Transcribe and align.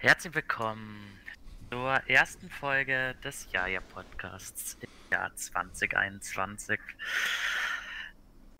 Herzlich 0.00 0.32
willkommen 0.32 1.18
zur 1.72 1.90
ersten 2.06 2.48
Folge 2.48 3.16
des 3.24 3.48
Jaja 3.50 3.80
Podcasts 3.80 4.76
im 4.80 4.88
Jahr 5.10 5.34
2021. 5.34 6.78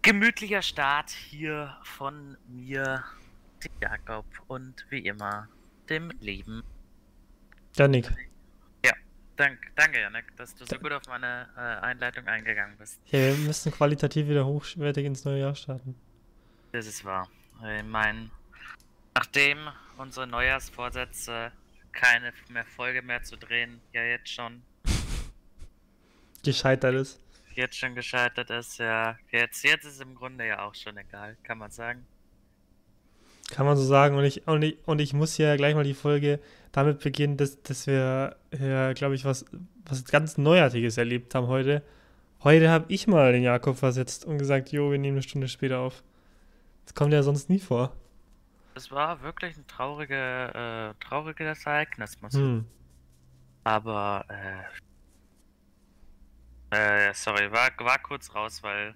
Gemütlicher 0.02 0.62
Start 0.62 1.10
hier 1.10 1.76
von 1.84 2.36
mir, 2.48 3.04
dem 3.62 3.70
Jakob 3.80 4.24
und 4.48 4.84
wie 4.90 4.98
immer 5.06 5.46
dem 5.88 6.10
lieben 6.18 6.64
Janik. 7.76 8.10
Ja, 8.84 8.94
dank, 9.36 9.60
danke 9.76 10.00
Janik, 10.00 10.36
dass 10.36 10.56
du 10.56 10.64
so 10.64 10.76
gut 10.80 10.90
auf 10.90 11.02
meine 11.06 11.48
äh, 11.56 11.60
Einleitung 11.60 12.26
eingegangen 12.26 12.76
bist. 12.78 13.00
Ja, 13.12 13.20
wir 13.20 13.36
müssen 13.36 13.70
qualitativ 13.70 14.26
wieder 14.26 14.44
hochwertig 14.44 15.06
ins 15.06 15.24
neue 15.24 15.38
Jahr 15.38 15.54
starten. 15.54 15.94
Das 16.72 16.88
ist 16.88 17.04
wahr. 17.04 17.30
Ich 17.76 17.84
meine, 17.84 18.28
nachdem 19.14 19.68
unsere 19.98 20.26
Neujahrsvorsätze 20.26 21.52
keine 21.92 22.32
mehr 22.50 22.64
Folge 22.64 23.02
mehr 23.02 23.22
zu 23.22 23.36
drehen, 23.36 23.80
ja 23.92 24.02
jetzt 24.02 24.28
schon 24.28 24.62
Gescheitert 26.44 26.94
ist. 26.94 27.20
jetzt 27.54 27.76
schon 27.76 27.94
gescheitert 27.94 28.50
ist, 28.50 28.78
ja. 28.78 29.18
Jetzt, 29.30 29.64
jetzt 29.64 29.84
ist 29.84 30.00
im 30.00 30.14
Grunde 30.14 30.46
ja 30.46 30.64
auch 30.64 30.74
schon 30.74 30.96
egal, 30.96 31.36
kann 31.42 31.58
man 31.58 31.70
sagen. 31.70 32.06
Kann 33.50 33.66
man 33.66 33.76
so 33.76 33.82
sagen. 33.82 34.16
Und 34.16 34.24
ich, 34.24 34.46
und 34.46 34.62
ich, 34.62 34.76
und 34.86 35.00
ich 35.00 35.14
muss 35.14 35.38
ja 35.38 35.56
gleich 35.56 35.74
mal 35.74 35.84
die 35.84 35.94
Folge 35.94 36.38
damit 36.70 37.00
beginnen, 37.00 37.36
dass, 37.36 37.62
dass 37.62 37.86
wir 37.86 38.36
ja, 38.58 38.92
glaube 38.92 39.14
ich, 39.14 39.24
was, 39.24 39.44
was 39.86 40.04
ganz 40.04 40.36
Neuartiges 40.38 40.98
erlebt 40.98 41.34
haben 41.34 41.46
heute. 41.46 41.82
Heute 42.44 42.70
habe 42.70 42.84
ich 42.88 43.06
mal 43.06 43.32
den 43.32 43.42
Jakob 43.42 43.76
versetzt 43.76 44.24
und 44.24 44.38
gesagt, 44.38 44.70
jo, 44.70 44.90
wir 44.90 44.98
nehmen 44.98 45.16
eine 45.16 45.22
Stunde 45.22 45.48
später 45.48 45.80
auf. 45.80 46.04
Das 46.84 46.94
kommt 46.94 47.12
ja 47.12 47.22
sonst 47.22 47.50
nie 47.50 47.58
vor. 47.58 47.96
Es 48.78 48.92
war 48.92 49.20
wirklich 49.22 49.56
ein 49.56 49.66
traurige, 49.66 50.14
äh, 50.94 51.04
trauriges 51.04 51.66
Ereignis, 51.66 52.20
muss 52.20 52.32
ich 52.34 52.40
Hm. 52.40 52.64
Aber, 53.64 54.24
äh, 56.70 57.08
äh, 57.08 57.12
sorry, 57.12 57.50
war, 57.50 57.72
war 57.78 57.98
kurz 57.98 58.32
raus, 58.36 58.62
weil, 58.62 58.94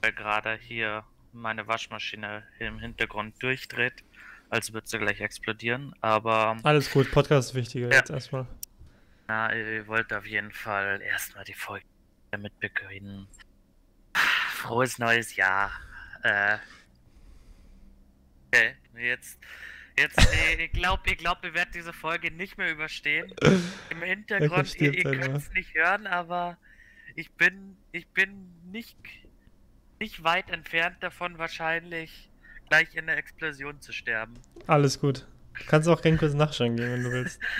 weil 0.00 0.12
gerade 0.12 0.56
hier 0.60 1.04
meine 1.32 1.68
Waschmaschine 1.68 2.42
im 2.58 2.80
Hintergrund 2.80 3.40
durchdreht. 3.40 4.02
Also 4.50 4.72
wird 4.72 4.88
sie 4.88 4.98
gleich 4.98 5.20
explodieren. 5.20 5.94
Aber 6.00 6.56
Alles 6.64 6.90
gut, 6.90 7.08
Podcast 7.12 7.50
ist 7.50 7.54
wichtiger 7.54 7.90
Ja. 7.90 7.98
jetzt 7.98 8.10
erstmal. 8.10 8.46
na, 9.28 9.54
ihr 9.54 9.86
wollt 9.86 10.12
auf 10.12 10.26
jeden 10.26 10.50
Fall 10.50 11.00
erstmal 11.00 11.44
die 11.44 11.54
Folge 11.54 11.86
damit 12.32 12.58
beginnen. 12.58 13.28
Frohes 14.50 14.98
neues 14.98 15.36
Jahr. 15.36 15.70
Äh, 16.24 16.58
okay, 18.48 18.74
jetzt, 18.96 19.38
jetzt, 19.98 20.18
ich 20.58 20.72
glaube, 20.72 21.02
ich 21.06 21.18
glaub, 21.18 21.44
ihr 21.44 21.54
werdet 21.54 21.74
diese 21.74 21.92
Folge 21.92 22.30
nicht 22.30 22.58
mehr 22.58 22.70
überstehen. 22.70 23.32
Im 23.90 24.02
Hintergrund, 24.02 24.74
ihr, 24.80 24.94
ihr 24.94 25.04
könnt 25.04 25.36
es 25.36 25.50
nicht 25.52 25.74
hören, 25.74 26.06
aber 26.06 26.56
ich 27.14 27.30
bin, 27.32 27.76
ich 27.92 28.08
bin 28.08 28.48
nicht, 28.70 28.96
nicht 30.00 30.24
weit 30.24 30.50
entfernt 30.50 30.96
davon, 31.00 31.38
wahrscheinlich 31.38 32.30
gleich 32.68 32.94
in 32.94 33.06
der 33.06 33.18
Explosion 33.18 33.80
zu 33.80 33.92
sterben. 33.92 34.34
Alles 34.66 34.98
gut. 34.98 35.26
Du 35.58 35.64
kannst 35.66 35.88
auch 35.88 36.00
gerne 36.00 36.16
kurz 36.16 36.32
nachschauen 36.32 36.76
gehen, 36.76 36.92
wenn 36.92 37.02
du 37.02 37.12
willst. 37.12 37.40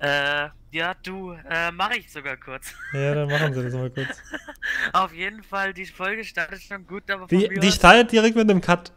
Äh, 0.00 0.48
ja, 0.72 0.94
du, 1.02 1.32
äh, 1.48 1.70
mache 1.70 1.98
ich 1.98 2.10
sogar 2.10 2.36
kurz. 2.36 2.74
Ja, 2.92 3.14
dann 3.14 3.28
machen 3.28 3.54
sie 3.54 3.62
das 3.62 3.72
mal 3.72 3.90
kurz. 3.90 4.20
Auf 4.92 5.14
jeden 5.14 5.44
Fall, 5.44 5.72
die 5.74 5.86
Folge 5.86 6.24
startet 6.24 6.60
schon 6.62 6.86
gut, 6.86 7.08
aber 7.08 7.28
von 7.28 7.38
Die, 7.38 7.48
die 7.48 7.70
startet 7.70 8.10
direkt 8.10 8.34
mit 8.34 8.50
einem 8.50 8.60
Cut. 8.60 8.92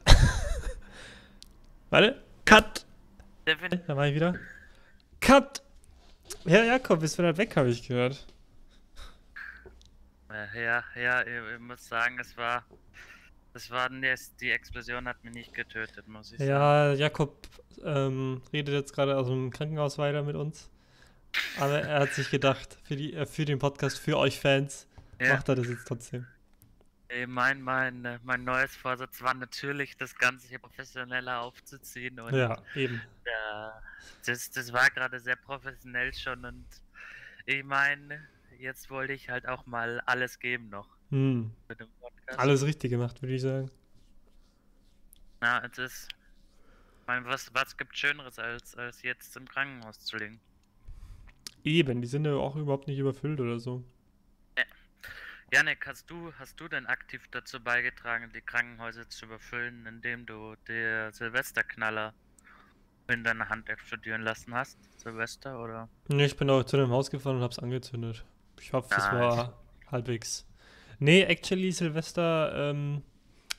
Warte. 1.93 2.19
Cut. 2.43 2.87
Da 3.45 3.95
war 3.95 4.07
ich 4.07 4.15
wieder. 4.15 4.33
Cut. 5.21 5.61
Herr 6.43 6.63
Jakob 6.63 7.03
ist 7.03 7.19
wieder 7.19 7.37
weg, 7.37 7.55
habe 7.55 7.69
ich 7.69 7.87
gehört. 7.87 8.25
Äh, 10.31 10.63
ja, 10.63 10.83
ja, 10.95 11.21
ich, 11.21 11.59
muss 11.59 11.87
sagen, 11.87 12.17
es 12.19 12.35
war, 12.35 12.65
es 13.53 13.69
war, 13.69 13.89
die 13.91 14.49
Explosion 14.49 15.07
hat 15.07 15.23
mich 15.23 15.35
nicht 15.35 15.53
getötet, 15.53 16.07
muss 16.07 16.31
ich 16.31 16.39
sagen. 16.39 16.49
Ja, 16.49 16.93
Jakob 16.93 17.47
ähm, 17.85 18.41
redet 18.51 18.73
jetzt 18.73 18.93
gerade 18.95 19.15
aus 19.15 19.27
dem 19.27 19.51
Krankenhaus 19.51 19.99
weiter 19.99 20.23
mit 20.23 20.35
uns. 20.35 20.71
Aber 21.59 21.79
er 21.79 21.99
hat 21.99 22.13
sich 22.13 22.31
gedacht, 22.31 22.79
für, 22.85 22.95
die, 22.95 23.13
äh, 23.13 23.27
für 23.27 23.45
den 23.45 23.59
Podcast, 23.59 23.99
für 23.99 24.17
euch 24.17 24.39
Fans, 24.39 24.87
Ja. 25.21 25.35
macht 25.35 25.47
er 25.47 25.53
das 25.53 25.67
jetzt 25.67 25.87
trotzdem. 25.87 26.25
Ich 27.15 27.27
mein, 27.27 27.61
mein, 27.61 28.05
äh, 28.05 28.19
mein 28.23 28.43
neues 28.43 28.75
Vorsatz 28.75 29.21
war 29.21 29.33
natürlich, 29.33 29.95
das 29.97 30.15
Ganze 30.15 30.47
hier 30.47 30.59
professioneller 30.59 31.41
aufzuziehen 31.41 32.19
und 32.19 32.33
Ja, 32.33 32.63
eben. 32.75 33.01
das, 34.25 34.49
das 34.51 34.73
war 34.73 34.89
gerade 34.89 35.19
sehr 35.19 35.35
professionell 35.35 36.13
schon 36.13 36.43
und 36.45 36.65
ich 37.45 37.63
meine, 37.63 38.27
jetzt 38.57 38.89
wollte 38.89 39.13
ich 39.13 39.29
halt 39.29 39.47
auch 39.47 39.65
mal 39.65 40.01
alles 40.01 40.39
geben 40.39 40.69
noch 40.69 40.89
Hm. 41.09 41.51
Alles 42.37 42.65
richtig 42.65 42.89
gemacht, 42.89 43.21
würde 43.21 43.35
ich 43.35 43.41
sagen. 43.43 43.69
Na, 45.41 45.63
es 45.63 45.77
ist, 45.77 46.07
ich 47.01 47.07
meine, 47.07 47.25
was, 47.25 47.53
was 47.53 47.77
gibt 47.77 47.95
Schöneres 47.95 48.39
als, 48.39 48.75
als 48.75 49.03
jetzt 49.03 49.35
im 49.37 49.47
Krankenhaus 49.47 49.99
zu 49.99 50.17
liegen? 50.17 50.39
Eben, 51.63 52.01
die 52.01 52.07
sind 52.07 52.25
ja 52.25 52.33
auch 52.33 52.55
überhaupt 52.55 52.87
nicht 52.87 52.97
überfüllt 52.97 53.39
oder 53.39 53.59
so. 53.59 53.83
Janik, 55.53 55.85
hast 55.85 56.09
du, 56.09 56.33
hast 56.39 56.59
du 56.59 56.67
denn 56.67 56.87
aktiv 56.87 57.27
dazu 57.29 57.63
beigetragen, 57.63 58.31
die 58.33 58.41
Krankenhäuser 58.41 59.07
zu 59.07 59.25
überfüllen, 59.25 59.85
indem 59.85 60.25
du 60.25 60.55
der 60.67 61.11
Silvesterknaller 61.11 62.15
in 63.07 63.23
deiner 63.23 63.49
Hand 63.49 63.69
explodieren 63.69 64.23
lassen 64.23 64.55
hast? 64.55 64.79
Silvester 64.99 65.61
oder? 65.63 65.89
Nee, 66.07 66.25
ich 66.25 66.37
bin 66.37 66.49
auch 66.49 66.63
zu 66.63 66.77
dem 66.77 66.89
Haus 66.89 67.11
gefahren 67.11 67.35
und 67.35 67.43
hab's 67.43 67.59
angezündet. 67.59 68.25
Ich 68.59 68.73
hoffe, 68.73 68.95
es 68.97 69.03
war 69.11 69.53
halbwegs. 69.91 70.47
Nee, 70.97 71.21
actually, 71.21 71.71
Silvester, 71.71 72.71
ähm, 72.71 73.03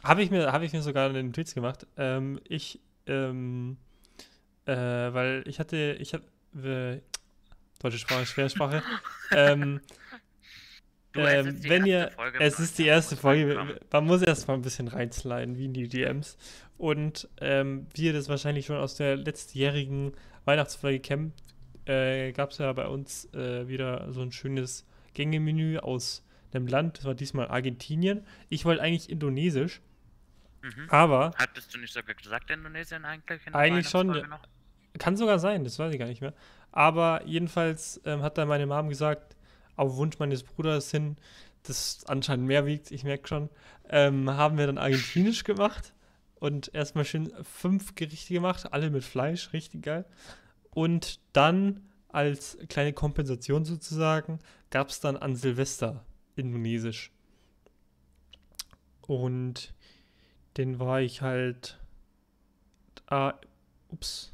habe 0.03 0.25
ich 0.25 0.33
mir, 0.33 0.51
habe 0.51 0.65
ich 0.65 0.73
mir 0.73 0.83
sogar 0.83 1.09
einen 1.09 1.27
Notiz 1.27 1.55
gemacht. 1.55 1.87
Ähm, 1.97 2.41
ich, 2.49 2.81
ähm, 3.07 3.77
äh, 4.67 4.75
weil 4.75 5.45
ich 5.47 5.61
hatte, 5.61 5.97
ich 6.01 6.13
habe, 6.13 6.25
äh, 6.61 7.01
deutsche 7.79 7.99
Sprache, 7.99 8.27
schwere 8.27 8.51
Sprache. 8.51 8.83
ähm, 9.31 9.81
Du, 11.15 11.21
es 11.21 11.47
ähm, 11.47 11.55
ist 11.55 11.65
die 11.65 11.69
wenn 11.71 11.87
erste 11.87 11.91
ihr, 11.91 12.11
Folge 12.17 12.41
es 12.41 12.59
ist 12.61 12.79
die 12.79 12.87
erste 12.87 13.17
Folge, 13.17 13.79
man 13.93 14.05
muss 14.05 14.23
erst 14.23 14.49
mal 14.49 14.55
ein 14.55 14.63
bisschen 14.63 14.89
reinsliden, 14.89 15.57
wie 15.57 15.67
in 15.67 15.73
die 15.73 15.89
DMs. 15.89 16.37
Und 16.77 17.29
ähm, 17.41 17.87
wie 17.95 18.07
ihr 18.07 18.13
das 18.13 18.29
wahrscheinlich 18.29 18.67
schon 18.67 18.77
aus 18.77 18.97
der 18.97 19.17
letztjährigen 19.17 20.13
Weihnachtsfolge 20.45 21.01
kennt, 21.01 21.33
äh, 21.87 22.33
gab 22.33 22.51
es 22.51 22.59
ja 22.59 22.73
bei 22.73 22.87
uns 22.89 23.33
äh, 23.33 23.69
wieder 23.69 24.13
so 24.13 24.23
ein 24.23 24.33
schönes 24.33 24.87
Gängemenü 25.15 25.79
aus 25.79 26.25
einem 26.53 26.67
Land, 26.67 26.99
das 26.99 27.05
war 27.05 27.15
diesmal 27.15 27.49
Argentinien. 27.49 28.25
Ich 28.49 28.65
wollte 28.65 28.83
eigentlich 28.83 29.11
Indonesisch, 29.11 29.81
Mhm. 30.63 30.87
aber 30.89 31.33
Hattest 31.37 31.75
du 31.75 31.79
nicht 31.79 31.93
sogar 31.93 32.15
gesagt, 32.15 32.51
Indonesien 32.51 33.05
eigentlich? 33.05 33.47
In 33.47 33.55
Eigentlich 33.55 33.89
schon, 33.89 34.07
noch? 34.07 34.41
Kann 34.99 35.17
sogar 35.17 35.39
sein, 35.39 35.63
das 35.63 35.79
weiß 35.79 35.93
ich 35.93 35.99
gar 35.99 36.07
nicht 36.07 36.23
mehr. 36.23 36.33
Aber 36.73 37.23
jedenfalls 37.27 38.01
ähm, 38.07 38.23
hat 38.23 38.39
da 38.39 38.47
meine 38.47 38.67
Mom 38.67 38.89
gesagt, 38.89 39.37
auf 39.77 39.97
Wunsch 39.97 40.19
meines 40.19 40.43
Bruders 40.43 40.91
hin, 40.91 41.17
das 41.63 42.05
anscheinend 42.07 42.47
mehr 42.47 42.67
wiegt, 42.67 42.91
ich 42.91 43.05
merke 43.05 43.29
schon, 43.29 43.49
ähm, 43.89 44.31
haben 44.31 44.59
wir 44.59 44.67
dann 44.67 44.79
argentinisch 44.79 45.45
gemacht 45.45 45.95
und 46.37 46.75
erstmal 46.75 47.05
schön 47.05 47.33
fünf 47.43 47.95
Gerichte 47.95 48.35
gemacht, 48.35 48.73
alle 48.73 48.91
mit 48.91 49.05
Fleisch, 49.05 49.53
richtig 49.53 49.83
geil. 49.83 50.05
Und 50.71 51.21
dann 51.33 51.89
als 52.09 52.59
kleine 52.69 52.93
Kompensation 52.93 53.65
sozusagen 53.65 54.39
gab 54.71 54.91
es 54.91 55.01
dann 55.01 55.17
an 55.17 55.37
Silvester 55.37 56.05
indonesisch. 56.37 57.11
Und 59.03 59.75
den 60.57 60.79
war 60.79 61.01
ich 61.01 61.23
halt, 61.23 61.79
ah, 63.07 63.35
ups, 63.89 64.33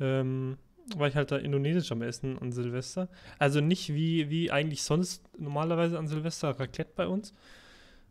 ähm, 0.00 0.58
war 0.94 1.08
ich 1.08 1.16
halt 1.16 1.30
da 1.32 1.36
indonesisch 1.36 1.90
am 1.92 2.02
Essen 2.02 2.38
an 2.38 2.52
Silvester. 2.52 3.08
Also 3.38 3.60
nicht 3.60 3.92
wie, 3.92 4.30
wie 4.30 4.50
eigentlich 4.50 4.82
sonst 4.82 5.22
normalerweise 5.38 5.98
an 5.98 6.06
Silvester 6.06 6.50
Raclette 6.58 6.92
bei 6.94 7.06
uns, 7.06 7.34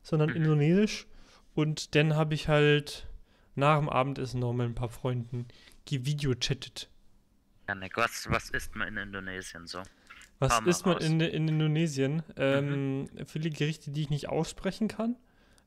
sondern 0.04 0.30
Mhm. 0.30 0.36
indonesisch. 0.36 1.08
Und 1.54 1.96
dann 1.96 2.16
habe 2.16 2.34
ich 2.34 2.48
halt 2.48 3.08
nach 3.56 3.80
dem 3.80 3.90
Abendessen 3.90 4.40
noch 4.42 4.54
mit 4.54 4.66
ein 4.66 4.76
paar 4.76 4.90
Freunden 4.90 5.48
gevideochattet. 5.86 6.90
Janik, 7.68 7.98
was, 7.98 8.30
was 8.30 8.50
isst 8.50 8.76
man 8.76 8.90
in 8.90 8.98
Indonesien 8.98 9.66
so? 9.66 9.82
Was 10.40 10.60
isst 10.66 10.86
man 10.86 10.98
in, 10.98 11.22
in 11.22 11.48
Indonesien? 11.48 12.24
Ähm, 12.36 13.10
viele 13.26 13.50
Gerichte, 13.50 13.92
die 13.92 14.02
ich 14.02 14.10
nicht 14.10 14.28
aussprechen 14.28 14.88
kann. 14.90 15.16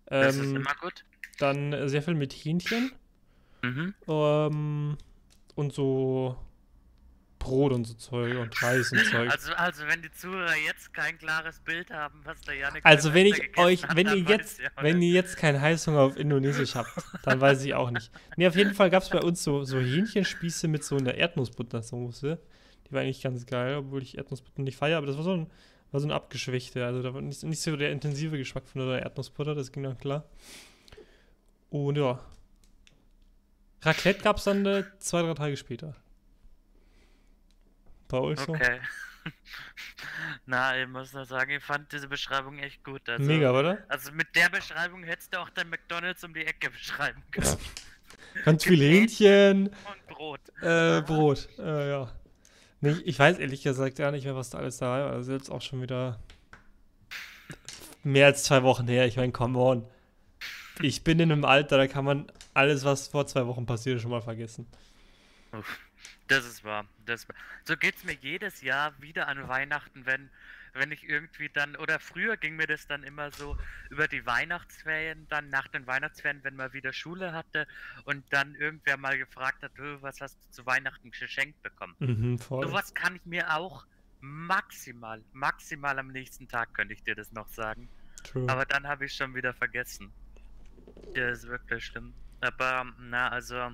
Das 0.07 0.37
ist 0.37 0.51
Ähm, 0.51 0.57
immer 0.57 0.75
gut. 0.81 1.05
dann 1.39 1.89
sehr 1.89 2.03
viel 2.03 2.15
mit 2.15 2.33
Hähnchen. 2.33 2.93
Mhm. 3.63 3.95
Ähm, 4.07 4.97
und 5.55 5.73
so 5.73 6.37
Brot 7.39 7.73
und 7.73 7.85
so 7.87 7.95
Zeug 7.95 8.37
und 8.39 8.63
Reis 8.63 8.93
und 8.93 9.05
Zeug. 9.07 9.31
Also, 9.31 9.53
also 9.53 9.87
wenn 9.87 10.03
die 10.03 10.11
Zuhörer 10.11 10.57
jetzt 10.67 10.93
kein 10.93 11.19
klares 11.19 11.61
Bild 11.61 11.91
haben, 11.91 12.21
was 12.25 12.41
der 12.43 12.57
Janik 12.57 12.85
Also 12.85 13.15
wenn 13.15 13.27
ich 13.27 13.57
euch, 13.59 13.85
hat, 13.85 13.97
wenn 13.97 14.09
ihr 14.09 14.19
jetzt, 14.19 14.61
auch 14.77 14.83
wenn 14.83 14.99
nicht. 14.99 15.09
ihr 15.09 15.15
jetzt 15.15 15.37
keinen 15.37 15.61
Heißhunger 15.61 16.01
auf 16.01 16.17
Indonesisch 16.17 16.75
habt, 16.75 16.91
dann 17.23 17.41
weiß 17.41 17.65
ich 17.65 17.75
auch 17.75 17.91
nicht. 17.91 18.11
Nee, 18.37 18.47
auf 18.47 18.57
jeden 18.57 18.75
Fall 18.75 18.91
gab 18.91 19.03
es 19.03 19.09
bei 19.09 19.21
uns 19.21 19.43
so, 19.43 19.65
so 19.65 19.79
Hähnchenspieße 19.79 20.69
mit 20.69 20.85
so 20.85 20.97
einer 20.97 21.15
Erdnussbuttersoße. 21.15 22.39
Die 22.87 22.93
war 22.93 23.03
eigentlich 23.03 23.23
ganz 23.23 23.47
geil, 23.47 23.77
obwohl 23.77 24.03
ich 24.03 24.17
Erdnussbutter 24.17 24.63
nicht 24.63 24.77
feiere, 24.77 24.99
aber 24.99 25.07
das 25.07 25.17
war 25.17 25.25
so 25.25 25.33
ein, 25.33 25.51
war 25.91 26.01
so 26.01 26.07
eine 26.07 26.15
abgeschwächte. 26.15 26.85
Also 26.85 27.03
da 27.03 27.15
war 27.15 27.21
nicht, 27.21 27.43
nicht 27.43 27.61
so 27.61 27.77
der 27.77 27.93
intensive 27.93 28.39
Geschmack 28.39 28.67
von 28.67 28.87
der 28.87 29.03
Erdnussbutter, 29.03 29.55
das 29.55 29.73
ging 29.73 29.83
dann 29.83 29.99
klar. 29.99 30.25
Und 31.71 31.97
ja. 31.97 32.19
Raclette 33.83 34.23
gab 34.23 34.39
es 34.39 34.45
dann 34.45 34.67
äh, 34.67 34.85
zwei, 34.99 35.23
drei 35.23 35.35
Tage 35.35 35.57
später. 35.57 35.95
Euch 38.13 38.41
so? 38.41 38.53
Okay. 38.53 38.81
Na, 40.47 40.81
ich 40.81 40.89
muss 40.89 41.13
nur 41.13 41.25
sagen, 41.27 41.51
ich 41.51 41.63
fand 41.63 41.93
diese 41.93 42.09
Beschreibung 42.09 42.59
echt 42.59 42.83
gut. 42.85 43.07
Also, 43.09 43.25
Mega, 43.25 43.51
oder? 43.53 43.79
Also 43.89 44.13
mit 44.13 44.35
der 44.35 44.49
Beschreibung 44.49 45.03
hättest 45.05 45.35
du 45.35 45.41
auch 45.41 45.51
dein 45.51 45.69
McDonalds 45.69 46.25
um 46.25 46.33
die 46.33 46.45
Ecke 46.47 46.71
beschreiben 46.71 47.23
können. 47.31 47.57
Ganz 48.45 48.65
viel. 48.65 48.81
Hähnchen. 48.81 49.69
Und 49.69 50.07
Brot. 50.09 50.41
Äh, 50.63 51.03
Brot. 51.07 51.49
Äh, 51.59 51.91
ja. 51.91 52.13
Nee, 52.81 52.97
ich- 53.05 53.19
weiß 53.19 53.39
ehrlich 53.39 53.63
gesagt 53.63 53.97
gar 53.97 54.13
nicht 54.13 54.25
mehr, 54.25 54.37
was 54.37 54.51
da 54.51 54.59
alles 54.59 54.79
dabei 54.79 55.03
war. 55.05 55.13
Das 55.13 55.27
ist 55.27 55.33
jetzt 55.33 55.51
auch 55.51 55.61
schon 55.63 55.83
wieder 55.83 56.19
mehr 58.05 58.27
als 58.27 58.45
zwei 58.45 58.63
Wochen 58.63 58.87
her. 58.89 59.07
Ich 59.07 59.17
meine, 59.17 59.33
come 59.33 59.59
on. 59.59 59.85
Ich 60.81 61.03
bin 61.03 61.19
in 61.19 61.33
einem 61.33 61.45
Alter, 61.45 61.77
da 61.77 61.87
kann 61.89 62.05
man 62.05 62.31
alles, 62.55 62.85
was 62.85 63.09
vor 63.09 63.27
zwei 63.27 63.47
Wochen 63.47 63.67
passiert 63.67 63.97
ist, 63.97 64.03
schon 64.03 64.13
mal 64.13 64.23
vergessen. 64.23 64.67
Uff, 65.53 65.79
Das 66.29 66.45
ist 66.45 66.63
wahr. 66.65 66.87
Das 67.07 67.23
ist 67.23 67.29
wahr. 67.29 67.37
So 67.65 67.77
geht's 67.77 68.05
mir 68.05 68.15
jedes 68.15 68.61
Jahr 68.63 69.01
wieder 69.01 69.29
an 69.29 69.49
Weihnachten, 69.49 70.07
wenn, 70.07 70.31
wenn 70.75 70.93
ich 70.93 71.09
irgendwie 71.09 71.49
dann, 71.49 71.75
oder 71.77 71.99
früher 71.99 72.37
ging 72.37 72.57
mir 72.57 72.67
das 72.67 72.87
dann 72.87 73.03
immer 73.03 73.31
so 73.33 73.57
über 73.91 74.07
die 74.09 74.25
Weihnachtsferien, 74.27 75.27
dann 75.29 75.51
nach 75.51 75.69
den 75.69 75.87
Weihnachtsferien, 75.87 76.45
wenn 76.45 76.57
man 76.57 76.73
wieder 76.73 76.93
Schule 76.93 77.33
hatte 77.33 77.67
und 78.05 78.25
dann 78.31 78.55
irgendwer 78.55 78.97
mal 78.97 79.17
gefragt 79.19 79.63
hat, 79.63 79.73
"Hö, 79.77 79.97
was 80.01 80.21
hast 80.21 80.39
du 80.45 80.51
zu 80.51 80.67
Weihnachten 80.67 81.11
geschenkt 81.11 81.63
bekommen? 81.63 81.97
Mhm, 81.99 82.39
voll. 82.39 82.67
Sowas 82.67 82.95
kann 82.95 83.17
ich 83.17 83.25
mir 83.25 83.55
auch 83.55 83.87
maximal, 84.21 85.23
maximal 85.33 85.99
am 85.99 86.09
nächsten 86.09 86.49
Tag 86.49 86.75
könnte 86.75 86.95
ich 86.95 87.03
dir 87.03 87.15
das 87.15 87.33
noch 87.33 87.49
sagen. 87.49 87.89
True. 88.25 88.47
Aber 88.49 88.65
dann 88.67 88.87
habe 88.87 89.07
ich 89.07 89.15
schon 89.15 89.35
wieder 89.35 89.55
vergessen. 89.55 90.13
Das 91.15 91.39
ist 91.39 91.49
wirklich 91.49 91.85
schlimm. 91.85 92.13
Aber, 92.41 92.87
na, 92.99 93.29
also, 93.29 93.71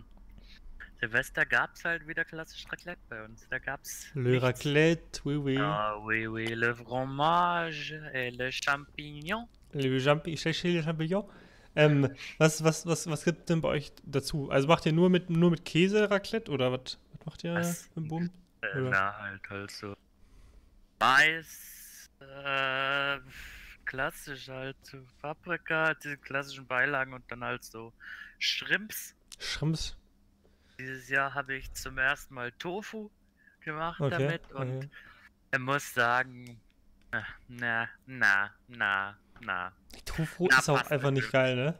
Silvester 1.05 1.45
gab 1.45 1.75
es 1.75 1.85
halt 1.85 2.07
wieder 2.09 2.25
klassisch 2.25 2.65
Raclette 2.71 3.01
bei 3.11 3.23
uns. 3.23 3.47
Da 3.51 3.59
gab's. 3.59 4.07
Le 4.15 4.31
nichts. 4.31 4.43
raclette, 4.43 5.21
oui, 5.25 5.37
oui. 5.37 5.59
Ah, 5.59 5.99
oui, 6.03 6.27
oui, 6.27 6.47
le 6.47 6.75
fromage 6.75 7.93
et 8.15 8.31
le 8.31 8.51
champignon. 8.51 9.47
Le 9.73 9.99
Champi 10.01 10.37
Chachil 10.37 10.83
Champignon. 10.83 11.29
Ähm, 11.77 12.09
was, 12.39 12.65
was, 12.65 12.87
was, 12.87 13.07
was 13.07 13.25
gibt 13.25 13.51
denn 13.51 13.61
bei 13.61 13.69
euch 13.69 13.93
dazu? 14.05 14.51
Also 14.51 14.67
macht 14.69 14.87
ihr 14.87 14.93
nur 14.93 15.11
mit, 15.11 15.29
nur 15.29 15.51
mit 15.51 15.65
Käse 15.67 16.11
Raclette 16.11 16.51
oder 16.51 16.73
was, 16.73 16.99
was 17.13 17.27
macht 17.27 17.45
ihr 17.45 17.55
Was? 17.55 17.91
im 17.97 18.09
Boom? 18.09 18.31
Äh, 18.63 18.81
na, 18.81 19.19
halt, 19.19 19.51
halt 19.51 19.71
so. 19.73 19.95
Mais, 21.01 22.09
äh, 22.21 23.19
klassisch 23.85 24.49
halt, 24.49 24.77
Paprika, 25.21 25.93
diese 25.95 26.17
klassischen 26.17 26.67
Beilagen 26.67 27.13
und 27.13 27.25
dann 27.31 27.45
halt 27.45 27.63
so 27.63 27.93
Shrimps. 28.39 29.15
Schrimps. 29.39 29.97
Dieses 30.79 31.09
Jahr 31.09 31.35
habe 31.35 31.55
ich 31.55 31.73
zum 31.73 31.99
ersten 31.99 32.35
Mal 32.35 32.53
Tofu 32.53 33.11
gemacht 33.61 34.01
Okay. 34.01 34.11
damit 34.11 34.53
und 34.53 34.77
okay. 34.79 34.91
ich 35.53 35.59
muss 35.59 35.95
sagen, 35.95 36.61
äh, 37.13 37.23
na, 37.49 37.89
na, 38.07 38.51
na, 38.69 39.17
na. 39.41 39.73
Tofu 40.05 40.49
Na, 40.51 40.59
ist 40.59 40.69
auch 40.69 40.91
einfach 40.91 41.11
nicht 41.11 41.31
geil, 41.31 41.57
ne? 41.57 41.79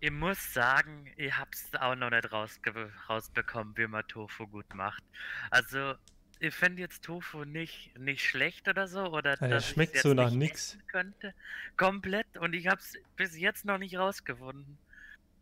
Ich 0.00 0.10
muss 0.10 0.52
sagen, 0.52 1.12
ich 1.16 1.36
hab's 1.38 1.70
auch 1.78 1.94
noch 1.94 2.10
nicht 2.10 2.32
rausge 2.32 2.92
rausbekommen, 3.08 3.76
wie 3.76 3.86
man 3.86 4.06
Tofu 4.08 4.48
gut 4.48 4.74
macht. 4.74 5.02
Also, 5.50 5.94
ich 6.40 6.52
finde 6.52 6.82
jetzt 6.82 7.04
Tofu 7.04 7.44
nicht, 7.44 7.96
nicht 7.96 8.24
schlecht 8.24 8.66
oder 8.66 8.88
so, 8.88 9.04
oder 9.12 9.36
der 9.36 9.48
dass 9.48 9.68
schmeckt 9.68 9.96
so 9.98 10.12
nach 10.12 10.30
nicht 10.30 10.38
nix. 10.38 10.70
essen 10.74 10.86
könnte. 10.88 11.34
Komplett. 11.76 12.36
Und 12.36 12.52
ich 12.54 12.66
hab's 12.66 12.94
bis 13.16 13.38
jetzt 13.38 13.64
noch 13.64 13.78
nicht 13.78 13.96
rausgefunden. 13.96 14.76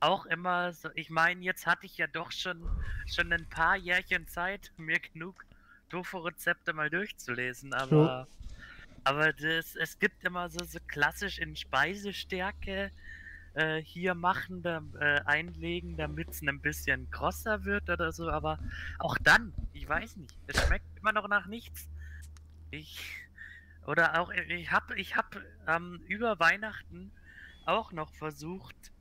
Auch 0.00 0.24
immer 0.26 0.72
so, 0.72 0.88
ich 0.94 1.10
meine, 1.10 1.42
jetzt 1.42 1.66
hatte 1.66 1.84
ich 1.84 1.98
ja 1.98 2.06
doch 2.06 2.32
schon, 2.32 2.66
schon 3.06 3.32
ein 3.32 3.46
paar 3.48 3.76
Jährchen 3.76 4.26
Zeit, 4.26 4.72
mir 4.76 4.98
genug 4.98 5.44
Tofu-Rezepte 5.90 6.72
mal 6.72 6.88
durchzulesen, 6.88 7.74
aber, 7.74 8.26
aber 9.04 9.32
das, 9.32 9.76
es 9.76 9.98
gibt 9.98 10.24
immer 10.24 10.48
so, 10.48 10.64
so 10.64 10.78
klassisch 10.86 11.38
in 11.38 11.56
Speisestärke 11.56 12.92
äh, 13.54 13.82
hier 13.82 14.14
machen, 14.14 14.62
da, 14.62 14.82
äh, 14.98 15.20
einlegen, 15.24 15.96
damit 15.96 16.30
es 16.30 16.42
ein 16.42 16.60
bisschen 16.60 17.10
krosser 17.10 17.64
wird 17.64 17.90
oder 17.90 18.12
so, 18.12 18.30
aber 18.30 18.58
auch 18.98 19.18
dann, 19.18 19.52
ich 19.72 19.88
weiß 19.88 20.16
nicht, 20.16 20.34
es 20.46 20.64
schmeckt 20.64 20.86
immer 20.98 21.12
noch 21.12 21.28
nach 21.28 21.46
nichts. 21.46 21.88
Ich, 22.70 23.00
oder 23.86 24.20
auch, 24.20 24.30
ich 24.30 24.70
hab, 24.70 24.92
ich 24.92 25.16
hab 25.16 25.36
ähm, 25.66 26.00
über 26.06 26.38
Weihnachten 26.38 27.10
auch 27.66 27.92
noch 27.92 28.12
versucht, 28.14 28.92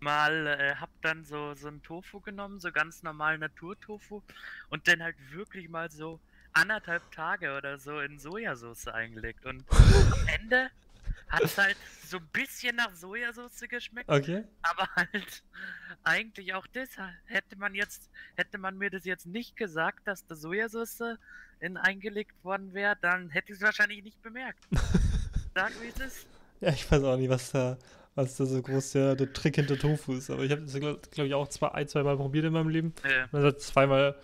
mal, 0.00 0.46
äh, 0.46 0.74
hab 0.76 0.90
dann 1.02 1.24
so, 1.24 1.54
so 1.54 1.68
ein 1.68 1.82
Tofu 1.82 2.20
genommen, 2.20 2.60
so 2.60 2.70
ganz 2.72 3.02
normal 3.02 3.38
Naturtofu 3.38 4.22
und 4.70 4.88
dann 4.88 5.02
halt 5.02 5.16
wirklich 5.32 5.68
mal 5.68 5.90
so 5.90 6.20
anderthalb 6.52 7.10
Tage 7.12 7.56
oder 7.56 7.78
so 7.78 8.00
in 8.00 8.18
Sojasauce 8.18 8.88
eingelegt 8.88 9.44
und 9.44 9.64
am 9.70 10.28
Ende 10.40 10.70
hat 11.28 11.42
es 11.42 11.58
halt 11.58 11.76
so 12.06 12.16
ein 12.16 12.26
bisschen 12.32 12.76
nach 12.76 12.94
Sojasauce 12.94 13.60
geschmeckt, 13.68 14.08
Okay. 14.08 14.44
aber 14.62 14.88
halt 14.96 15.42
eigentlich 16.02 16.54
auch 16.54 16.66
das 16.68 16.88
hätte 17.26 17.56
man 17.56 17.74
jetzt, 17.74 18.10
hätte 18.36 18.58
man 18.58 18.78
mir 18.78 18.90
das 18.90 19.04
jetzt 19.04 19.26
nicht 19.26 19.56
gesagt, 19.56 20.06
dass 20.08 20.26
da 20.26 20.34
Sojasauce 20.34 21.18
in 21.60 21.76
eingelegt 21.76 22.32
worden 22.44 22.72
wäre, 22.72 22.96
dann 23.00 23.30
hätte 23.30 23.52
ich 23.52 23.58
es 23.58 23.62
wahrscheinlich 23.62 24.02
nicht 24.02 24.22
bemerkt. 24.22 24.64
Sag 25.54 25.72
wie 25.82 25.88
es 25.88 26.00
ist. 26.00 26.26
Ja, 26.60 26.70
ich 26.70 26.90
weiß 26.90 27.02
auch 27.04 27.16
nicht, 27.16 27.28
was 27.28 27.50
da, 27.50 27.76
was 28.18 28.36
da 28.36 28.46
so 28.46 28.60
groß 28.60 28.92
der, 28.92 29.14
der 29.14 29.32
Trick 29.32 29.54
hinter 29.56 29.78
Tofu 29.78 30.14
ist. 30.14 30.28
Aber 30.28 30.42
ich 30.42 30.50
habe 30.50 30.62
das, 30.62 30.74
glaube 30.74 31.00
glaub 31.12 31.26
ich, 31.26 31.34
auch 31.34 31.48
zwei, 31.48 31.68
ein, 31.68 31.86
zwei 31.86 32.02
Mal 32.02 32.16
probiert 32.16 32.44
in 32.46 32.52
meinem 32.52 32.68
Leben. 32.68 32.92
Äh, 33.04 33.26
Man 33.30 33.42
sagt 33.42 33.60
zweimal. 33.60 34.16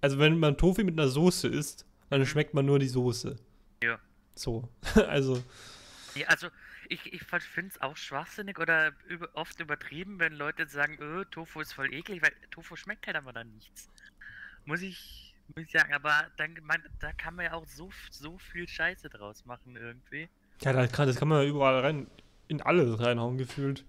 Also, 0.00 0.18
wenn 0.20 0.38
man 0.38 0.56
Tofu 0.56 0.84
mit 0.84 0.98
einer 0.98 1.08
Soße 1.08 1.48
isst, 1.48 1.84
dann 2.10 2.20
Mhm. 2.20 2.26
schmeckt 2.26 2.54
man 2.54 2.64
nur 2.64 2.78
die 2.78 2.86
Soße. 2.88 3.36
Ja. 3.82 3.98
So. 4.36 4.68
also, 5.08 5.42
Ja, 6.14 6.28
also 6.28 6.48
ich, 6.88 7.12
ich 7.12 7.22
finde 7.24 7.70
es 7.74 7.80
auch 7.82 7.96
schwachsinnig 7.96 8.58
oder 8.58 8.92
über, 9.08 9.28
oft 9.34 9.58
übertrieben, 9.60 10.20
wenn 10.20 10.32
Leute 10.34 10.66
sagen, 10.68 10.96
öh, 11.00 11.24
Tofu 11.30 11.60
ist 11.60 11.72
voll 11.72 11.92
eklig, 11.92 12.22
weil 12.22 12.32
Tofu 12.52 12.76
schmeckt 12.76 13.06
halt 13.08 13.16
aber 13.16 13.32
dann 13.32 13.52
nichts. 13.52 13.88
Muss 14.64 14.80
ich, 14.80 15.34
muss 15.56 15.64
ich 15.66 15.72
sagen, 15.72 15.92
aber 15.92 16.28
dann, 16.36 16.54
man, 16.62 16.80
da 17.00 17.12
kann 17.12 17.34
man 17.34 17.46
ja 17.46 17.52
auch 17.54 17.66
so, 17.66 17.90
so 18.10 18.38
viel 18.38 18.68
Scheiße 18.68 19.08
draus 19.10 19.44
machen 19.44 19.74
irgendwie. 19.76 20.28
ja, 20.62 20.72
das 20.72 20.92
kann, 20.92 21.08
das 21.08 21.16
kann 21.16 21.28
man 21.28 21.42
ja 21.42 21.48
überall 21.48 21.80
rein, 21.80 22.06
in 22.48 22.62
alles 22.62 22.98
reinhauen, 23.00 23.38
gefühlt. 23.38 23.84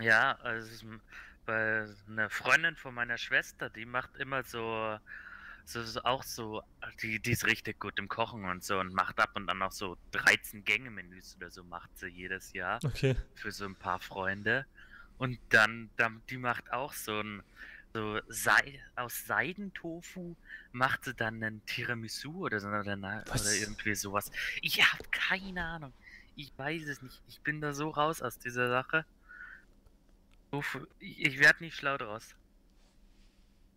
Ja, 0.00 0.32
also 0.42 0.86
bei 1.46 1.86
einer 2.08 2.28
Freundin 2.28 2.76
von 2.76 2.94
meiner 2.94 3.18
Schwester, 3.18 3.70
die 3.70 3.86
macht 3.86 4.16
immer 4.16 4.42
so, 4.42 4.98
so, 5.64 5.82
so 5.82 6.02
auch 6.02 6.22
so, 6.22 6.62
die, 7.02 7.20
die 7.20 7.32
ist 7.32 7.46
richtig 7.46 7.80
gut 7.80 7.98
im 7.98 8.08
Kochen 8.08 8.44
und 8.44 8.64
so 8.64 8.78
und 8.78 8.92
macht 8.92 9.18
ab 9.18 9.30
und 9.34 9.48
an 9.48 9.62
auch 9.62 9.72
so 9.72 9.96
13 10.12 10.64
Gänge-Menüs 10.64 11.36
oder 11.36 11.50
so 11.50 11.64
macht 11.64 11.96
sie 11.98 12.08
jedes 12.08 12.52
Jahr. 12.52 12.80
Okay. 12.84 13.16
für 13.34 13.52
so 13.52 13.64
ein 13.64 13.76
paar 13.76 14.00
Freunde. 14.00 14.66
Und 15.18 15.38
dann, 15.48 15.88
dann 15.96 16.20
die 16.28 16.36
macht 16.36 16.70
auch 16.72 16.92
so 16.92 17.20
ein 17.20 17.42
so 17.94 18.20
Sei, 18.28 18.78
aus 18.94 19.26
Seidentofu 19.26 20.36
macht 20.72 21.06
sie 21.06 21.14
dann 21.14 21.42
einen 21.42 21.64
Tiramisu 21.64 22.44
oder 22.44 22.60
so 22.60 22.68
oder, 22.68 22.82
oder 22.82 23.52
irgendwie 23.58 23.94
sowas. 23.94 24.30
Ich 24.60 24.82
habe 24.92 25.02
keine 25.10 25.64
Ahnung. 25.64 25.92
Ich 26.36 26.52
weiß 26.56 26.86
es 26.86 27.02
nicht. 27.02 27.22
Ich 27.28 27.40
bin 27.40 27.60
da 27.60 27.72
so 27.72 27.88
raus 27.88 28.22
aus 28.22 28.38
dieser 28.38 28.68
Sache. 28.68 29.04
Ich, 31.00 31.40
werde 31.40 31.64
nicht 31.64 31.76
schlau 31.76 31.96
draus. 31.96 32.34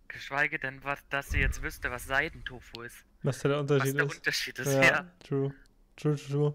Geschweige 0.07 0.59
denn, 0.59 0.83
was, 0.83 0.99
dass 1.09 1.29
sie 1.29 1.39
jetzt 1.39 1.61
wüsste, 1.61 1.89
was 1.89 2.05
Seidentofu 2.05 2.81
ist. 2.81 3.05
Was 3.23 3.39
der 3.39 3.51
Was 3.51 3.61
Unterschied 3.61 3.95
der 3.95 4.05
ist. 4.05 4.15
Unterschied 4.15 4.59
ist, 4.59 4.73
Ja, 4.73 4.81
ja. 4.81 5.11
true. 5.23 5.53
True, 5.95 6.15
true, 6.15 6.29
true. 6.29 6.53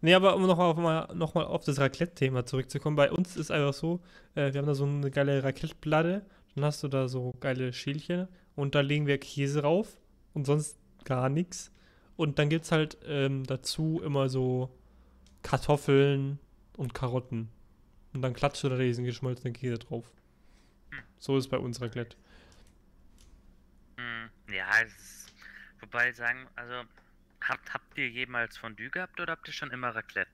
Nee, 0.00 0.14
aber 0.14 0.34
um 0.34 0.46
nochmal 0.46 0.66
auf, 0.66 0.76
mal, 0.76 1.14
noch 1.14 1.34
mal 1.34 1.44
auf 1.44 1.64
das 1.64 1.78
Raclette-Thema 1.78 2.44
zurückzukommen, 2.44 2.96
bei 2.96 3.10
uns 3.10 3.36
ist 3.36 3.50
einfach 3.50 3.72
so, 3.72 4.02
äh, 4.34 4.52
wir 4.52 4.58
haben 4.58 4.66
da 4.66 4.74
so 4.74 4.84
eine 4.84 5.10
geile 5.10 5.44
Raclette-Platte, 5.44 6.24
dann 6.54 6.64
hast 6.64 6.82
du 6.82 6.88
da 6.88 7.08
so 7.08 7.32
geile 7.40 7.72
Schälchen 7.72 8.28
und 8.56 8.74
da 8.74 8.80
legen 8.80 9.06
wir 9.06 9.18
Käse 9.18 9.62
rauf 9.62 10.00
und 10.34 10.44
sonst 10.44 10.78
gar 11.04 11.28
nichts. 11.28 11.70
Und 12.16 12.38
dann 12.38 12.48
gibt 12.48 12.64
es 12.64 12.72
halt 12.72 12.98
ähm, 13.06 13.44
dazu 13.44 14.00
immer 14.04 14.28
so 14.28 14.76
Kartoffeln 15.42 16.38
und 16.76 16.94
Karotten. 16.94 17.48
Und 18.12 18.22
dann 18.22 18.34
klatscht 18.34 18.62
du 18.62 18.68
da 18.68 18.76
diesen 18.76 19.04
geschmolzenen 19.04 19.52
Käse 19.54 19.78
drauf. 19.78 20.10
Hm. 20.90 21.02
So 21.18 21.36
ist 21.38 21.48
bei 21.48 21.58
uns 21.58 21.80
Raclette. 21.80 22.16
Hm, 23.96 24.30
Ja, 24.54 24.66
es. 24.84 25.26
Wobei 25.80 26.12
sagen, 26.12 26.46
also 26.54 26.74
habt, 27.40 27.74
habt 27.74 27.98
ihr 27.98 28.08
jemals 28.08 28.56
Fondue 28.56 28.88
gehabt 28.90 29.20
oder 29.20 29.32
habt 29.32 29.48
ihr 29.48 29.52
schon 29.54 29.70
immer 29.72 29.88
Raclette? 29.94 30.30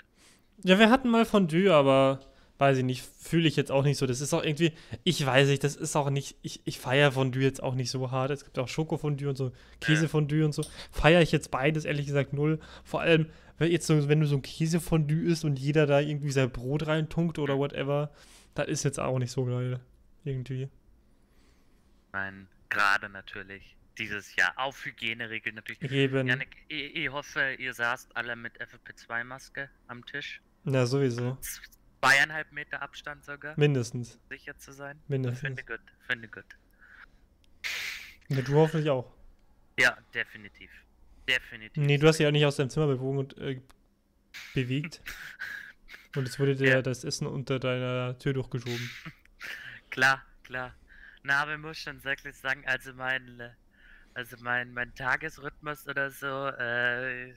Ja, 0.63 0.79
wir 0.79 0.91
hatten 0.91 1.09
mal 1.09 1.25
Fondue, 1.25 1.73
aber 1.73 2.21
weiß 2.59 2.79
ich 2.79 2.85
nicht, 2.85 3.05
fühle 3.21 3.47
ich 3.47 3.57
jetzt 3.57 3.71
auch 3.71 3.85
nicht 3.85 3.99
so. 3.99 4.07
Das 4.07 4.21
ist 4.21 4.35
auch 4.35 4.43
irgendwie, 4.43 4.73
ich 5.05 5.25
weiß 5.25 5.49
nicht, 5.49 5.63
das 5.63 5.77
ist 5.77 5.95
auch 5.97 6.11
nicht, 6.11 6.37
ich, 6.43 6.61
ich 6.65 6.79
feiere 6.79 7.13
Fondue 7.13 7.43
jetzt 7.43 7.63
auch 7.63 7.75
nicht 7.75 7.91
so 7.91 8.11
hart. 8.11 8.31
Es 8.31 8.45
gibt 8.45 8.59
auch 8.59 8.69
Schokofondue 8.69 9.29
und 9.29 9.37
so, 9.37 9.53
Käsefondue 9.81 10.45
und 10.45 10.53
so. 10.53 10.65
Feiere 10.91 11.23
ich 11.23 11.33
jetzt 11.33 11.51
beides 11.51 11.85
ehrlich 11.85 12.07
gesagt 12.07 12.33
null. 12.33 12.59
Vor 12.85 13.01
allem, 13.01 13.27
wenn, 13.59 13.71
jetzt 13.71 13.87
so, 13.87 14.09
wenn 14.09 14.21
du 14.21 14.27
so 14.27 14.37
ein 14.37 14.43
Käsefondue 14.43 15.23
isst 15.23 15.45
und 15.45 15.59
jeder 15.59 15.87
da 15.87 16.01
irgendwie 16.01 16.33
sein 16.33 16.51
Brot 16.51 16.87
reintunkt 16.87 17.39
oder 17.39 17.59
whatever, 17.59 18.11
das 18.55 18.67
ist 18.69 18.85
jetzt 18.85 18.99
auch 18.99 19.19
nicht 19.19 19.31
so 19.31 19.45
geil. 19.45 19.81
Irgendwie. 20.25 20.69
Nein, 22.13 22.49
gerade 22.69 23.09
natürlich 23.09 23.77
dieses 23.99 24.35
Jahr 24.37 24.53
auf 24.57 24.85
Hygieneregeln 24.85 25.55
natürlich. 25.55 25.91
Eben. 25.91 26.27
Janik, 26.27 26.57
ich, 26.69 26.97
ich 26.97 27.11
hoffe, 27.11 27.55
ihr 27.59 27.73
saßt 27.73 28.17
alle 28.17 28.35
mit 28.37 28.61
FFP2-Maske 28.61 29.69
am 29.87 30.05
Tisch. 30.05 30.41
Ja, 30.65 30.87
sowieso. 30.87 31.39
Zweieinhalb 32.01 32.53
Meter 32.53 32.81
Abstand 32.83 33.25
sogar. 33.25 33.55
Mindestens. 33.59 34.19
Sicher 34.29 34.57
zu 34.57 34.73
sein. 34.73 35.01
Mindestens. 35.09 35.41
Finde 35.41 35.65
gut, 35.65 35.81
finde 36.07 36.29
gut. 36.29 36.45
Ja, 38.29 38.43
du 38.43 38.55
hoffentlich 38.55 38.91
auch. 38.91 39.13
Ja, 39.79 39.97
definitiv. 40.15 40.71
Definitiv. 41.27 41.83
Nee, 41.83 41.99
du 41.99 42.07
hast 42.09 42.19
dich 42.19 42.25
ja 42.25 42.31
nicht 42.31 42.45
aus 42.47 42.57
deinem 42.57 42.71
Zimmer 42.71 42.87
bewogen 42.87 43.19
und 43.19 43.39
äh, 43.39 43.61
bewegt. 44.55 45.01
und 46.17 46.29
es 46.29 46.39
wurde 46.39 46.55
dir 46.57 46.69
Ja. 46.69 46.83
das 46.83 47.05
Essen 47.05 47.27
unter 47.27 47.59
deiner 47.59 48.19
Tür 48.19 48.33
durchgeschoben. 48.35 48.91
Klar, 49.91 50.23
klar. 50.45 50.75
Na, 51.23 51.43
aber 51.43 51.55
ich 51.55 51.61
muss 51.61 51.79
schon 51.79 52.03
wirklich 52.05 52.37
sagen, 52.37 52.63
also 52.67 52.93
mein, 52.93 53.41
äh, 53.41 53.51
also 54.15 54.37
mein, 54.41 54.73
mein 54.73 54.95
Tagesrhythmus 54.95 55.89
oder 55.89 56.11
so 56.11 56.47
äh, 56.49 57.35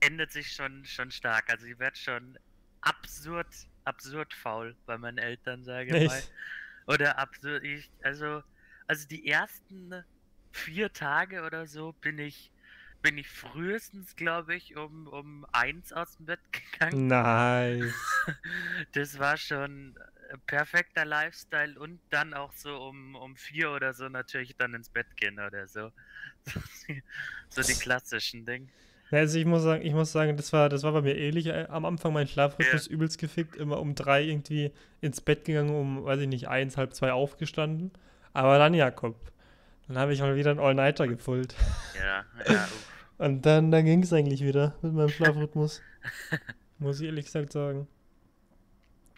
ändert 0.00 0.30
sich 0.32 0.52
schon, 0.52 0.84
schon 0.84 1.10
stark. 1.10 1.50
Also 1.50 1.66
ich 1.66 1.78
werde 1.78 1.96
schon 1.96 2.38
absurd, 2.84 3.46
absurd 3.84 4.32
faul 4.34 4.76
bei 4.86 4.98
meinen 4.98 5.18
Eltern, 5.18 5.64
sage 5.64 5.96
ich 5.96 6.06
mal. 6.06 6.22
Oder 6.86 7.18
absurd, 7.18 7.64
ich, 7.64 7.90
also, 8.02 8.42
also 8.86 9.06
die 9.08 9.26
ersten 9.26 10.04
vier 10.52 10.92
Tage 10.92 11.42
oder 11.42 11.66
so 11.66 11.92
bin 12.00 12.18
ich, 12.18 12.50
bin 13.02 13.18
ich 13.18 13.28
frühestens, 13.28 14.16
glaube 14.16 14.54
ich, 14.54 14.76
um, 14.76 15.06
um 15.08 15.46
eins 15.52 15.92
aus 15.92 16.16
dem 16.16 16.26
Bett 16.26 16.40
gegangen. 16.52 17.08
Nice. 17.08 17.94
Das 18.92 19.18
war 19.18 19.36
schon 19.36 19.94
perfekter 20.46 21.04
Lifestyle 21.04 21.78
und 21.78 22.00
dann 22.10 22.32
auch 22.32 22.52
so 22.54 22.76
um, 22.88 23.14
um 23.14 23.36
vier 23.36 23.70
oder 23.72 23.92
so 23.92 24.08
natürlich 24.08 24.56
dann 24.56 24.74
ins 24.74 24.88
Bett 24.88 25.06
gehen 25.16 25.38
oder 25.38 25.68
so. 25.68 25.90
So 27.50 27.62
die 27.62 27.74
klassischen 27.74 28.44
Dinge. 28.44 28.68
Ja, 29.10 29.18
also 29.18 29.38
ich 29.38 29.44
muss 29.44 29.62
sagen, 29.62 29.84
ich 29.84 29.92
muss 29.92 30.12
sagen, 30.12 30.36
das 30.36 30.52
war, 30.52 30.68
das 30.68 30.82
war 30.82 30.92
bei 30.92 31.02
mir 31.02 31.16
ähnlich. 31.16 31.46
Äh, 31.46 31.66
Am 31.68 31.84
Anfang 31.84 32.12
mein 32.12 32.26
Schlafrhythmus 32.26 32.86
übelst 32.86 33.18
gefickt, 33.18 33.56
immer 33.56 33.80
um 33.80 33.94
drei 33.94 34.22
irgendwie 34.22 34.72
ins 35.00 35.20
Bett 35.20 35.44
gegangen, 35.44 35.74
um, 35.74 36.04
weiß 36.04 36.20
ich 36.20 36.28
nicht, 36.28 36.48
eins, 36.48 36.76
halb 36.76 36.94
zwei 36.94 37.12
aufgestanden. 37.12 37.92
Aber 38.32 38.58
dann, 38.58 38.74
Jakob, 38.74 39.16
dann 39.86 39.98
habe 39.98 40.12
ich 40.14 40.20
mal 40.20 40.36
wieder 40.36 40.50
einen 40.50 40.60
All-Nighter 40.60 41.06
gepult. 41.06 41.54
Ja, 41.98 42.24
ja. 42.52 42.68
Und 43.18 43.46
dann, 43.46 43.70
dann 43.70 43.84
ging 43.84 44.02
es 44.02 44.12
eigentlich 44.12 44.42
wieder 44.44 44.74
mit 44.82 44.92
meinem 44.92 45.08
Schlafrhythmus. 45.08 45.80
muss 46.78 47.00
ich 47.00 47.06
ehrlich 47.06 47.26
gesagt 47.26 47.52
sagen. 47.52 47.86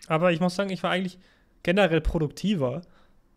Aber 0.09 0.33
ich 0.33 0.41
muss 0.41 0.55
sagen, 0.55 0.71
ich 0.71 0.83
war 0.83 0.91
eigentlich 0.91 1.19
generell 1.63 2.01
produktiver, 2.01 2.83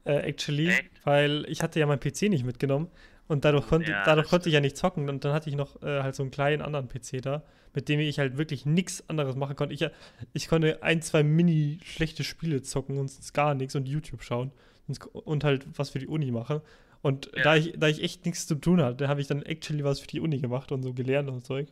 äh, 0.06 0.18
actually, 0.18 0.70
Echt? 0.70 0.89
weil 1.03 1.46
ich 1.48 1.62
hatte 1.63 1.79
ja 1.79 1.86
meinen 1.86 2.00
PC 2.00 2.24
nicht 2.24 2.44
mitgenommen 2.44 2.89
und 3.30 3.46
dadurch, 3.46 3.68
konnte, 3.68 3.92
Ja, 3.92 4.04
dadurch 4.04 4.28
konnte 4.28 4.50
ich 4.50 4.54
ja 4.54 4.60
nicht 4.60 4.76
zocken 4.76 5.08
und 5.08 5.24
dann 5.24 5.32
hatte 5.32 5.50
ich 5.50 5.56
noch 5.56 5.82
äh, 5.82 6.02
halt 6.04 6.16
so 6.16 6.24
einen 6.24 6.32
kleinen 6.32 6.62
anderen 6.62 6.90
PC 6.90 7.22
da, 7.22 7.44
mit 7.74 7.88
dem 7.88 8.02
ich 8.02 8.20
halt 8.20 8.38
wirklich 8.38 8.66
nichts 8.66 9.08
anderes 9.08 9.36
machen 9.38 9.56
konnte. 9.56 9.74
Ich, 9.74 9.88
ich 10.34 10.48
konnte 10.50 10.84
ein, 10.84 11.02
zwei 11.02 11.24
mini 11.24 11.80
schlechte 11.86 12.24
Spiele 12.26 12.62
zocken 12.62 12.98
und 12.98 13.08
sonst 13.08 13.34
gar 13.34 13.54
nichts 13.54 13.76
und 13.76 13.88
YouTube 13.88 14.24
schauen 14.24 14.52
und, 14.88 15.06
und 15.16 15.44
halt 15.46 15.66
was 15.78 15.92
für 15.92 16.00
die 16.00 16.08
Uni 16.08 16.32
machen. 16.32 16.60
Und 17.02 17.30
Ja. 17.36 17.44
da, 17.44 17.56
ich, 17.56 17.74
da 17.78 17.88
ich 17.88 18.04
echt 18.04 18.26
nichts 18.26 18.46
zu 18.48 18.56
tun 18.56 18.82
hatte, 18.82 19.08
habe 19.08 19.22
ich 19.22 19.28
dann 19.28 19.42
actually 19.44 19.86
was 19.86 20.02
für 20.02 20.08
die 20.08 20.20
Uni 20.20 20.40
gemacht 20.40 20.72
und 20.74 20.84
so 20.84 20.94
gelernt 20.94 21.30
und 21.30 21.46
Zeug. 21.46 21.70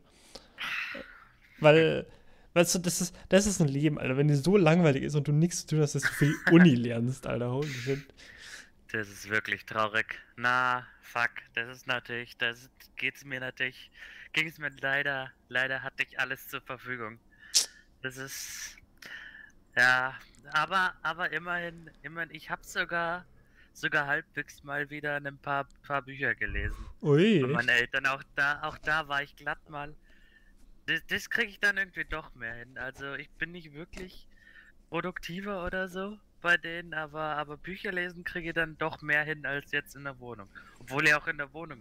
Weil, 1.59 2.05
weißt 2.53 2.75
du, 2.75 2.79
das 2.79 3.01
ist, 3.01 3.15
das 3.29 3.47
ist 3.47 3.59
ein 3.61 3.67
Leben, 3.67 3.97
Alter. 3.99 4.15
Wenn 4.17 4.27
dir 4.27 4.37
so 4.37 4.57
langweilig 4.57 5.03
ist 5.03 5.15
und 5.15 5.27
du 5.27 5.31
nichts 5.31 5.61
zu 5.61 5.67
tun 5.75 5.81
hast, 5.81 5.95
dass 5.95 6.03
du 6.03 6.09
für 6.09 6.25
die 6.27 6.53
Uni 6.53 6.75
lernst, 6.75 7.25
Alter. 7.27 7.51
Holy 7.51 7.67
shit. 7.67 7.99
Das 8.91 9.09
ist 9.09 9.29
wirklich 9.29 9.65
traurig. 9.65 10.17
Na, 10.37 10.87
fuck, 11.01 11.31
das 11.53 11.69
ist 11.69 11.87
natürlich, 11.87 12.37
das 12.37 12.69
geht's 12.95 13.25
mir 13.25 13.39
natürlich, 13.39 13.91
ging 14.31 14.47
es 14.47 14.59
mir 14.59 14.71
leider, 14.81 15.31
leider 15.49 15.83
hatte 15.83 16.03
ich 16.03 16.19
alles 16.19 16.47
zur 16.47 16.61
Verfügung. 16.61 17.19
Das 18.01 18.15
ist, 18.15 18.77
ja, 19.75 20.17
aber, 20.53 20.93
aber 21.01 21.31
immerhin, 21.31 21.89
immerhin, 22.01 22.33
ich 22.33 22.49
habe 22.49 22.63
sogar, 22.63 23.25
sogar 23.73 24.07
halbwegs 24.07 24.63
mal 24.63 24.89
wieder 24.89 25.17
ein 25.17 25.37
paar, 25.37 25.67
paar 25.85 26.01
Bücher 26.03 26.33
gelesen. 26.35 26.85
Ui. 27.01 27.41
Von 27.41 27.51
meinen 27.51 27.69
Eltern, 27.69 28.05
auch 28.05 28.23
da, 28.35 28.61
auch 28.63 28.77
da 28.77 29.07
war 29.09 29.21
ich 29.21 29.35
glatt 29.35 29.69
mal. 29.69 29.93
Das, 30.85 31.05
das 31.07 31.29
kriege 31.29 31.49
ich 31.49 31.59
dann 31.59 31.77
irgendwie 31.77 32.05
doch 32.05 32.33
mehr 32.35 32.53
hin. 32.53 32.77
Also 32.77 33.15
ich 33.15 33.29
bin 33.31 33.51
nicht 33.51 33.73
wirklich 33.73 34.29
produktiver 34.89 35.65
oder 35.65 35.89
so 35.89 36.17
bei 36.41 36.57
denen, 36.57 36.93
aber, 36.93 37.21
aber 37.37 37.57
Bücher 37.57 37.91
lesen 37.91 38.23
kriege 38.23 38.49
ich 38.49 38.53
dann 38.55 38.77
doch 38.77 39.01
mehr 39.01 39.23
hin 39.23 39.45
als 39.45 39.71
jetzt 39.71 39.95
in 39.95 40.03
der 40.03 40.19
Wohnung. 40.19 40.47
Obwohl 40.79 41.05
ich 41.07 41.13
auch 41.15 41.27
in 41.27 41.37
der 41.37 41.53
Wohnung 41.53 41.79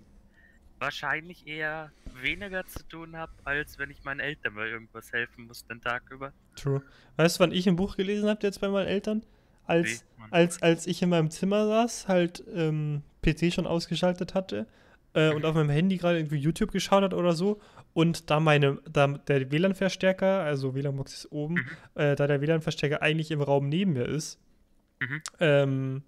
wahrscheinlich 0.79 1.47
eher 1.47 1.91
weniger 2.21 2.67
zu 2.67 2.87
tun 2.87 3.17
habe, 3.17 3.33
als 3.45 3.79
wenn 3.79 3.91
ich 3.91 4.05
meinen 4.05 4.21
Eltern 4.21 4.55
mal 4.55 4.67
irgendwas 4.67 5.13
helfen 5.13 5.47
muss 5.47 5.67
den 5.67 5.81
Tag 5.81 6.03
über. 6.11 6.33
True. 6.55 6.83
Weißt 7.17 7.39
du, 7.39 7.45
wann 7.45 7.53
ich 7.53 7.67
ein 7.69 7.77
Buch 7.77 7.97
gelesen 7.97 8.29
habe 8.29 8.41
jetzt 8.43 8.61
bei 8.61 8.69
meinen 8.69 8.89
Eltern? 8.89 9.25
Als, 9.65 10.05
als, 10.31 10.63
als 10.63 10.87
ich 10.87 11.03
in 11.03 11.09
meinem 11.09 11.31
Zimmer 11.31 11.67
saß, 11.67 12.07
halt 12.09 12.45
ähm, 12.55 13.03
PC 13.23 13.53
schon 13.53 13.67
ausgeschaltet 13.67 14.35
hatte 14.35 14.67
äh, 15.15 15.33
und 15.35 15.45
auf 15.45 15.55
meinem 15.57 15.71
Handy 15.71 15.97
gerade 15.97 16.19
irgendwie 16.19 16.37
YouTube 16.37 16.71
geschaut 16.71 17.03
hat 17.03 17.15
oder 17.15 17.33
so 17.33 17.61
und 17.93 18.31
da 18.31 18.39
meine, 18.39 18.79
da 18.89 19.09
der 19.09 19.51
WLAN-Verstärker, 19.51 20.41
also 20.43 20.75
WLAN-Box 20.75 21.15
ist 21.15 21.33
oben, 21.33 21.55
Mhm. 21.55 21.69
äh, 21.95 22.15
da 22.15 22.27
der 22.29 22.41
WLAN-Verstärker 22.41 23.03
eigentlich 23.03 23.31
im 23.33 23.41
Raum 23.41 23.69
neben 23.69 23.95
mir 23.95 24.07
ist, 24.07 24.39
Mhm. 25.01 25.23
ähm, 25.41 26.03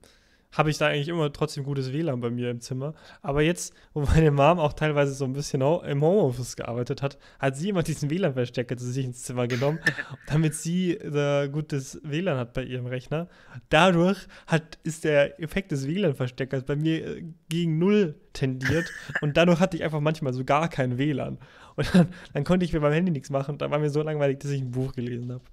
habe 0.53 0.71
ich 0.71 0.79
da 0.79 0.87
eigentlich 0.87 1.09
immer 1.09 1.33
trotzdem 1.33 1.65
gutes 1.65 1.93
WLAN 1.93 2.21
bei 2.21 2.31
mir 2.31 2.51
im 2.51 2.61
Zimmer. 2.61 2.95
Aber 3.21 3.43
jetzt, 3.43 3.75
wo 3.93 4.01
meine 4.01 4.31
Mom 4.31 4.59
auch 4.59 4.73
teilweise 4.73 5.13
so 5.13 5.25
ein 5.25 5.33
bisschen 5.33 5.61
im 5.61 6.03
Homeoffice 6.03 6.57
gearbeitet 6.57 7.03
hat, 7.03 7.19
hat 7.39 7.57
sie 7.57 7.69
immer 7.69 7.83
diesen 7.83 8.11
WLAN-Verstärker 8.11 8.77
zu 8.77 8.87
sich 8.87 9.05
ins 9.05 9.23
Zimmer 9.23 9.47
genommen, 9.47 9.79
damit 10.27 10.55
sie 10.55 10.99
da 10.99 11.47
gutes 11.47 12.01
WLAN 12.03 12.39
hat 12.39 12.55
bei 12.55 12.63
ihrem 12.63 12.87
Rechner. 12.87 13.29
Dadurch 13.69 14.27
hat, 14.47 14.79
ist 14.85 15.05
der 15.05 15.41
Effekt 15.41 15.71
des 15.71 15.87
WLAN-Verstärkers 15.87 16.65
bei 16.65 16.77
mir 16.77 17.07
äh, 17.07 17.25
gegen 17.49 17.79
Null 17.79 18.15
tendiert 18.33 18.91
und 19.21 19.37
dadurch 19.37 19.61
hatte 19.61 19.77
ich 19.77 19.85
einfach 19.85 20.01
manchmal 20.01 20.33
so 20.33 20.45
gar 20.45 20.69
kein 20.69 20.97
WLAN. 20.99 21.39
Und 21.77 21.95
dann, 21.95 22.09
dann 22.33 22.45
konnte 22.45 22.65
ich 22.65 22.73
mir 22.73 22.81
beim 22.81 22.93
Handy 22.93 23.13
nichts 23.13 23.31
machen 23.31 23.53
und 23.53 23.63
da 23.63 23.71
war 23.71 23.79
mir 23.79 23.91
so 23.91 24.03
langweilig, 24.03 24.39
dass 24.41 24.51
ich 24.51 24.63
ein 24.63 24.71
Buch 24.71 24.95
gelesen 24.95 25.31
habe. 25.31 25.45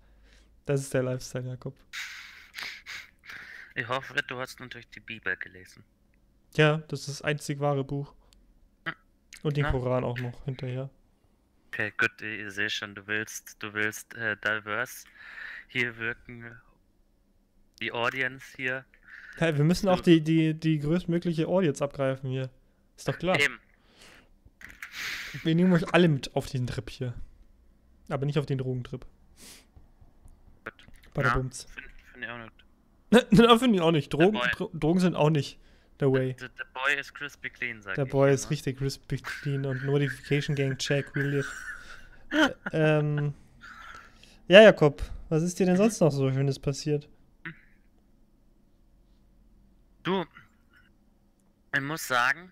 Das 0.65 0.82
ist 0.82 0.94
der 0.94 1.04
Lifestyle, 1.04 1.48
Jakob. 1.48 1.75
Ich 3.75 3.88
hoffe, 3.89 4.15
du 4.27 4.39
hast 4.39 4.60
natürlich 4.60 4.89
die 4.89 5.01
Bibel 5.01 5.36
gelesen. 5.36 5.84
Ja, 6.55 6.77
das 6.88 7.01
ist 7.01 7.10
das 7.10 7.22
einzig 7.22 7.60
wahre 7.60 7.84
Buch. 7.84 8.13
Und 9.44 9.58
den 9.58 9.63
Na? 9.63 9.72
Koran 9.72 10.03
auch 10.03 10.17
noch 10.17 10.46
hinterher. 10.46 10.89
Okay, 11.67 11.91
gut, 11.98 12.22
ich 12.22 12.50
sehe 12.51 12.70
schon, 12.70 12.96
du 12.96 13.05
willst, 13.05 13.62
du 13.62 13.74
willst 13.74 14.15
äh, 14.15 14.38
diverse 14.38 15.05
hier 15.67 15.98
wirken. 15.98 16.58
Die 17.82 17.91
Audience 17.91 18.55
hier. 18.55 18.86
Ja, 19.39 19.55
wir 19.58 19.65
müssen 19.65 19.89
auch 19.89 20.00
die, 20.00 20.22
die, 20.22 20.53
die 20.53 20.79
größtmögliche 20.79 21.48
Audience 21.48 21.84
abgreifen 21.84 22.29
hier. 22.29 22.50
Ist 22.96 23.10
doch 23.10 23.20
klar. 23.20 23.38
Eben. 23.38 23.60
Wir 25.44 25.53
nehmen 25.53 25.74
euch 25.74 25.94
alle 25.94 26.08
mit 26.08 26.34
auf 26.34 26.48
diesen 26.48 26.67
Trip 26.67 26.89
hier. 26.89 27.13
Aber 28.08 28.25
nicht 28.25 28.39
auf 28.39 28.46
den 28.46 28.58
Drogentrip. 28.58 29.05
Gut. 30.63 30.88
Bei 31.13 31.24
der 31.24 31.32
Ja, 31.32 31.38
Bums. 31.38 31.65
Finde 31.65 31.89
find 32.13 32.24
ich 32.24 32.29
auch 32.32 32.38
nicht. 32.38 32.55
Na, 33.32 33.58
finde 33.58 33.78
ich 33.78 33.82
auch 33.82 33.92
nicht. 33.92 34.14
Drogen, 34.14 34.40
Drogen 34.74 35.00
sind 35.00 35.16
auch 35.16 35.30
nicht 35.30 35.60
the 36.00 36.06
way. 36.06 36.34
Der, 36.34 36.50
der 36.50 36.66
Boy 36.74 37.00
ist 37.00 37.14
crispy 37.14 37.50
clean, 37.50 37.82
sag 37.82 37.96
Der 37.96 38.06
Boy 38.06 38.34
ist 38.34 38.50
richtig 38.50 38.78
crispy 38.78 39.18
clean 39.18 39.66
und 39.66 39.86
Notification 39.86 40.56
Gang 40.56 40.78
check, 40.78 41.14
we 41.16 41.22
live. 41.24 41.52
ähm, 42.72 43.34
ja, 44.48 44.62
Jakob, 44.62 45.02
was 45.30 45.44
ist 45.44 45.58
dir 45.60 45.66
denn 45.66 45.78
sonst 45.78 46.00
noch 46.02 46.12
so 46.12 46.32
Schönes 46.32 46.60
passiert? 46.60 47.08
Du, 50.04 50.24
ich 51.74 51.82
muss 51.82 52.08
sagen, 52.08 52.52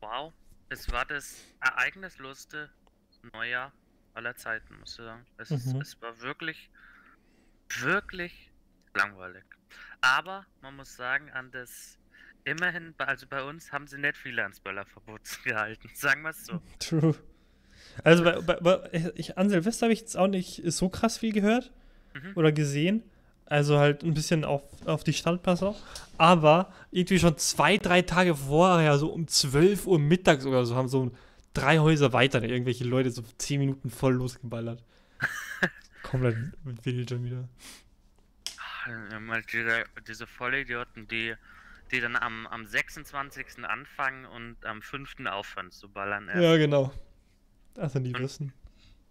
wow, 0.00 0.32
es 0.68 0.90
war 0.92 1.06
das 1.06 1.36
ereignislosste 1.60 2.70
Neujahr 3.32 3.72
aller 4.14 4.36
Zeiten, 4.36 4.78
muss 4.78 4.90
ich 4.90 4.96
sagen. 5.04 5.24
Es, 5.38 5.50
Mhm. 5.50 5.80
es 5.80 6.00
war 6.02 6.20
wirklich, 6.20 6.70
wirklich 7.80 8.51
langweilig. 8.94 9.44
Aber 10.00 10.46
man 10.60 10.76
muss 10.76 10.96
sagen, 10.96 11.30
an 11.30 11.50
das 11.50 11.98
immerhin, 12.44 12.94
also 12.98 13.26
bei 13.26 13.42
uns 13.42 13.72
haben 13.72 13.86
sie 13.86 13.98
nicht 13.98 14.16
viele 14.16 14.42
ans 14.42 14.60
Böllerverbot 14.60 15.20
gehalten, 15.44 15.88
sagen 15.94 16.22
wir 16.22 16.30
es 16.30 16.46
so. 16.46 16.60
True. 16.78 17.14
Also 18.04 18.24
bei, 18.24 18.40
bei, 18.40 18.56
bei 18.56 19.12
ich, 19.16 19.36
an 19.36 19.50
Silvester 19.50 19.86
habe 19.86 19.92
ich 19.92 20.00
jetzt 20.00 20.16
auch 20.16 20.28
nicht 20.28 20.62
so 20.72 20.88
krass 20.88 21.18
viel 21.18 21.32
gehört 21.32 21.72
Mhm. 22.14 22.32
oder 22.34 22.52
gesehen. 22.52 23.02
Also 23.46 23.78
halt 23.78 24.02
ein 24.02 24.12
bisschen 24.12 24.44
auf, 24.44 24.62
auf 24.86 25.02
die 25.02 25.14
Standpass 25.14 25.62
auch. 25.62 25.80
Aber 26.18 26.72
irgendwie 26.90 27.18
schon 27.18 27.38
zwei, 27.38 27.78
drei 27.78 28.02
Tage 28.02 28.34
vorher, 28.34 28.98
so 28.98 29.10
um 29.10 29.26
12 29.26 29.86
Uhr 29.86 29.98
mittags 29.98 30.44
oder 30.44 30.66
so, 30.66 30.74
haben 30.76 30.88
so 30.88 31.10
drei 31.54 31.78
Häuser 31.78 32.12
weiter 32.12 32.42
irgendwelche 32.42 32.84
Leute 32.84 33.10
so 33.10 33.22
10 33.38 33.60
Minuten 33.60 33.88
voll 33.90 34.12
losgeballert. 34.14 34.82
Komplett 36.02 36.36
wild 36.64 37.08
schon 37.10 37.24
wieder. 37.24 37.48
Mal 39.20 39.42
diese, 39.42 39.84
diese 40.08 40.26
Vollidioten, 40.26 41.06
die, 41.08 41.34
die 41.90 42.00
dann 42.00 42.16
am, 42.16 42.46
am 42.48 42.64
26. 42.66 43.64
anfangen 43.64 44.24
und 44.26 44.64
am 44.64 44.82
5. 44.82 45.26
aufhören 45.26 45.70
zu 45.70 45.88
ballern. 45.88 46.28
erst. 46.28 46.40
Ja, 46.42 46.56
genau. 46.56 46.92
Also 47.76 47.98
die 48.00 48.14
Und- 48.14 48.20
wissen. 48.22 48.52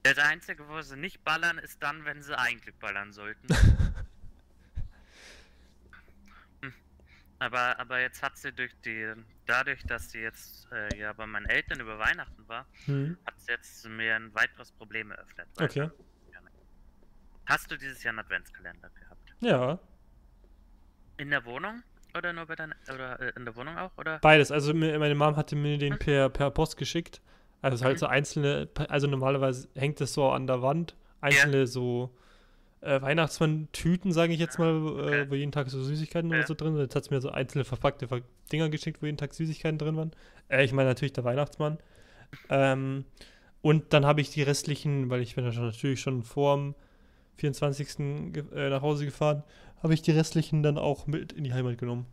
Das 0.03 0.17
Einzige, 0.17 0.67
wo 0.67 0.81
sie 0.81 0.97
nicht 0.97 1.23
ballern, 1.23 1.59
ist 1.59 1.81
dann, 1.83 2.05
wenn 2.05 2.23
sie 2.23 2.35
eigentlich 2.37 2.75
ballern 2.75 3.11
sollten. 3.13 3.47
Hm. 6.61 6.73
aber, 7.39 7.79
aber 7.79 7.99
jetzt 8.01 8.21
hat 8.23 8.37
sie 8.37 8.51
durch 8.51 8.73
die, 8.83 9.13
dadurch, 9.45 9.83
dass 9.83 10.09
sie 10.11 10.19
jetzt 10.19 10.67
äh, 10.71 10.97
ja 10.97 11.13
bei 11.13 11.25
meinen 11.27 11.45
Eltern 11.47 11.79
über 11.79 11.97
Weihnachten 11.99 12.47
war, 12.47 12.65
Hm. 12.85 13.17
hat 13.25 13.39
sie 13.39 13.51
jetzt 13.51 13.87
mir 13.87 14.15
ein 14.15 14.33
weiteres 14.33 14.71
Problem 14.71 15.11
eröffnet. 15.11 15.47
Okay. 15.59 15.89
Hast 17.45 17.69
du 17.69 17.77
dieses 17.77 18.01
Jahr 18.03 18.11
einen 18.11 18.19
Adventskalender 18.19 18.89
gehabt? 18.89 19.30
Ja, 19.41 19.79
In 21.17 21.29
der 21.29 21.45
Wohnung? 21.45 21.83
Oder 22.17 22.33
nur 22.33 22.45
bei 22.45 22.55
deiner, 22.55 22.75
oder 22.93 23.19
äh, 23.19 23.31
in 23.36 23.45
der 23.45 23.55
Wohnung 23.55 23.77
auch? 23.77 23.91
Oder? 23.98 24.19
beides. 24.19 24.51
Also 24.51 24.74
meine 24.74 25.15
Mom 25.15 25.36
hatte 25.38 25.55
mir 25.55 25.77
den 25.77 25.98
per, 25.98 26.29
per 26.29 26.51
Post 26.51 26.77
geschickt. 26.77 27.21
Also 27.62 27.83
halt 27.86 27.95
Mhm. 27.95 28.00
so 28.00 28.05
einzelne, 28.07 28.67
also 28.89 29.07
normalerweise 29.07 29.69
hängt 29.75 30.01
das 30.01 30.13
so 30.13 30.29
an 30.29 30.48
der 30.48 30.62
Wand. 30.62 30.95
Einzelne 31.21 31.67
so 31.67 32.10
äh, 32.81 33.00
Weihnachtsmann-Tüten, 33.01 34.12
sage 34.12 34.33
ich 34.33 34.39
jetzt 34.39 34.57
mal, 34.57 34.69
äh, 34.69 35.29
wo 35.29 35.36
jeden 35.36 35.51
Tag 35.51 35.69
so 35.69 35.81
Süßigkeiten 35.83 36.31
oder 36.31 36.39
Ja. 36.41 36.45
so 36.48 36.55
drin 36.55 36.74
sind. 36.74 36.81
Jetzt 36.81 36.95
hat 36.95 37.03
es 37.03 37.12
mir 37.12 37.21
so 37.21 37.29
einzelne 37.29 37.63
verpackte 37.63 38.07
Ver 38.07 38.21
Dinger 38.51 38.69
geschickt, 38.69 39.01
wo 39.01 39.05
jeden 39.05 39.17
Tag 39.17 39.33
Süßigkeiten 39.33 39.77
drin 39.77 39.95
waren. 39.95 40.12
Äh, 40.50 40.65
ich 40.65 40.74
meine 40.74 40.89
natürlich 40.89 41.13
der 41.13 41.24
Weihnachtsmann. 41.24 41.77
Ähm, 42.50 43.05
und 43.62 43.93
dann 43.93 44.05
habe 44.05 44.21
ich 44.21 44.31
die 44.31 44.41
restlichen, 44.41 45.10
weil 45.10 45.21
ich 45.21 45.36
bin 45.36 45.45
ja 45.45 45.51
schon 45.51 45.65
natürlich 45.67 46.01
schon 46.01 46.24
vorm 46.24 46.74
24. 47.38 48.31
ge- 48.33 48.45
äh, 48.53 48.69
nach 48.69 48.81
Hause 48.81 49.05
gefahren, 49.05 49.43
habe 49.81 49.93
ich 49.93 50.01
die 50.01 50.11
restlichen 50.11 50.61
dann 50.63 50.77
auch 50.77 51.07
mit 51.07 51.33
in 51.33 51.43
die 51.43 51.53
Heimat 51.53 51.77
genommen. 51.77 52.05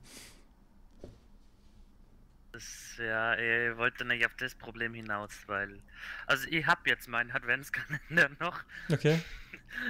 Ja, 2.98 3.34
ihr 3.36 3.76
wollte 3.76 4.04
nicht 4.04 4.26
auf 4.26 4.34
das 4.34 4.54
Problem 4.56 4.92
hinaus, 4.94 5.30
weil. 5.46 5.80
Also, 6.26 6.48
ich 6.50 6.66
habe 6.66 6.80
jetzt 6.86 7.06
meinen 7.08 7.30
Adventskalender 7.30 8.30
noch 8.40 8.64
Okay. 8.90 9.20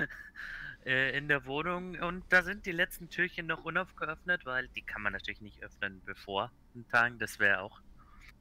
äh, 0.84 1.16
in 1.16 1.28
der 1.28 1.46
Wohnung 1.46 1.98
und 2.00 2.24
da 2.28 2.42
sind 2.42 2.66
die 2.66 2.72
letzten 2.72 3.08
Türchen 3.08 3.46
noch 3.46 3.64
unaufgeöffnet, 3.64 4.44
weil 4.44 4.68
die 4.68 4.82
kann 4.82 5.00
man 5.00 5.14
natürlich 5.14 5.40
nicht 5.40 5.62
öffnen 5.62 6.02
bevor 6.04 6.52
den 6.74 6.86
Tagen. 6.88 7.18
Das 7.18 7.38
wäre 7.38 7.60
auch. 7.60 7.80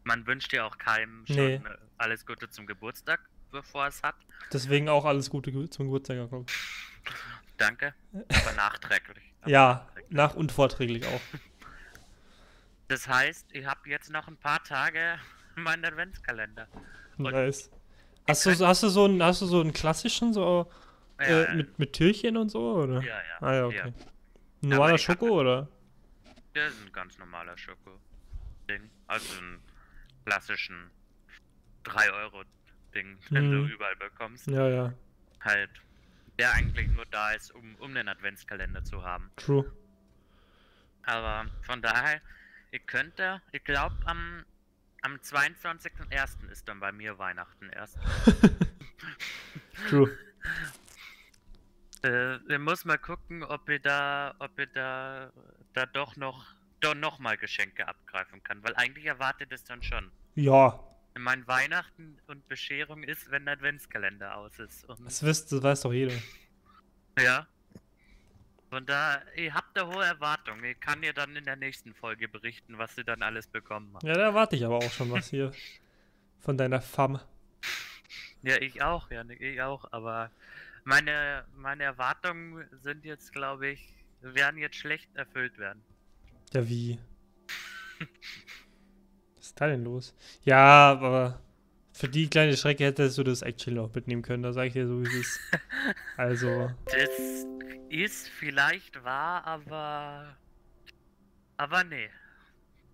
Man 0.03 0.25
wünscht 0.27 0.51
ja 0.51 0.65
auch 0.65 0.77
keinem 0.77 1.25
schon 1.27 1.35
Nee. 1.37 1.53
äh, 1.55 1.77
alles 1.97 2.25
Gute 2.25 2.49
zum 2.49 2.65
Geburtstag, 2.65 3.21
bevor 3.51 3.87
es 3.87 4.01
hat. 4.03 4.15
Deswegen 4.51 4.89
auch 4.89 5.05
alles 5.05 5.29
Gute 5.29 5.51
zum 5.69 5.85
Geburtstag. 5.87 6.17
Jakob. 6.17 6.49
Danke. 7.57 7.93
Aber 8.13 8.53
nachträglich. 8.53 9.33
Aber 9.41 9.49
Ja, 9.51 9.73
nachträglich. 9.85 10.11
nach 10.15 10.35
und 10.35 10.51
vorträglich 10.51 11.05
auch. 11.05 11.21
Das 12.89 13.05
heißt, 13.07 13.47
ich 13.51 13.65
habe 13.65 13.89
jetzt 13.89 14.09
noch 14.11 14.29
ein 14.29 14.37
paar 14.37 14.63
Tage 14.63 15.19
meinen 15.55 15.83
Adventskalender. 15.83 16.67
Und- 17.17 17.31
Nice. 17.31 17.69
Hast 18.29 18.45
du, 18.45 18.65
hast 18.65 18.83
du 18.83 18.87
so 18.89 19.03
einen, 19.05 19.21
hast 19.23 19.41
du 19.41 19.45
so 19.45 19.59
einen 19.61 19.73
klassischen, 19.73 20.33
so 20.33 20.71
Ja, 21.19 21.25
äh, 21.43 21.55
mit, 21.55 21.79
mit 21.79 21.93
Türchen 21.93 22.37
und 22.37 22.47
so, 22.49 22.75
oder? 22.83 23.01
ja, 23.01 23.15
ja. 23.17 23.41
Ah 23.41 23.53
ja, 23.53 23.59
ja. 23.59 23.65
okay. 23.65 23.93
Ein 24.63 24.69
Normaler 24.69 24.97
Schoko, 24.97 25.27
oder? 25.41 25.67
Der 26.55 26.67
ist 26.67 26.81
ein 26.85 26.91
ganz 26.93 27.17
normaler 27.17 27.57
Schoko-Ding. 27.57 28.89
Also 29.07 29.37
einen 29.37 29.59
klassischen 30.25 30.89
3-Euro-Ding, 31.85 32.51
den 33.03 33.51
du 33.51 33.57
Mhm. 33.57 33.69
überall 33.69 33.95
bekommst. 33.95 34.47
Ja, 34.47 34.67
ja. 34.67 34.93
Halt, 35.41 35.69
der 36.39 36.51
eigentlich 36.53 36.87
nur 36.89 37.05
da 37.07 37.31
ist, 37.31 37.51
um, 37.51 37.75
um 37.75 37.93
den 37.93 38.07
Adventskalender 38.09 38.83
zu 38.83 39.03
haben. 39.03 39.31
True. 39.37 39.71
Aber 41.03 41.45
von 41.61 41.81
daher, 41.81 42.21
ihr 42.71 42.79
könnt 42.79 43.17
da, 43.17 43.41
ich 43.51 43.63
glaube, 43.63 43.95
am, 44.05 44.43
am 45.01 45.15
22.01. 45.17 46.49
ist 46.49 46.67
dann 46.67 46.79
bei 46.79 46.91
mir 46.91 47.17
Weihnachten 47.17 47.69
erst. 47.69 47.97
True. 49.89 50.09
Äh, 52.03 52.35
ich 52.47 52.59
muss 52.59 52.85
mal 52.85 52.97
gucken, 52.99 53.43
ob 53.43 53.67
ihr 53.69 53.79
da, 53.79 54.35
ob 54.37 54.57
ihr 54.59 54.67
da, 54.67 55.31
da 55.73 55.85
doch 55.87 56.15
noch, 56.15 56.45
doch 56.79 56.93
noch 56.93 57.17
mal 57.17 57.37
Geschenke 57.37 57.87
abgreifen 57.87 58.43
kann, 58.43 58.63
weil 58.63 58.75
eigentlich 58.75 59.05
erwartet 59.05 59.51
es 59.51 59.63
dann 59.63 59.81
schon. 59.81 60.11
Ja, 60.35 60.79
Mein 61.19 61.47
Weihnachten 61.47 62.17
und 62.27 62.47
Bescherung 62.47 63.03
ist, 63.03 63.29
wenn 63.31 63.45
der 63.45 63.53
Adventskalender 63.55 64.37
aus 64.37 64.57
ist. 64.59 64.85
Und, 64.85 65.05
das, 65.05 65.23
wisst, 65.23 65.51
das 65.51 65.63
weiß 65.63 65.81
doch 65.81 65.93
jeder. 65.93 66.15
ja. 67.19 67.47
Von 68.69 68.85
da, 68.85 69.21
ihr 69.37 69.53
habt 69.53 69.77
da 69.77 69.87
hohe 69.87 70.03
Erwartungen. 70.03 70.63
Ich 70.65 70.79
kann 70.79 71.01
dir 71.01 71.13
dann 71.13 71.35
in 71.37 71.45
der 71.45 71.55
nächsten 71.55 71.93
Folge 71.93 72.27
berichten, 72.27 72.77
was 72.77 72.97
ihr 72.97 73.05
dann 73.05 73.21
alles 73.21 73.47
bekommen 73.47 73.91
habt. 73.93 74.03
Ja, 74.03 74.13
da 74.13 74.23
erwarte 74.23 74.57
ich 74.57 74.65
aber 74.65 74.77
auch 74.77 74.91
schon 74.91 75.09
was 75.09 75.29
hier 75.29 75.53
von 76.39 76.57
deiner 76.57 76.81
Fam. 76.81 77.19
Ja, 78.43 78.57
ich 78.61 78.81
auch, 78.81 79.09
ja, 79.09 79.23
ich 79.25 79.61
auch, 79.61 79.91
aber 79.91 80.31
meine, 80.83 81.45
meine 81.55 81.83
Erwartungen 81.83 82.65
sind 82.83 83.03
jetzt, 83.05 83.33
glaube 83.33 83.69
ich, 83.69 83.93
werden 84.21 84.57
jetzt 84.57 84.75
schlecht 84.75 85.13
erfüllt 85.15 85.57
werden. 85.57 85.81
Ja, 86.53 86.67
wie? 86.67 86.99
Was 89.47 89.51
ist 89.51 89.61
da 89.61 89.67
denn 89.67 89.85
los? 89.85 90.13
Ja, 90.43 90.91
aber 90.91 91.39
für 91.93 92.09
die 92.09 92.29
kleine 92.29 92.57
Strecke 92.57 92.83
hättest 92.83 93.17
du 93.17 93.23
das 93.23 93.41
actually 93.43 93.77
noch 93.77 93.93
mitnehmen 93.95 94.21
können, 94.21 94.43
da 94.43 94.51
sag 94.51 94.65
ich 94.65 94.73
dir 94.73 94.87
so, 94.87 95.01
wie 95.01 95.07
es 95.07 95.13
ist. 95.15 95.39
Also, 96.17 96.69
Das 96.85 97.45
ist 97.89 98.27
vielleicht 98.27 99.01
wahr, 99.05 99.45
aber. 99.45 100.35
Aber 101.55 101.83
nee. 101.85 102.09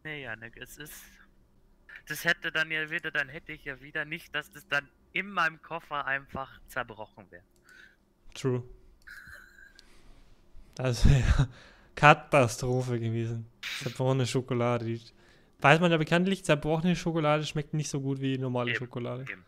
Nee, 0.03 0.21
Janik, 0.23 0.57
es 0.57 0.77
ist. 0.77 0.93
Das 2.07 2.23
hätte 2.23 2.51
dann 2.51 2.69
ja 2.69 2.87
wieder, 2.91 3.09
dann 3.09 3.29
hätte 3.29 3.51
ich 3.53 3.65
ja 3.65 3.81
wieder 3.81 4.05
nicht, 4.05 4.35
dass 4.35 4.51
das 4.51 4.67
dann 4.67 4.87
in 5.11 5.31
meinem 5.31 5.59
Koffer 5.61 6.05
einfach 6.05 6.61
zerbrochen 6.67 7.31
wäre. 7.31 7.43
true. 8.35 8.63
Das 10.75 11.09
wäre 11.09 11.49
Katastrophe 11.95 12.99
gewesen. 12.99 13.47
Zerbrochene 13.81 14.27
Schokolade. 14.27 14.85
Die, 14.85 15.01
weiß 15.63 15.79
man 15.79 15.91
ja 15.91 15.97
bekanntlich, 15.97 16.43
zerbrochene 16.43 16.95
Schokolade 16.95 17.45
schmeckt 17.45 17.73
nicht 17.73 17.89
so 17.89 18.01
gut 18.01 18.19
wie 18.21 18.37
normale 18.37 18.71
Eben, 18.71 18.79
Schokolade. 18.79 19.25
eben. 19.29 19.45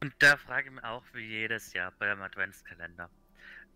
Und 0.00 0.14
da 0.18 0.36
frage 0.36 0.68
ich 0.68 0.74
mich 0.74 0.84
auch 0.84 1.02
wie 1.14 1.26
jedes 1.26 1.72
Jahr 1.72 1.92
beim 1.98 2.22
Adventskalender. 2.22 3.10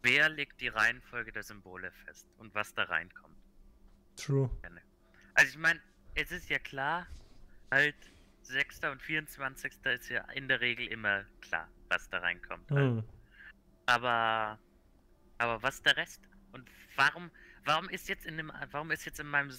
Wer 0.02 0.28
legt 0.28 0.60
die 0.60 0.68
Reihenfolge 0.68 1.32
der 1.32 1.42
Symbole 1.42 1.90
fest 2.04 2.26
und 2.38 2.54
was 2.54 2.72
da 2.74 2.84
reinkommt? 2.84 3.36
True. 4.16 4.50
Also 5.34 5.50
ich 5.50 5.58
meine, 5.58 5.80
es 6.14 6.30
ist 6.30 6.48
ja 6.48 6.58
klar, 6.58 7.06
halt 7.70 7.96
6. 8.42 8.80
und 8.90 9.02
24. 9.02 9.72
ist 9.84 10.08
ja 10.08 10.22
in 10.32 10.48
der 10.48 10.60
Regel 10.60 10.86
immer 10.88 11.24
klar, 11.40 11.68
was 11.88 12.08
da 12.08 12.18
reinkommt. 12.18 12.70
Halt. 12.70 13.04
Aber 13.86 14.58
aber 15.38 15.62
was 15.62 15.82
der 15.82 15.96
Rest? 15.96 16.22
Und 16.52 16.68
warum 16.96 17.30
warum 17.64 17.88
ist 17.88 18.08
jetzt 18.08 18.26
in 18.26 18.36
dem 18.36 18.52
warum 18.70 18.90
ist 18.90 19.04
jetzt 19.04 19.20
in 19.20 19.26
meinem 19.26 19.50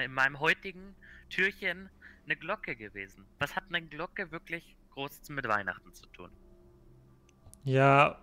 In 0.00 0.12
meinem 0.12 0.40
heutigen 0.40 0.94
Türchen 1.28 1.90
eine 2.24 2.36
Glocke 2.36 2.76
gewesen? 2.76 3.26
Was 3.38 3.56
hat 3.56 3.64
eine 3.68 3.82
Glocke 3.82 4.30
wirklich 4.30 4.76
groß 4.90 5.28
mit 5.30 5.48
Weihnachten 5.48 5.92
zu 5.92 6.06
tun? 6.06 6.30
Ja, 7.64 8.20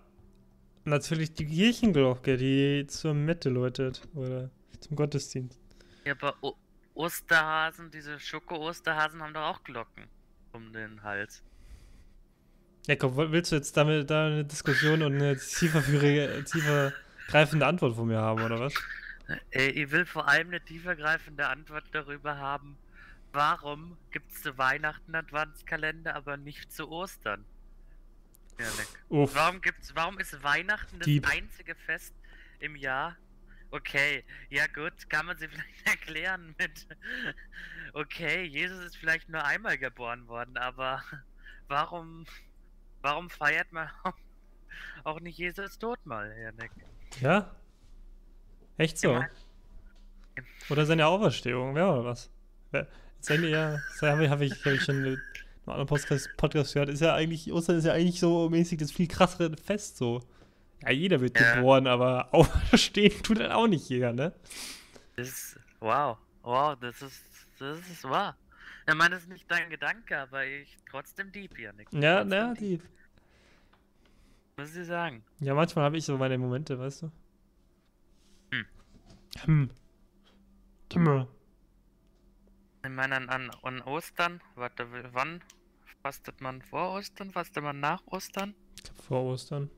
natürlich 0.85 1.33
die 1.33 1.45
Kirchenglocke, 1.45 2.37
die 2.37 2.87
zur 2.87 3.13
Mette 3.13 3.49
läutet. 3.49 4.07
Oder 4.15 4.49
zum 4.79 4.95
Gottesdienst. 4.95 5.59
Ja, 6.05 6.13
aber 6.13 6.35
o 6.41 6.55
Osterhasen, 6.95 7.91
diese 7.91 8.19
Schoko-Osterhasen 8.19 9.21
haben 9.21 9.33
doch 9.33 9.43
auch 9.43 9.63
Glocken 9.63 10.07
um 10.51 10.73
den 10.73 11.01
Hals. 11.01 11.43
Ja, 12.87 12.95
komm, 12.95 13.15
willst 13.15 13.51
du 13.51 13.55
jetzt 13.55 13.77
damit 13.77 14.09
da 14.09 14.27
eine 14.27 14.43
Diskussion 14.43 15.03
und 15.03 15.15
eine 15.15 15.37
tiefergreifende 15.37 17.65
Antwort 17.65 17.95
von 17.95 18.07
mir 18.07 18.17
haben, 18.17 18.41
oder 18.41 18.59
was? 18.59 18.73
Äh, 19.51 19.69
ich 19.69 19.91
will 19.91 20.05
vor 20.05 20.27
allem 20.27 20.47
eine 20.47 20.61
tiefergreifende 20.61 21.47
Antwort 21.47 21.85
darüber 21.91 22.37
haben, 22.37 22.77
warum 23.31 23.97
gibt 24.11 24.31
es 24.31 24.41
zu 24.41 24.57
Weihnachten 24.57 25.15
Adventskalender, 25.15 26.15
aber 26.15 26.37
nicht 26.37 26.71
zu 26.71 26.89
Ostern? 26.89 27.45
Uff. 29.09 29.33
Warum 29.35 29.61
gibt's, 29.61 29.95
warum 29.95 30.19
ist 30.19 30.43
Weihnachten 30.43 30.99
das 30.99 31.05
Dieb. 31.05 31.27
einzige 31.29 31.75
Fest 31.75 32.13
im 32.59 32.75
Jahr, 32.75 33.15
okay, 33.71 34.25
ja 34.49 34.67
gut, 34.67 35.09
kann 35.09 35.25
man 35.25 35.37
sie 35.37 35.47
vielleicht 35.49 35.87
erklären 35.87 36.55
mit, 36.57 36.87
okay, 37.93 38.43
Jesus 38.43 38.83
ist 38.83 38.97
vielleicht 38.97 39.29
nur 39.29 39.43
einmal 39.43 39.77
geboren 39.77 40.27
worden, 40.27 40.57
aber 40.57 41.03
warum, 41.67 42.25
warum 43.01 43.29
feiert 43.29 43.71
man 43.71 43.89
auch 45.03 45.19
nicht 45.19 45.37
Jesus 45.37 45.79
Tod 45.79 46.05
mal, 46.05 46.35
Janik? 46.37 46.71
Ja? 47.21 47.55
Echt 48.79 48.97
so? 48.97 49.23
Oder 50.69 50.85
seine 50.85 51.05
Auferstehung, 51.05 51.75
wäre 51.75 51.87
mal 51.87 52.05
was. 52.05 52.29
Ich, 52.71 53.29
ja, 53.41 53.77
habe 54.01 54.23
ich, 54.23 54.29
hab 54.29 54.41
ich, 54.41 54.51
hab 54.65 54.71
ich 54.71 54.81
schon 54.81 54.99
in 54.99 55.05
einem 55.07 55.19
anderen 55.65 55.87
Podcast, 55.87 56.29
Podcast 56.37 56.73
gehört, 56.73 56.89
ist 56.89 57.01
ja 57.01 57.13
eigentlich, 57.13 57.51
Ostern 57.51 57.77
ist 57.77 57.83
ja 57.85 57.91
eigentlich 57.93 58.19
so 58.19 58.49
mäßig 58.49 58.79
das 58.79 58.91
viel 58.93 59.07
krassere 59.07 59.55
Fest 59.57 59.97
so. 59.97 60.21
Ja, 60.83 60.91
jeder 60.91 61.19
wird 61.19 61.37
Ja. 61.37 61.55
geboren, 61.55 61.87
aber 61.87 62.29
auferstehen 62.33 63.21
tut 63.21 63.39
dann 63.41 63.51
auch 63.51 63.67
nicht 63.67 63.89
jeder, 63.89 64.13
ne? 64.13 64.31
Das 65.17 65.27
ist, 65.27 65.59
wow, 65.81 66.17
wow, 66.43 66.77
das 66.79 67.01
ist, 67.01 67.21
das 67.59 67.79
ist 67.79 68.03
wahr. 68.05 68.37
Ich 68.87 68.95
meine, 68.95 69.15
das 69.15 69.23
ist 69.23 69.29
nicht 69.29 69.51
dein 69.51 69.69
Gedanke, 69.69 70.17
aber 70.17 70.45
ich 70.45 70.77
trotzdem 70.89 71.31
deep, 71.33 71.59
Janik. 71.59 71.89
Ja, 71.91 72.21
Trotzdem 72.21 72.29
na, 72.29 72.53
deep, 72.53 72.81
die. 74.55 74.61
Muss 74.61 74.73
ich 74.73 74.87
sagen. 74.87 75.23
Ja, 75.41 75.53
manchmal 75.53 75.83
habe 75.83 75.97
ich 75.97 76.05
so 76.05 76.17
meine 76.17 76.37
Momente, 76.37 76.79
weißt 76.79 77.01
du? 77.01 77.11
Hm. 79.37 79.69
Hm. 80.93 81.27
Ich 82.83 82.89
meine, 82.91 83.15
an, 83.15 83.29
an, 83.29 83.49
an 83.63 83.81
Ostern, 83.83 84.41
warte, 84.55 84.87
wann 85.13 85.41
fastet 86.01 86.41
man 86.41 86.61
vor 86.61 86.91
Ostern, 86.91 87.31
fastet 87.31 87.63
man 87.63 87.79
nach 87.79 88.05
Ostern? 88.07 88.53
Ich 88.77 88.83
glaub, 88.83 88.97
vor 89.01 89.23
Ostern. 89.23 89.69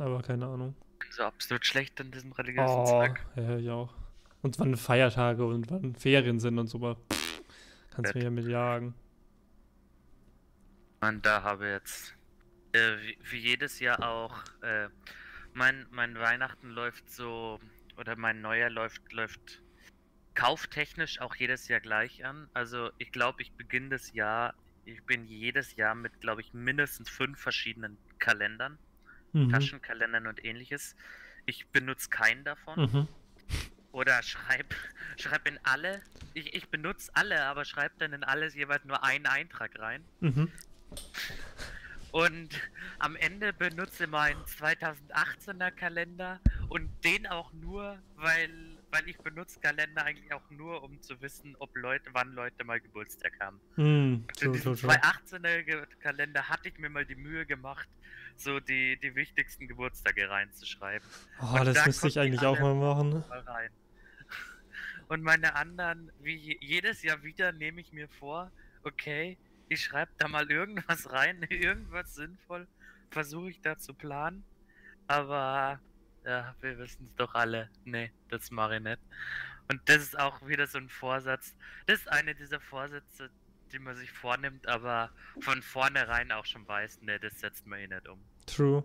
Aber 0.00 0.22
keine 0.22 0.46
Ahnung. 0.46 0.74
Bin 0.98 1.10
so 1.12 1.24
absolut 1.24 1.66
schlecht 1.66 2.00
in 2.00 2.10
diesem 2.10 2.32
religiösen 2.32 2.84
Oh, 2.84 2.84
Zeug. 2.84 3.26
ja, 3.36 3.56
ich 3.56 3.68
auch. 3.70 3.94
Und 4.42 4.58
wann 4.58 4.76
Feiertage 4.76 5.44
und 5.46 5.70
wann 5.70 5.94
Ferien 5.94 6.40
sind 6.40 6.58
und 6.58 6.66
so, 6.68 6.78
aber 6.78 6.96
kannst 7.90 8.14
mir 8.14 8.24
ja 8.24 8.30
mit 8.30 8.46
jagen. 8.46 8.94
Und 11.00 11.24
da 11.26 11.42
habe 11.42 11.66
ich 11.66 11.72
jetzt, 11.72 12.14
äh, 12.72 12.96
wie, 12.98 13.18
wie 13.30 13.38
jedes 13.38 13.80
Jahr 13.80 14.02
auch, 14.02 14.44
äh, 14.62 14.88
mein, 15.54 15.86
mein 15.90 16.18
Weihnachten 16.18 16.70
läuft 16.70 17.10
so, 17.10 17.60
oder 18.00 18.16
mein 18.16 18.40
Neujahr 18.40 18.70
läuft, 18.70 19.12
läuft 19.12 19.62
kauftechnisch 20.34 21.20
auch 21.20 21.36
jedes 21.36 21.68
Jahr 21.68 21.80
gleich 21.80 22.24
an. 22.24 22.48
Also 22.54 22.90
ich 22.98 23.12
glaube, 23.12 23.42
ich 23.42 23.52
beginne 23.52 23.90
das 23.90 24.12
Jahr, 24.12 24.54
ich 24.86 25.02
bin 25.04 25.26
jedes 25.26 25.76
Jahr 25.76 25.94
mit, 25.94 26.20
glaube 26.20 26.40
ich, 26.40 26.52
mindestens 26.54 27.08
fünf 27.10 27.38
verschiedenen 27.38 27.98
Kalendern, 28.18 28.78
Mhm. 29.32 29.50
Taschenkalendern 29.50 30.26
und 30.26 30.44
ähnliches. 30.44 30.96
Ich 31.46 31.68
benutze 31.68 32.10
keinen 32.10 32.42
davon. 32.44 32.80
Mhm. 32.80 33.08
Oder 33.92 34.22
schreib, 34.22 34.74
schreib 35.16 35.46
in 35.46 35.58
alle. 35.62 36.02
Ich, 36.34 36.54
ich 36.54 36.68
benutze 36.68 37.10
alle, 37.14 37.44
aber 37.44 37.64
schreib 37.64 37.96
dann 37.98 38.12
in 38.12 38.24
alles 38.24 38.54
jeweils 38.54 38.84
nur 38.84 39.04
einen 39.04 39.26
Eintrag 39.26 39.78
rein. 39.78 40.04
Mhm. 40.20 40.50
Und 42.12 42.48
am 42.98 43.14
Ende 43.16 43.52
benutze 43.52 44.06
meinen 44.06 44.42
2018er 44.44 45.70
Kalender 45.70 46.40
und 46.68 46.88
den 47.04 47.26
auch 47.26 47.52
nur, 47.52 47.98
weil, 48.16 48.50
weil 48.90 49.08
ich 49.08 49.16
benutze 49.18 49.60
Kalender 49.60 50.04
eigentlich 50.04 50.32
auch 50.32 50.48
nur, 50.50 50.82
um 50.82 51.00
zu 51.02 51.20
wissen, 51.22 51.54
ob 51.60 51.74
Leute, 51.76 52.10
wann 52.12 52.32
Leute 52.34 52.64
mal 52.64 52.80
Geburtstag 52.80 53.32
haben. 53.40 53.60
In 53.76 54.24
True, 54.36 54.58
true, 54.60 54.76
true. 54.76 54.90
2018er 54.90 55.62
Ge- 55.62 55.86
Kalender 56.00 56.48
hatte 56.48 56.68
ich 56.68 56.78
mir 56.78 56.90
mal 56.90 57.06
die 57.06 57.14
Mühe 57.14 57.46
gemacht, 57.46 57.88
so 58.36 58.58
die, 58.58 58.98
die 59.00 59.14
wichtigsten 59.14 59.68
Geburtstage 59.68 60.28
reinzuschreiben. 60.28 61.06
Oh, 61.40 61.58
Und 61.60 61.66
das 61.66 61.74
da 61.76 61.86
müsste 61.86 62.08
ich 62.08 62.18
eigentlich 62.18 62.40
auch 62.44 62.58
mal 62.58 62.74
machen. 62.74 63.10
ne? 63.10 63.24
mal 63.28 63.40
rein. 63.40 63.70
Und 65.08 65.22
meine 65.22 65.54
anderen, 65.56 66.10
wie 66.20 66.34
je- 66.36 66.58
jedes 66.60 67.02
Jahr 67.02 67.22
wieder, 67.22 67.52
nehme 67.52 67.80
ich 67.80 67.92
mir 67.92 68.08
vor, 68.08 68.50
okay, 68.84 69.36
ich 69.70 69.84
schreibe 69.84 70.10
da 70.18 70.28
mal 70.28 70.50
irgendwas 70.50 71.10
rein, 71.10 71.42
irgendwas 71.48 72.14
sinnvoll, 72.14 72.66
versuche 73.10 73.50
ich 73.50 73.60
da 73.62 73.78
zu 73.78 73.94
planen. 73.94 74.44
Aber 75.06 75.80
ja, 76.26 76.54
wir 76.60 76.78
wissen 76.78 77.06
es 77.08 77.14
doch 77.16 77.34
alle. 77.34 77.70
Nee, 77.84 78.10
das 78.28 78.50
mache 78.50 78.76
ich 78.76 78.82
nicht. 78.82 78.98
Und 79.70 79.80
das 79.86 79.98
ist 79.98 80.18
auch 80.18 80.46
wieder 80.46 80.66
so 80.66 80.78
ein 80.78 80.88
Vorsatz. 80.88 81.54
Das 81.86 82.00
ist 82.00 82.08
eine 82.08 82.34
dieser 82.34 82.60
Vorsätze, 82.60 83.30
die 83.72 83.78
man 83.78 83.94
sich 83.96 84.10
vornimmt, 84.10 84.66
aber 84.66 85.10
von 85.40 85.62
vornherein 85.62 86.32
auch 86.32 86.44
schon 86.44 86.66
weiß, 86.66 86.98
nee, 87.02 87.18
das 87.20 87.38
setzt 87.38 87.66
man 87.66 87.78
eh 87.78 87.86
nicht 87.86 88.08
um. 88.08 88.20
True. 88.46 88.84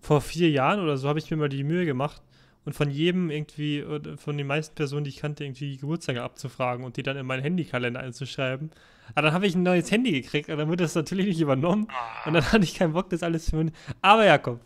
Vor 0.00 0.20
vier 0.20 0.48
Jahren 0.48 0.80
oder 0.80 0.96
so 0.96 1.08
habe 1.08 1.18
ich 1.18 1.30
mir 1.30 1.36
mal 1.36 1.48
die 1.48 1.64
Mühe 1.64 1.84
gemacht 1.84 2.22
und 2.64 2.74
von 2.74 2.90
jedem 2.90 3.30
irgendwie, 3.30 3.82
oder 3.82 4.16
von 4.18 4.36
den 4.36 4.46
meisten 4.46 4.74
Personen, 4.74 5.04
die 5.04 5.10
ich 5.10 5.18
kannte, 5.18 5.44
irgendwie 5.44 5.70
die 5.70 5.78
Geburtstage 5.78 6.22
abzufragen 6.22 6.84
und 6.84 6.96
die 6.96 7.02
dann 7.02 7.16
in 7.16 7.26
meinen 7.26 7.42
Handykalender 7.42 8.00
einzuschreiben. 8.00 8.70
Aber 9.14 9.22
dann 9.22 9.32
habe 9.32 9.46
ich 9.46 9.54
ein 9.54 9.62
neues 9.62 9.90
Handy 9.90 10.12
gekriegt 10.12 10.48
und 10.48 10.58
dann 10.58 10.68
wurde 10.68 10.84
das 10.84 10.94
natürlich 10.94 11.26
nicht 11.26 11.40
übernommen 11.40 11.88
und 12.26 12.34
dann 12.34 12.52
hatte 12.52 12.64
ich 12.64 12.74
keinen 12.74 12.92
Bock, 12.92 13.10
das 13.10 13.22
alles 13.22 13.46
zu 13.46 13.72
Aber 14.02 14.24
Jakob, 14.24 14.60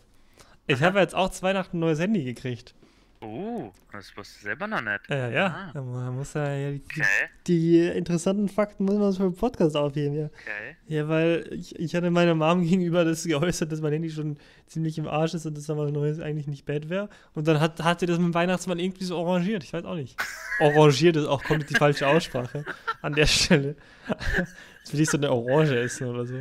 ich 0.67 0.81
habe 0.81 0.99
jetzt 0.99 1.15
auch 1.15 1.29
zu 1.29 1.43
Weihnachten 1.43 1.77
ein 1.77 1.81
neues 1.81 1.99
Handy 1.99 2.23
gekriegt. 2.23 2.75
Oh, 3.27 3.71
das 3.91 4.15
wusste 4.15 4.35
ich 4.37 4.43
selber 4.43 4.67
noch 4.67 4.81
nicht. 4.81 5.09
Äh, 5.09 5.33
ja, 5.33 5.47
Ah. 5.47 5.71
da 5.73 5.81
mu- 5.81 6.11
muss 6.11 6.33
ja 6.35 6.45
die, 6.71 6.81
Okay, 6.85 7.03
die 7.47 7.79
interessanten 7.87 8.47
Fakten 8.49 8.85
muss 8.85 8.95
man 8.95 9.13
für 9.13 9.23
den 9.23 9.33
Podcast 9.35 9.75
aufheben, 9.75 10.15
ja. 10.15 10.25
okay. 10.25 10.75
Ja, 10.87 11.07
weil 11.07 11.47
ich, 11.51 11.75
ich 11.79 11.95
hatte 11.95 12.11
meiner 12.11 12.35
Mom 12.35 12.61
gegenüber 12.67 13.03
das 13.03 13.23
geäußert, 13.23 13.71
dass 13.71 13.81
mein 13.81 13.93
Handy 13.93 14.09
schon 14.11 14.37
ziemlich 14.67 14.97
im 14.97 15.07
Arsch 15.07 15.33
ist 15.33 15.45
und 15.45 15.57
dass 15.57 15.69
aber 15.69 15.87
ein 15.87 15.93
neues 15.93 16.19
eigentlich 16.19 16.47
nicht 16.47 16.65
bad 16.65 16.89
wäre. 16.89 17.09
Und 17.33 17.47
dann 17.47 17.59
hat, 17.59 17.83
hat 17.83 17.99
sie 17.99 18.05
das 18.05 18.17
mit 18.19 18.27
dem 18.27 18.33
Weihnachtsmann 18.33 18.77
irgendwie 18.79 19.05
so 19.05 19.17
arrangiert. 19.25 19.63
Ich 19.63 19.73
weiß 19.73 19.85
auch 19.85 19.95
nicht. 19.95 20.17
Arrangiert 20.59 21.15
ist 21.15 21.25
auch 21.25 21.43
komplett 21.43 21.69
die 21.71 21.75
falsche 21.75 22.07
Aussprache 22.07 22.63
an 23.01 23.13
der 23.13 23.25
Stelle. 23.27 23.75
Jetzt 24.79 24.93
will 24.93 24.99
ich 25.01 25.09
so 25.09 25.17
eine 25.17 25.31
Orange 25.31 25.79
essen 25.79 26.07
oder 26.07 26.25
so. 26.25 26.35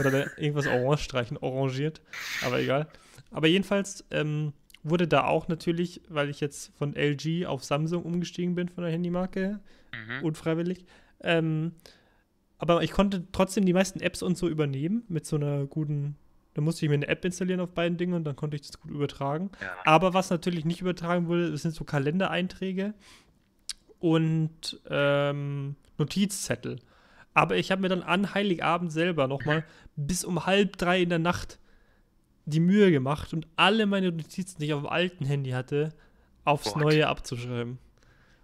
Oder 0.00 0.36
irgendwas 0.38 0.66
orange 0.66 1.02
streichen, 1.04 1.38
arrangiert. 1.40 2.00
Aber 2.44 2.58
egal. 2.58 2.88
Aber 3.30 3.46
jedenfalls 3.46 4.04
ähm, 4.10 4.52
wurde 4.84 5.08
da 5.08 5.24
auch 5.24 5.48
natürlich, 5.48 6.02
weil 6.08 6.28
ich 6.30 6.40
jetzt 6.40 6.72
von 6.76 6.94
LG 6.94 7.46
auf 7.46 7.64
Samsung 7.64 8.04
umgestiegen 8.04 8.54
bin 8.54 8.68
von 8.68 8.84
der 8.84 8.92
Handymarke, 8.92 9.60
Mhm. 9.92 10.24
unfreiwillig. 10.24 10.84
Ähm, 11.22 11.72
aber 12.58 12.82
ich 12.82 12.92
konnte 12.92 13.24
trotzdem 13.32 13.64
die 13.64 13.72
meisten 13.72 14.00
Apps 14.00 14.22
und 14.22 14.36
so 14.38 14.48
übernehmen 14.48 15.02
mit 15.08 15.26
so 15.26 15.36
einer 15.36 15.66
guten. 15.66 16.16
Da 16.54 16.60
musste 16.62 16.84
ich 16.84 16.88
mir 16.88 16.94
eine 16.94 17.08
App 17.08 17.24
installieren 17.24 17.60
auf 17.60 17.70
beiden 17.72 17.98
Dingen 17.98 18.14
und 18.14 18.24
dann 18.24 18.36
konnte 18.36 18.54
ich 18.56 18.62
das 18.62 18.78
gut 18.80 18.90
übertragen. 18.92 19.50
Ja. 19.60 19.72
Aber 19.84 20.14
was 20.14 20.30
natürlich 20.30 20.64
nicht 20.64 20.80
übertragen 20.80 21.26
wurde, 21.26 21.50
das 21.50 21.62
sind 21.62 21.74
so 21.74 21.84
Kalendereinträge 21.84 22.94
und 23.98 24.80
ähm, 24.88 25.76
Notizzettel. 25.98 26.78
Aber 27.32 27.56
ich 27.56 27.70
habe 27.72 27.82
mir 27.82 27.88
dann 27.88 28.02
an 28.02 28.34
Heiligabend 28.34 28.92
selber 28.92 29.26
nochmal 29.26 29.64
bis 29.96 30.24
um 30.24 30.46
halb 30.46 30.76
drei 30.76 31.02
in 31.02 31.08
der 31.08 31.18
Nacht 31.18 31.58
die 32.46 32.60
Mühe 32.60 32.90
gemacht 32.90 33.32
und 33.32 33.46
alle 33.56 33.86
meine 33.86 34.12
Notizen, 34.12 34.58
die 34.60 34.66
ich 34.66 34.72
auf 34.74 34.82
dem 34.82 34.88
alten 34.88 35.24
Handy 35.24 35.50
hatte, 35.50 35.94
aufs 36.44 36.66
What? 36.74 36.76
neue 36.76 37.06
abzuschreiben. 37.08 37.78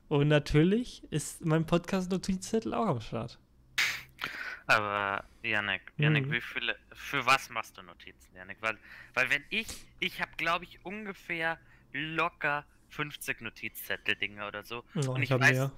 Und 0.08 0.28
natürlich 0.28 1.04
ist 1.12 1.44
mein 1.44 1.66
Podcast-Notizzettel 1.66 2.74
auch 2.74 2.86
am 2.86 3.00
Start. 3.00 3.38
Aber 4.66 5.24
Janik, 5.42 5.92
Janik, 5.96 6.26
Mhm. 6.26 6.32
wie 6.32 6.40
viele, 6.40 6.76
für 6.92 7.24
was 7.26 7.50
machst 7.50 7.76
du 7.76 7.82
Notizen, 7.82 8.34
Janik? 8.36 8.58
Weil, 8.60 8.78
weil 9.14 9.28
wenn 9.30 9.42
ich, 9.50 9.66
ich 9.98 10.20
habe 10.20 10.30
glaube 10.36 10.64
ich 10.64 10.84
ungefähr 10.84 11.58
locker 11.92 12.64
50 12.90 13.40
Notizzettel-Dinge 13.40 14.46
oder 14.46 14.62
so. 14.62 14.84
Oh, 14.94 15.12
Und 15.12 15.22
ich 15.22 15.32
hab 15.32 15.40
weiß- 15.40 15.52
mehr. 15.52 15.72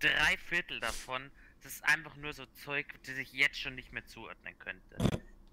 Drei 0.00 0.36
Viertel 0.48 0.80
davon, 0.80 1.30
das 1.62 1.74
ist 1.74 1.84
einfach 1.84 2.16
nur 2.16 2.32
so 2.32 2.44
Zeug, 2.64 2.86
das 3.06 3.16
ich 3.16 3.32
jetzt 3.32 3.60
schon 3.60 3.76
nicht 3.76 3.92
mehr 3.92 4.04
zuordnen 4.06 4.58
könnte. 4.58 4.96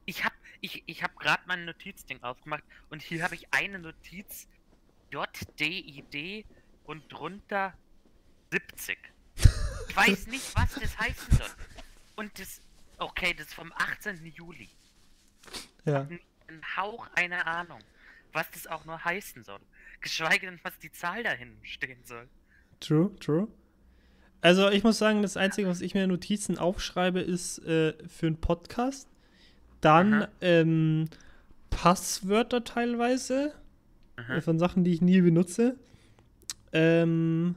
Ich 0.10 0.26
habe 0.26 0.34
ich, 0.60 0.82
ich 0.88 1.04
hab 1.04 1.20
gerade 1.20 1.44
mein 1.46 1.66
Notizding 1.66 2.24
aufgemacht 2.24 2.64
und 2.90 3.04
hier 3.04 3.22
habe 3.22 3.36
ich 3.36 3.54
eine 3.54 3.78
Notiz, 3.78 4.48
JDID 5.12 6.48
und 6.86 7.14
drunter 7.14 7.76
70. 8.50 8.98
Ich 9.88 9.96
weiß 9.96 10.26
nicht, 10.26 10.56
was 10.56 10.74
das 10.74 10.98
heißen 10.98 11.38
soll. 11.38 11.52
Und 12.16 12.40
das, 12.40 12.60
okay, 12.98 13.36
das 13.36 13.50
ist 13.50 13.54
vom 13.54 13.72
18. 13.72 14.26
Juli. 14.26 14.70
Ja. 15.86 16.08
Ein 16.48 16.62
Hauch 16.76 17.08
einer 17.14 17.46
Ahnung, 17.46 17.82
was 18.34 18.50
das 18.50 18.66
auch 18.66 18.86
nur 18.86 19.06
heißen 19.06 19.44
soll. 19.44 19.60
Geschweige 20.02 20.48
denn, 20.48 20.60
was 20.64 20.80
die 20.80 20.92
Zahl 20.92 21.22
da 21.22 21.34
hinten 21.34 21.64
stehen 21.68 22.04
soll. 22.04 22.28
True, 22.80 23.16
true. 23.20 23.48
Also 24.42 24.70
ich 24.72 24.84
muss 24.84 24.98
sagen, 24.98 25.22
das 25.22 25.38
Einzige, 25.38 25.68
was 25.68 25.82
ich 25.82 25.94
mir 25.94 26.08
Notizen 26.08 26.58
aufschreibe, 26.58 27.20
ist 27.20 27.60
äh, 27.60 27.94
für 28.08 28.26
einen 28.26 28.42
Podcast. 28.42 29.08
Dann 29.82 30.28
ähm, 30.42 31.10
Passwörter 31.70 32.64
teilweise 32.64 33.54
Mhm. 34.28 34.42
von 34.42 34.60
Sachen, 34.60 34.84
die 34.84 34.92
ich 34.94 35.02
nie 35.02 35.22
benutze. 35.22 35.78
Ähm, 36.74 37.56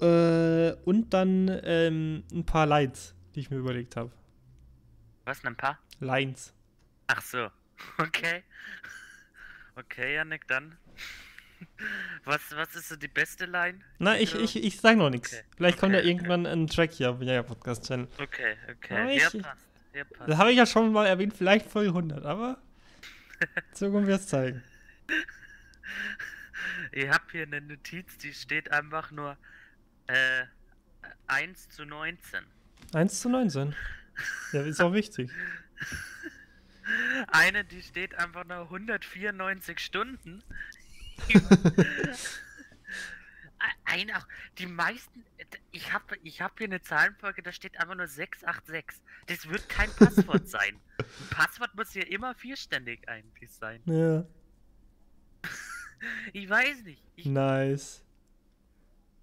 äh, 0.00 0.72
und 0.84 1.10
dann 1.12 1.48
ähm, 1.64 2.22
ein 2.32 2.44
paar 2.46 2.66
Lines, 2.66 3.14
die 3.34 3.40
ich 3.40 3.50
mir 3.50 3.56
überlegt 3.58 3.96
habe. 3.96 4.10
Was, 5.24 5.44
ein 5.44 5.56
paar? 5.56 5.78
Lines. 6.00 6.52
Ach 7.08 7.20
so, 7.22 7.48
okay. 7.98 8.42
Okay, 9.76 10.14
Janik, 10.14 10.46
dann. 10.46 10.76
Was, 12.24 12.40
was 12.54 12.74
ist 12.76 12.88
so 12.90 12.96
die 12.96 13.08
beste 13.08 13.46
Line? 13.46 13.78
Na, 13.98 14.18
ich, 14.18 14.34
ich, 14.34 14.62
ich 14.62 14.80
sag 14.80 14.96
noch 14.98 15.08
nichts. 15.10 15.32
Okay. 15.32 15.42
Vielleicht 15.56 15.78
kommt 15.78 15.94
ja 15.94 16.00
Okay, 16.00 16.08
irgendwann 16.10 16.46
ein 16.46 16.66
Track 16.66 16.92
hier 16.92 17.10
auf 17.10 17.18
der 17.20 17.42
Podcast-Channel. 17.42 18.06
Okay, 18.20 18.56
Aber 18.64 18.72
okay. 18.72 19.18
Ja, 19.18 19.28
ich- 19.32 19.42
passt. 19.42 19.66
Ja. 19.94 20.04
Das 20.26 20.38
habe 20.38 20.50
ich 20.50 20.56
ja 20.58 20.66
schon 20.66 20.92
mal 20.92 21.06
erwähnt, 21.06 21.34
vielleicht 21.36 21.70
Folge 21.70 21.90
100, 21.90 22.24
aber 22.24 22.58
Zukunft 23.72 24.08
wird 24.08 24.20
es 24.20 24.28
zeigen. 24.28 24.62
Ich 26.92 27.08
habe 27.08 27.24
hier 27.30 27.42
eine 27.42 27.60
Notiz, 27.60 28.18
die 28.18 28.32
steht 28.32 28.70
einfach 28.70 29.10
nur 29.10 29.36
äh, 30.06 30.44
1 31.28 31.70
zu 31.70 31.84
19. 31.84 32.44
1 32.92 33.20
zu 33.20 33.28
19. 33.28 33.74
Ja, 34.52 34.62
ist 34.62 34.80
auch 34.80 34.92
wichtig. 34.92 35.30
Eine, 37.28 37.64
die 37.64 37.82
steht 37.82 38.14
einfach 38.16 38.44
nur 38.44 38.62
194 38.62 39.78
Stunden. 39.78 40.42
Ein, 43.84 44.10
auch, 44.12 44.26
die 44.58 44.66
meisten, 44.66 45.24
ich 45.72 45.92
habe 45.92 46.16
ich 46.22 46.40
hab 46.42 46.58
hier 46.58 46.66
eine 46.66 46.82
Zahlenfolge, 46.82 47.42
da 47.42 47.52
steht 47.52 47.78
einfach 47.78 47.94
nur 47.94 48.06
686. 48.06 49.00
Das 49.26 49.48
wird 49.48 49.68
kein 49.68 49.90
Passwort 49.90 50.48
sein. 50.48 50.80
Ein 50.98 51.04
Passwort 51.30 51.74
muss 51.74 51.92
hier 51.92 52.10
immer 52.10 52.34
vierständig 52.34 53.08
eigentlich 53.08 53.50
sein. 53.52 53.80
Ja, 53.86 54.24
Ich 56.32 56.48
weiß 56.48 56.82
nicht. 56.84 57.02
Ich, 57.16 57.26
nice. 57.26 58.02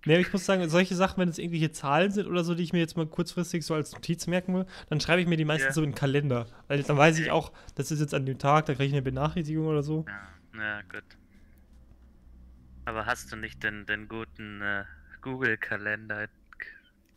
Nee, 0.06 0.14
aber 0.16 0.22
ich 0.22 0.34
muss 0.34 0.46
sagen, 0.46 0.68
solche 0.68 0.96
Sachen, 0.96 1.20
wenn 1.20 1.30
es 1.30 1.38
irgendwelche 1.38 1.72
Zahlen 1.72 2.12
sind 2.12 2.26
oder 2.26 2.44
so, 2.44 2.56
die 2.56 2.64
ich 2.64 2.74
mir 2.74 2.80
jetzt 2.80 2.98
mal 2.98 3.06
kurzfristig 3.06 3.64
so 3.64 3.76
als 3.76 3.92
Notiz 3.92 4.26
merken 4.26 4.56
will, 4.56 4.66
dann 4.90 5.00
schreibe 5.00 5.22
ich 5.22 5.28
mir 5.28 5.38
die 5.38 5.46
meistens 5.46 5.68
Ja. 5.70 5.74
so 5.74 5.84
in 5.84 5.92
den 5.92 5.96
Kalender. 5.96 6.48
Weil 6.68 6.82
dann 6.82 6.98
weiß 6.98 7.20
ich 7.20 7.30
auch, 7.30 7.52
das 7.76 7.92
ist 7.92 8.00
jetzt 8.00 8.16
an 8.16 8.26
dem 8.26 8.40
Tag, 8.40 8.66
da 8.66 8.74
kriege 8.74 8.86
ich 8.86 8.94
eine 8.94 9.04
Benachrichtigung 9.04 9.68
oder 9.68 9.84
so. 9.84 10.06
ja, 10.08 10.60
ja, 10.60 10.82
gut. 10.84 11.04
Aber 12.86 13.06
hast 13.06 13.32
du 13.32 13.36
nicht 13.36 13.64
den, 13.64 13.86
den 13.86 14.08
guten 14.08 14.62
äh, 14.62 14.86
Google-Kalender? 15.22 16.28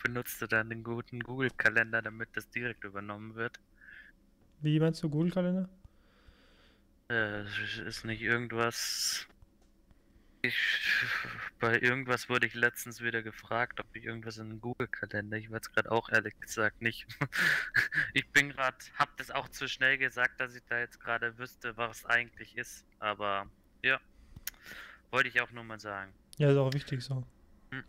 Benutzt 0.02 0.42
du 0.42 0.46
dann 0.46 0.68
den 0.68 0.84
guten 0.84 1.20
Google-Kalender, 1.20 2.02
damit 2.02 2.28
das 2.34 2.48
direkt 2.50 2.84
übernommen 2.84 3.34
wird? 3.34 3.58
Wie 4.60 4.78
meinst 4.78 5.02
du, 5.02 5.08
Google-Kalender? 5.08 5.68
Äh, 7.10 7.44
ist 7.86 8.04
nicht 8.04 8.20
irgendwas. 8.20 9.26
Ich, 10.42 10.56
bei 11.58 11.80
irgendwas 11.80 12.28
wurde 12.28 12.46
ich 12.46 12.54
letztens 12.54 13.00
wieder 13.00 13.22
gefragt, 13.22 13.80
ob 13.80 13.86
ich 13.96 14.04
irgendwas 14.04 14.36
in 14.36 14.50
den 14.50 14.60
Google-Kalender. 14.60 15.38
Ich 15.38 15.50
weiß 15.50 15.72
gerade 15.72 15.90
auch 15.90 16.10
ehrlich 16.10 16.38
gesagt 16.40 16.82
nicht. 16.82 17.06
ich 18.12 18.30
bin 18.32 18.50
gerade, 18.50 18.76
hab 18.98 19.16
das 19.16 19.30
auch 19.30 19.48
zu 19.48 19.68
schnell 19.68 19.96
gesagt, 19.96 20.40
dass 20.40 20.54
ich 20.54 20.62
da 20.68 20.78
jetzt 20.78 21.00
gerade 21.00 21.38
wüsste, 21.38 21.78
was 21.78 22.04
eigentlich 22.04 22.58
ist. 22.58 22.84
Aber 22.98 23.50
ja, 23.82 23.98
wollte 25.14 25.28
ich 25.28 25.40
auch 25.40 25.50
nur 25.52 25.64
mal 25.64 25.78
sagen. 25.80 26.12
Ja, 26.38 26.50
ist 26.50 26.56
auch 26.58 26.74
wichtig 26.74 27.02
so. 27.02 27.22
Hm. 27.70 27.84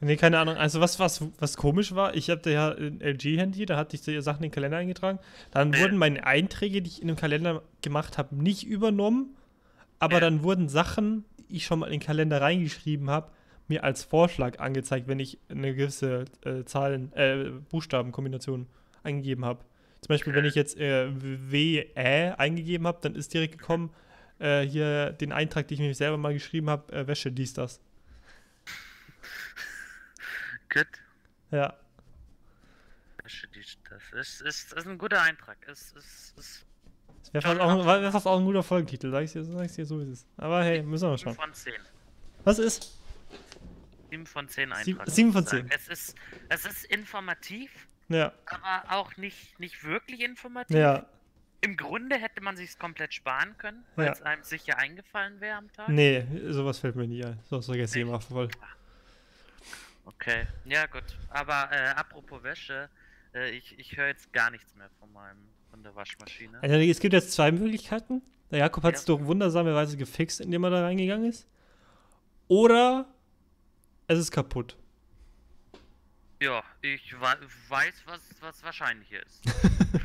Nee, 0.00 0.16
keine 0.16 0.38
Ahnung. 0.38 0.56
Also 0.56 0.80
was, 0.80 0.98
was, 1.00 1.24
was 1.38 1.56
komisch 1.56 1.94
war, 1.94 2.14
ich 2.14 2.30
hatte 2.30 2.50
ja 2.52 2.70
ein 2.70 3.00
LG-Handy, 3.00 3.66
da 3.66 3.76
hatte 3.76 3.96
ich 3.96 4.02
die 4.02 4.20
Sachen 4.22 4.44
in 4.44 4.50
den 4.50 4.54
Kalender 4.54 4.76
eingetragen. 4.78 5.18
Dann 5.50 5.72
Ja. 5.72 5.80
wurden 5.80 5.98
meine 5.98 6.24
Einträge, 6.24 6.82
die 6.82 6.88
ich 6.90 7.02
in 7.02 7.08
dem 7.08 7.16
Kalender 7.16 7.62
gemacht 7.82 8.16
habe, 8.16 8.36
nicht 8.36 8.64
übernommen. 8.64 9.36
Aber 9.98 10.14
Ja. 10.14 10.20
dann 10.20 10.42
wurden 10.44 10.68
Sachen, 10.68 11.24
die 11.38 11.56
ich 11.56 11.64
schon 11.66 11.80
mal 11.80 11.86
in 11.86 11.92
den 11.92 12.00
Kalender 12.00 12.40
reingeschrieben 12.40 13.10
habe, 13.10 13.32
mir 13.66 13.82
als 13.82 14.04
Vorschlag 14.04 14.60
angezeigt, 14.60 15.08
wenn 15.08 15.18
ich 15.18 15.38
eine 15.48 15.74
gewisse 15.74 16.26
äh, 16.44 16.64
Zahlen, 16.64 17.12
äh, 17.14 17.50
Buchstabenkombination 17.70 18.66
eingegeben 19.02 19.44
habe. 19.44 19.64
Zum 20.00 20.08
Beispiel, 20.08 20.32
wenn 20.34 20.40
Okay. 20.40 20.48
ich 20.48 20.54
jetzt 20.54 20.76
äh, 20.78 21.08
W, 21.50 21.78
Ä 21.96 22.34
eingegeben 22.36 22.86
habe, 22.86 22.98
dann 23.00 23.14
ist 23.16 23.32
direkt 23.34 23.58
gekommen, 23.58 23.90
äh, 24.38 24.62
hier 24.62 25.12
den 25.12 25.32
Eintrag, 25.32 25.68
den 25.68 25.74
ich 25.76 25.80
mir 25.80 25.94
selber 25.94 26.16
mal 26.16 26.32
geschrieben 26.34 26.70
habe, 26.70 26.92
äh, 26.92 27.06
Wäsche, 27.06 27.30
dies, 27.32 27.52
das. 27.54 27.80
Gut. 30.72 30.86
Ja. 31.50 31.74
Das 33.22 33.32
ist, 34.12 34.40
ist, 34.42 34.72
ist 34.72 34.86
ein 34.86 34.98
guter 34.98 35.22
Eintrag. 35.22 35.56
Ist, 35.68 35.96
ist 35.96 36.34
Das 36.36 37.32
wäre 37.32 37.42
fast, 37.42 37.60
auch- 37.60 37.86
wär 37.86 38.12
fast 38.12 38.26
auch 38.26 38.38
ein 38.38 38.44
guter 38.44 38.62
Folgentitel, 38.62 39.10
sag 39.10 39.22
ich 39.24 39.32
dir, 39.32 39.44
sag 39.44 39.64
ich 39.66 39.72
dir 39.72 39.86
so, 39.86 39.98
wie 39.98 40.04
es 40.04 40.20
ist. 40.20 40.26
Aber 40.36 40.62
hey, 40.62 40.82
müssen 40.82 41.04
wir 41.04 41.10
mal 41.10 41.18
7 41.18 41.34
schauen. 41.34 41.34
von 41.36 41.54
10. 41.54 41.72
Was 42.44 42.58
ist? 42.58 42.98
7 44.10 44.26
von 44.26 44.48
10 44.48 44.72
Sieben- 44.82 44.98
Eintrag. 45.00 45.10
sieben 45.14 45.28
muss 45.28 45.34
von 45.36 45.44
ich 45.44 45.48
sagen. 45.50 45.68
zehn. 45.70 45.78
Es 45.80 45.88
ist, 45.88 46.14
es 46.48 46.66
ist 46.66 46.84
informativ, 46.86 47.70
Ja, 48.08 48.32
aber 48.46 48.92
auch 48.94 49.16
nicht, 49.16 49.58
nicht 49.58 49.82
wirklich 49.84 50.20
informativ. 50.20 50.76
ja, 50.76 51.06
Im 51.64 51.76
Grunde 51.76 52.16
hätte 52.16 52.40
man 52.42 52.56
sich 52.56 52.78
komplett 52.78 53.14
sparen 53.14 53.56
können, 53.58 53.84
weil 53.96 54.06
Ja. 54.06 54.12
es 54.12 54.22
einem 54.22 54.42
sicher 54.42 54.76
eingefallen 54.78 55.40
wäre 55.40 55.56
am 55.56 55.72
Tag. 55.72 55.88
nee, 55.88 56.24
sowas 56.50 56.78
fällt 56.78 56.94
mir 56.96 57.06
nie 57.06 57.24
ein. 57.24 57.38
So 57.48 57.60
vergesse 57.62 57.98
ich 57.98 58.02
immer 58.06 58.20
voll. 58.20 58.48
Okay, 60.04 60.46
ja 60.66 60.86
gut. 60.86 61.04
Aber 61.30 61.68
äh, 61.72 61.88
apropos 61.96 62.42
Wäsche, 62.42 62.88
äh, 63.34 63.50
ich, 63.50 63.78
ich 63.78 63.96
höre 63.96 64.08
jetzt 64.08 64.32
gar 64.32 64.50
nichts 64.50 64.74
mehr 64.74 64.90
von 65.00 65.10
meinem 65.12 65.38
von 65.70 65.82
der 65.82 65.94
Waschmaschine. 65.96 66.58
Also, 66.62 66.76
es 66.76 67.00
gibt 67.00 67.14
jetzt 67.14 67.32
zwei 67.32 67.50
Möglichkeiten. 67.50 68.22
Der 68.50 68.58
Jakob 68.60 68.84
hat 68.84 68.94
es 68.94 69.06
Ja. 69.06 69.16
doch 69.16 69.24
wundersamerweise 69.24 69.96
gefixt, 69.96 70.40
indem 70.40 70.62
er 70.64 70.70
da 70.70 70.82
reingegangen 70.82 71.28
ist. 71.28 71.48
Oder 72.46 73.06
es 74.06 74.18
ist 74.18 74.30
kaputt. 74.30 74.76
Ja, 76.40 76.62
ich 76.82 77.14
weiß, 77.20 77.94
was, 78.04 78.20
was 78.40 78.62
wahrscheinlicher 78.62 79.24
ist. 79.24 79.42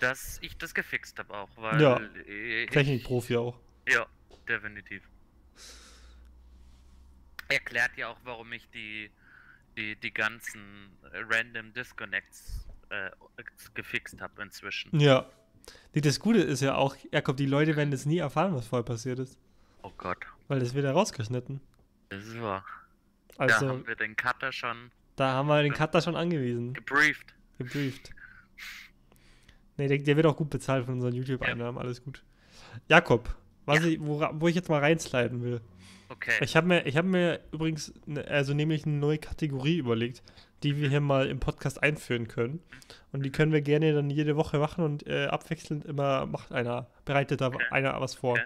Dass 0.00 0.38
ich 0.42 0.56
das 0.58 0.74
gefixt 0.74 1.18
habe 1.18 1.34
auch, 1.34 1.48
weil 1.56 1.80
Ja, 1.80 2.00
ich, 2.26 2.70
Technikprofi 2.70 3.36
auch. 3.36 3.58
Ja, 3.88 4.06
definitiv. 4.48 5.02
Erklärt 7.48 7.96
ja 7.96 8.08
auch, 8.08 8.18
warum 8.24 8.52
ich 8.52 8.68
die, 8.70 9.10
die, 9.76 9.96
die 9.96 10.12
ganzen 10.12 10.90
Random 11.30 11.72
Disconnects 11.72 12.68
äh, 12.90 13.10
gefixt 13.74 14.20
habe 14.20 14.42
inzwischen. 14.42 14.98
Ja. 15.00 15.30
Nee, 15.94 16.00
das 16.02 16.20
Gute 16.20 16.40
ist 16.40 16.60
ja 16.60 16.74
auch, 16.76 16.96
Jakob, 17.10 17.36
die 17.36 17.46
Leute 17.46 17.76
werden 17.76 17.90
das 17.90 18.06
nie 18.06 18.18
erfahren, 18.18 18.54
was 18.54 18.66
vorher 18.66 18.84
passiert 18.84 19.18
ist. 19.18 19.38
Oh 19.82 19.92
Gott, 19.96 20.18
Weil 20.48 20.60
das 20.60 20.74
wird 20.74 20.84
ja 20.84 20.92
rausgeschnitten. 20.92 21.60
das 22.10 22.24
ist 22.26 22.40
wahr. 22.40 22.64
da 23.36 23.44
Also, 23.44 23.68
haben 23.68 23.86
wir 23.86 23.96
den 23.96 24.16
Cutter 24.16 24.52
schon 24.52 24.90
da 25.16 25.32
haben 25.32 25.48
wir 25.48 25.62
den. 25.62 25.72
Cutter 25.72 26.00
schon 26.00 26.14
angewiesen. 26.14 26.74
gebrieft. 26.74 27.34
gebrieft. 27.58 28.10
Nee, 29.78 29.88
der, 29.88 29.98
der 29.98 30.16
wird 30.16 30.26
auch 30.26 30.36
gut 30.36 30.50
bezahlt 30.50 30.84
von 30.84 30.94
unseren 30.94 31.14
YouTube-Einnahmen, 31.14 31.78
alles 31.78 32.04
gut. 32.04 32.22
Jakob, 32.88 33.34
was 33.64 33.80
Ja. 33.80 33.86
ich, 33.86 34.00
wo, 34.00 34.20
wo 34.34 34.48
ich 34.48 34.54
jetzt 34.56 34.68
mal 34.68 34.80
reinsliden 34.80 35.42
will. 35.42 35.60
Okay. 36.10 36.32
Ich 36.42 36.56
habe 36.56 36.66
mir, 36.66 36.86
ich 36.86 36.96
hab 36.96 37.04
mir 37.04 37.40
übrigens, 37.52 37.92
ne, 38.06 38.26
also 38.26 38.54
nämlich 38.54 38.84
eine 38.86 38.96
neue 38.96 39.18
Kategorie 39.18 39.76
überlegt, 39.78 40.22
die 40.62 40.76
wir 40.80 40.88
hier 40.88 41.00
mal 41.00 41.26
im 41.28 41.38
Podcast 41.38 41.82
einführen 41.82 42.28
können. 42.28 42.60
Und 43.12 43.24
die 43.24 43.30
können 43.30 43.52
wir 43.52 43.60
gerne 43.60 43.92
dann 43.92 44.10
jede 44.10 44.34
Woche 44.36 44.58
machen 44.58 44.84
und 44.84 45.06
äh, 45.06 45.26
abwechselnd 45.26 45.84
immer 45.84 46.26
macht 46.26 46.50
einer, 46.50 46.88
bereitet 47.04 47.40
da 47.40 47.48
Okay. 47.48 47.62
einer 47.70 48.00
was 48.00 48.14
vor. 48.14 48.32
Okay. 48.32 48.42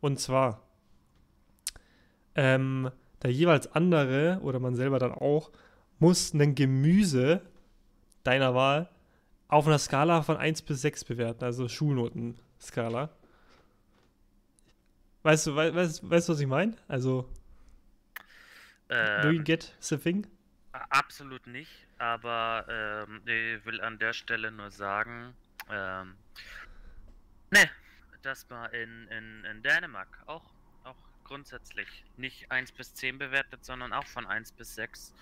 Und 0.00 0.20
zwar, 0.20 0.62
ähm, 2.34 2.90
der 3.22 3.32
jeweils 3.32 3.72
andere 3.74 4.38
oder 4.42 4.60
man 4.60 4.76
selber 4.76 4.98
dann 4.98 5.12
auch 5.12 5.50
muss 5.98 6.32
ein 6.34 6.54
Gemüse 6.54 7.40
deiner 8.22 8.54
Wahl 8.54 8.88
auf 9.48 9.66
einer 9.66 9.78
Skala 9.78 10.22
von 10.22 10.36
1 10.36 10.62
bis 10.62 10.82
6 10.82 11.04
bewerten, 11.04 11.44
also 11.44 11.68
Schulnotenskala. 11.68 13.10
Weißt 15.22 15.46
du, 15.46 15.54
wei- 15.56 15.72
weißt, 15.74 16.08
weißt 16.10 16.28
du, 16.28 16.32
was 16.32 16.40
ich 16.40 16.46
meine? 16.46 16.74
Also, 16.88 17.28
do 19.16 19.28
you 19.28 19.40
Ähm, 19.40 19.44
get 19.44 19.74
the 19.80 19.96
thing? 19.96 20.26
absolut 20.90 21.46
nicht, 21.46 21.86
aber 21.98 22.64
ähm, 22.68 23.20
ich 23.26 23.64
will 23.64 23.80
an 23.80 23.98
der 23.98 24.12
Stelle 24.12 24.50
nur 24.50 24.70
sagen, 24.70 25.34
ähm, 25.70 26.16
ne, 27.50 27.70
dass 28.22 28.48
man 28.48 28.70
in, 28.72 29.06
in, 29.08 29.44
in 29.44 29.62
Dänemark 29.62 30.22
auch, 30.26 30.54
auch 30.84 30.96
grundsätzlich 31.24 32.04
nicht 32.16 32.50
1 32.50 32.72
bis 32.72 32.94
10 32.94 33.18
bewertet, 33.18 33.64
sondern 33.64 33.92
auch 33.92 34.06
von 34.06 34.26
1 34.26 34.52
bis 34.52 34.74
6, 34.74 35.14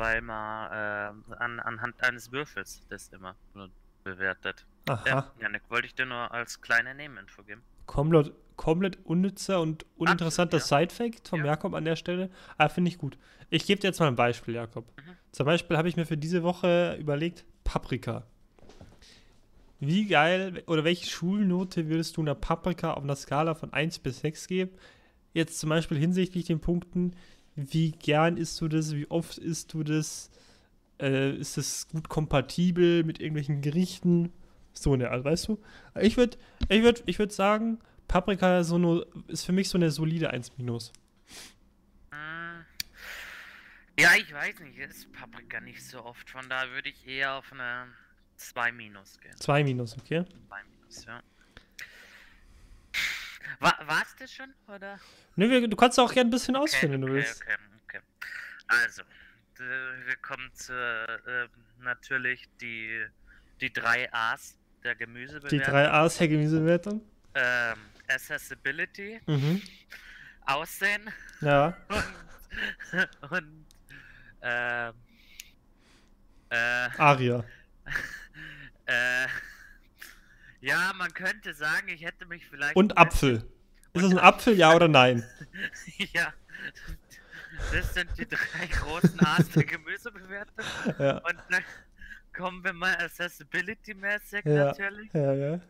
weil 0.00 0.20
man 0.22 0.70
ähm, 0.72 1.24
an, 1.38 1.60
anhand 1.60 2.02
eines 2.02 2.32
Würfels 2.32 2.80
das 2.88 3.08
immer 3.08 3.36
nur 3.54 3.70
bewertet. 4.02 4.66
Aha, 4.88 5.04
Ja, 5.06 5.30
Janik, 5.40 5.62
wollte 5.68 5.86
ich 5.86 5.94
dir 5.94 6.06
nur 6.06 6.32
als 6.32 6.60
kleine 6.60 6.94
Nebeninfo 6.94 7.42
geben. 7.44 7.62
komplett, 7.86 8.32
komplett 8.56 8.98
unnützer 9.04 9.60
und 9.60 9.84
uninteressanter 9.96 10.56
Absolut, 10.56 10.90
Side-Fact 10.90 11.28
vom 11.28 11.40
Ja. 11.40 11.46
Jakob 11.46 11.74
an 11.74 11.84
der 11.84 11.96
Stelle. 11.96 12.30
Aber 12.56 12.70
finde 12.70 12.88
ich 12.90 12.98
gut. 12.98 13.18
Ich 13.50 13.66
gebe 13.66 13.80
dir 13.80 13.88
jetzt 13.88 14.00
mal 14.00 14.08
ein 14.08 14.16
Beispiel, 14.16 14.54
Jakob. 14.54 14.86
Mhm. 14.96 15.16
Zum 15.32 15.46
Beispiel 15.46 15.76
habe 15.76 15.88
ich 15.88 15.96
mir 15.96 16.06
für 16.06 16.16
diese 16.16 16.42
Woche 16.42 16.96
überlegt, 16.98 17.44
Paprika. 17.64 18.24
Wie 19.78 20.06
geil 20.06 20.62
oder 20.66 20.84
welche 20.84 21.06
Schulnote 21.08 21.88
würdest 21.88 22.16
du 22.16 22.20
einer 22.20 22.34
Paprika 22.34 22.92
auf 22.94 23.02
einer 23.02 23.16
Skala 23.16 23.54
von 23.54 23.72
1 23.72 23.98
bis 24.00 24.20
6 24.20 24.46
geben? 24.46 24.72
Jetzt 25.32 25.58
zum 25.58 25.70
Beispiel 25.70 25.96
hinsichtlich 25.96 26.44
den 26.46 26.60
Punkten, 26.60 27.14
wie 27.56 27.92
gern 27.92 28.36
isst 28.36 28.60
du 28.60 28.68
das, 28.68 28.94
wie 28.94 29.10
oft 29.10 29.38
isst 29.38 29.72
du 29.74 29.82
das, 29.82 30.30
äh, 31.00 31.34
ist 31.36 31.58
es 31.58 31.88
gut 31.88 32.08
kompatibel 32.08 33.04
mit 33.04 33.20
irgendwelchen 33.20 33.60
Gerichten? 33.60 34.32
So 34.72 34.92
eine 34.92 35.10
Art, 35.10 35.24
weißt 35.24 35.48
du? 35.48 35.58
Ich 36.00 36.16
würde 36.16 36.38
ich 36.68 36.82
würd, 36.82 37.02
ich 37.06 37.18
würd 37.18 37.32
sagen, 37.32 37.78
Paprika 38.06 38.62
so 38.62 38.78
nur, 38.78 39.06
ist 39.28 39.44
für 39.44 39.52
mich 39.52 39.68
so 39.68 39.78
eine 39.78 39.90
solide 39.90 40.30
1 40.30 40.56
minus. 40.58 40.92
Ja, 44.00 44.14
ich 44.16 44.32
weiß 44.32 44.60
nicht, 44.60 44.78
ist 44.78 45.12
Paprika 45.12 45.60
nicht 45.60 45.84
so 45.84 46.02
oft, 46.02 46.30
von 46.30 46.48
daher 46.48 46.70
würde 46.70 46.88
ich 46.88 47.06
eher 47.06 47.34
auf 47.34 47.52
eine 47.52 47.86
2 48.36 48.72
minus 48.72 49.20
gehen. 49.20 49.36
2 49.36 49.62
minus, 49.62 49.98
okay? 49.98 50.24
2 50.48 50.62
minus, 50.64 51.04
ja. 51.04 51.22
War, 53.58 53.78
war's 53.86 54.14
das 54.18 54.32
schon, 54.32 54.52
oder? 54.68 54.98
Ne, 55.36 55.48
wir, 55.50 55.66
du 55.68 55.76
kannst 55.76 55.98
auch 55.98 56.12
gerne 56.12 56.28
ein 56.28 56.30
bisschen 56.30 56.56
ausführen, 56.56 56.92
wenn 56.92 57.00
du 57.00 57.06
okay, 57.08 57.16
willst. 57.16 57.42
Okay, 57.42 57.56
okay. 57.84 58.00
Also, 58.68 59.02
wir 59.56 60.16
kommen 60.22 60.50
zu 60.54 60.72
äh, 60.72 61.48
natürlich 61.82 62.48
die, 62.60 63.04
die 63.60 63.72
drei 63.72 64.12
A's 64.12 64.56
der 64.82 64.94
Die 64.94 65.04
Gemüsebewertung. 65.04 65.60
drei 65.60 65.90
A's 65.90 66.18
der 66.18 66.28
Gemüsewertung. 66.28 67.02
Ähm, 67.34 67.76
Accessibility, 68.08 69.20
Mhm. 69.26 69.62
Aussehen 70.46 71.08
Ja. 71.40 71.76
und, 72.92 73.30
und 73.30 73.66
ähm, 74.42 74.94
äh, 76.50 76.88
Aria. 76.98 77.44
äh, 78.86 79.26
ja, 80.60 80.92
man 80.96 81.12
könnte 81.14 81.54
sagen, 81.54 81.88
ich 81.88 82.04
hätte 82.04 82.26
mich 82.26 82.46
vielleicht 82.46 82.76
Und 82.76 82.96
Apfel. 82.98 83.44
Ist 83.92 84.04
es 84.04 84.10
ein 84.10 84.18
Apfel, 84.18 84.56
ja 84.56 84.74
oder 84.74 84.88
nein? 84.88 85.24
Ja, 86.12 86.32
das 87.72 87.94
sind 87.94 88.10
die 88.18 88.26
drei 88.26 88.66
großen 88.66 89.20
A's 89.20 89.48
der 89.50 89.64
Gemüsebewertung. 89.64 90.64
Ja. 90.98 91.18
Und 91.18 91.38
dann 91.50 91.64
kommen 92.32 92.64
wir 92.64 92.72
mal 92.72 92.94
Accessibility-mäßig 92.96 94.44
Ja. 94.44 94.66
natürlich. 94.66 95.12
Ja, 95.12 95.34
ja. 95.34 95.60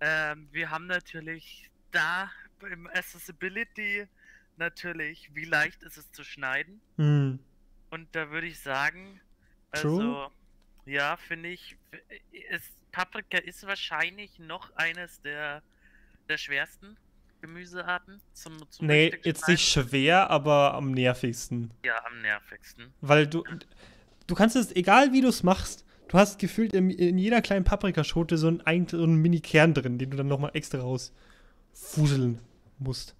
Ähm, 0.00 0.48
wir 0.52 0.70
haben 0.70 0.86
natürlich 0.86 1.70
da 1.90 2.30
im 2.70 2.86
Accessibility 2.88 4.06
natürlich, 4.56 5.30
wie 5.34 5.44
leicht 5.44 5.82
ist 5.82 5.96
es 5.96 6.10
zu 6.12 6.24
schneiden. 6.24 6.80
Hm. 6.96 7.38
Und 7.90 8.14
da 8.14 8.30
würde 8.30 8.46
ich 8.46 8.60
sagen, 8.60 9.20
True. 9.72 9.92
also, 9.92 10.32
ja, 10.86 11.16
finde 11.16 11.50
ich, 11.50 11.76
ist, 12.50 12.72
Paprika 12.92 13.38
ist 13.38 13.66
wahrscheinlich 13.66 14.38
noch 14.38 14.74
eines 14.76 15.20
der, 15.22 15.62
der 16.28 16.38
schwersten 16.38 16.96
Gemüsearten 17.40 18.20
zum, 18.32 18.68
zum 18.70 18.86
Nee, 18.86 19.16
jetzt 19.22 19.46
nicht 19.48 19.68
schwer, 19.70 20.28
aber 20.30 20.74
am 20.74 20.90
nervigsten. 20.90 21.70
Ja, 21.84 22.04
am 22.06 22.20
nervigsten. 22.20 22.92
Weil 23.00 23.26
du, 23.26 23.44
du 24.26 24.34
kannst 24.34 24.56
es, 24.56 24.74
egal 24.74 25.12
wie 25.12 25.20
du 25.20 25.28
es 25.28 25.42
machst, 25.44 25.84
du 26.08 26.18
hast 26.18 26.38
gefühlt 26.40 26.72
in, 26.72 26.90
in 26.90 27.16
jeder 27.18 27.40
kleinen 27.42 27.64
Paprikaschote 27.64 28.36
so 28.38 28.48
einen, 28.48 28.60
ein- 28.62 28.88
so 28.88 29.02
einen 29.02 29.16
Mini-Kern 29.16 29.74
drin, 29.74 29.98
den 29.98 30.10
du 30.10 30.16
dann 30.16 30.26
nochmal 30.26 30.50
extra 30.54 30.80
rausfuseln 30.80 32.40
musst. 32.78 33.14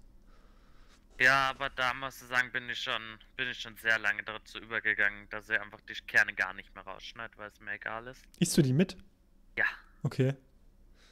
Ja, 1.19 1.49
aber 1.49 1.69
da 1.69 1.93
musst 1.93 2.21
du 2.21 2.25
sagen, 2.27 2.49
bin 2.51 2.69
ich 2.69 2.79
schon, 2.79 3.01
bin 3.35 3.49
ich 3.49 3.59
schon 3.59 3.75
sehr 3.77 3.99
lange 3.99 4.23
dazu 4.23 4.57
übergegangen, 4.57 5.27
dass 5.29 5.49
ich 5.49 5.59
einfach 5.59 5.81
die 5.81 5.93
Kerne 6.07 6.33
gar 6.33 6.53
nicht 6.53 6.73
mehr 6.75 6.83
rausschneide, 6.85 7.33
weil 7.37 7.49
es 7.49 7.59
mir 7.59 7.73
egal 7.73 8.07
ist. 8.07 8.21
Isst 8.39 8.57
du 8.57 8.61
die 8.61 8.71
mit? 8.73 8.95
Ja. 10.01 10.05
Okay. 10.07 10.33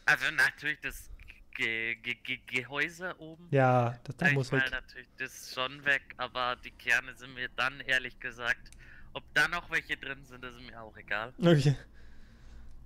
Also 0.06 0.26
natürlich 0.32 0.80
das 0.82 1.10
Ge 1.56 1.95
Ge 1.95 2.15
Ge 2.23 2.39
Gehäuse 2.45 3.15
oben. 3.19 3.47
Ja, 3.52 4.00
das, 4.04 4.17
das 4.17 4.32
muss 4.34 4.52
weg. 4.52 4.63
natürlich 4.71 5.10
das 5.17 5.54
schon 5.54 5.84
weg, 5.86 6.02
aber 6.17 6.56
die 6.63 6.71
Kerne 6.71 7.13
sind 7.15 7.34
mir 7.34 7.50
dann 7.56 7.80
ehrlich 7.82 8.19
gesagt, 8.19 8.71
ob 9.13 9.23
da 9.34 9.47
noch 9.47 9.69
welche 9.71 9.97
drin 9.97 10.23
sind, 10.23 10.45
ist 10.45 10.62
mir 10.62 10.82
auch 10.82 10.95
egal. 10.97 11.34
Okay. 11.39 11.76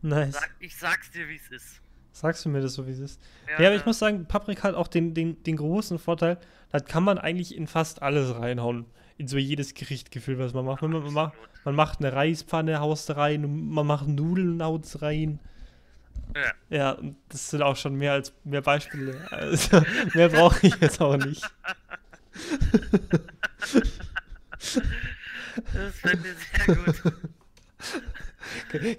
Nice. 0.02 0.34
Sag, 0.34 0.56
ich 0.60 0.76
sag's 0.76 1.12
dir, 1.12 1.28
wie 1.28 1.36
es 1.36 1.50
ist. 1.50 1.82
Sagst 2.14 2.44
du 2.44 2.50
mir 2.50 2.62
das 2.62 2.74
so, 2.74 2.88
wie 2.88 2.92
es 2.92 3.00
ist? 3.00 3.22
Ja, 3.48 3.68
aber 3.68 3.76
ich 3.76 3.86
muss 3.86 4.00
sagen, 4.00 4.26
Paprika 4.26 4.64
hat 4.64 4.76
auch 4.76 4.88
den, 4.88 5.14
den, 5.14 5.44
den 5.44 5.58
großen 5.58 6.00
Vorteil, 6.00 6.38
das 6.70 6.86
kann 6.86 7.04
man 7.04 7.18
eigentlich 7.18 7.56
in 7.56 7.68
fast 7.68 8.02
alles 8.02 8.36
reinhauen. 8.36 8.86
In 9.18 9.28
so 9.28 9.38
jedes 9.38 9.74
Gericht 9.76 10.12
gefühlt, 10.12 10.40
was 10.40 10.54
man 10.54 10.66
macht. 10.66 10.82
Man, 10.82 10.92
man, 11.14 11.32
man 11.64 11.76
macht 11.76 12.00
eine 12.00 12.12
Reispfanne, 12.14 12.80
haust 12.80 13.16
rein, 13.16 13.70
man 13.70 13.86
macht 13.86 14.08
Nudeln, 14.08 14.64
haut's 14.64 15.02
rein. 15.02 15.40
Ja. 16.36 16.54
Ja, 16.70 16.92
und 16.92 17.18
das 17.30 17.50
sind 17.50 17.62
auch 17.62 17.76
schon 17.76 17.96
mehr 17.96 18.14
als 18.14 18.34
mehr 18.44 18.62
Beispiele. 18.62 19.16
Also, 19.32 19.82
mehr 20.14 20.30
brauche 20.30 20.68
ich 20.68 20.76
jetzt 20.78 21.02
auch 21.02 21.18
nicht. 21.18 21.44
Das 25.74 25.96
finde 25.96 26.30
ich 26.30 26.66
sehr 26.66 26.76
gut. 26.76 27.02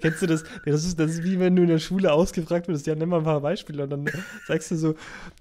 Kennst 0.01 0.21
du 0.21 0.27
das? 0.27 0.43
Das 0.65 0.83
ist, 0.83 0.99
das 0.99 1.11
ist 1.11 1.23
wie 1.23 1.39
wenn 1.39 1.55
du 1.55 1.63
in 1.63 1.69
der 1.69 1.79
Schule 1.79 2.11
ausgefragt 2.11 2.67
wirst, 2.67 2.85
ja, 2.85 2.95
nimm 2.95 3.09
mal 3.09 3.19
ein 3.19 3.23
paar 3.23 3.41
Beispiele 3.41 3.83
und 3.83 3.89
dann 3.89 4.09
sagst 4.47 4.71
du 4.71 4.75
so, 4.75 4.95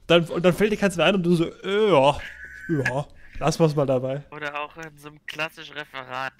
dann, 0.06 0.24
und 0.24 0.44
dann 0.44 0.52
fällt 0.52 0.72
dir 0.72 0.76
keins 0.76 0.96
mehr 0.96 1.06
ein 1.06 1.14
und 1.16 1.22
du 1.22 1.34
so, 1.34 1.44
äh, 1.62 1.90
ja, 1.90 2.18
ja, 2.68 3.06
lass 3.38 3.58
mal's 3.58 3.74
mal 3.74 3.86
dabei. 3.86 4.22
Oder 4.30 4.58
auch 4.60 4.76
in 4.76 4.96
so 4.96 5.08
einem 5.08 5.18
klassischen 5.26 5.74
Referat. 5.76 6.34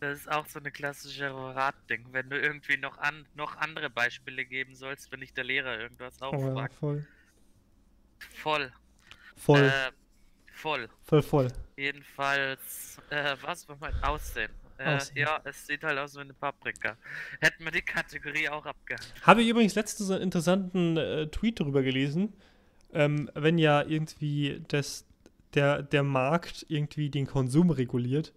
Das 0.00 0.18
ist 0.20 0.30
auch 0.32 0.46
so 0.46 0.58
eine 0.58 0.70
klassische 0.70 1.26
Referat-Ding, 1.26 2.06
wenn 2.12 2.30
du 2.30 2.38
irgendwie 2.40 2.78
noch, 2.78 2.96
an, 2.98 3.26
noch 3.34 3.56
andere 3.58 3.90
Beispiele 3.90 4.44
geben 4.46 4.74
sollst, 4.74 5.12
wenn 5.12 5.20
dich 5.20 5.34
der 5.34 5.44
Lehrer 5.44 5.78
irgendwas 5.78 6.16
Oh, 6.22 6.32
ja, 6.32 6.38
auffragt. 6.38 6.74
voll. 6.74 7.06
Voll. 8.34 8.72
Voll, 9.36 9.60
Äh, 9.64 9.90
voll. 10.52 10.88
voll, 11.02 11.22
voll. 11.22 11.48
Jedenfalls, 11.76 12.98
äh, 13.10 13.36
was 13.42 13.68
war 13.68 13.76
mein 13.80 13.94
Aussehen? 14.02 14.50
Äh, 14.78 14.96
Aussehen. 14.96 15.16
Ja, 15.18 15.40
es 15.44 15.66
sieht 15.66 15.82
halt 15.84 15.98
aus 15.98 16.14
wie 16.16 16.20
eine 16.20 16.32
Paprika. 16.34 16.96
Hätten 17.40 17.64
wir 17.64 17.70
die 17.70 17.82
Kategorie 17.82 18.48
auch 18.48 18.64
abgehakt. 18.64 19.12
Habe 19.22 19.42
ich 19.42 19.48
übrigens 19.48 19.74
letztens 19.74 20.10
einen 20.10 20.22
interessanten 20.22 20.96
äh, 20.96 21.26
Tweet 21.28 21.60
darüber 21.60 21.82
gelesen, 21.82 22.32
ähm, 22.92 23.30
wenn 23.34 23.58
ja 23.58 23.82
irgendwie 23.82 24.62
das, 24.68 25.06
der, 25.54 25.82
der 25.82 26.02
Markt 26.02 26.64
irgendwie 26.68 27.10
den 27.10 27.26
Konsum 27.26 27.70
reguliert, 27.70 28.32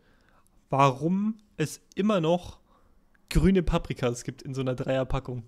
warum 0.73 1.38
es 1.55 1.79
immer 1.93 2.19
noch 2.19 2.59
grüne 3.29 3.62
Paprikas 3.62 4.23
gibt 4.23 4.41
in 4.41 4.55
so 4.55 4.62
einer 4.62 4.73
Dreierpackung. 4.73 5.47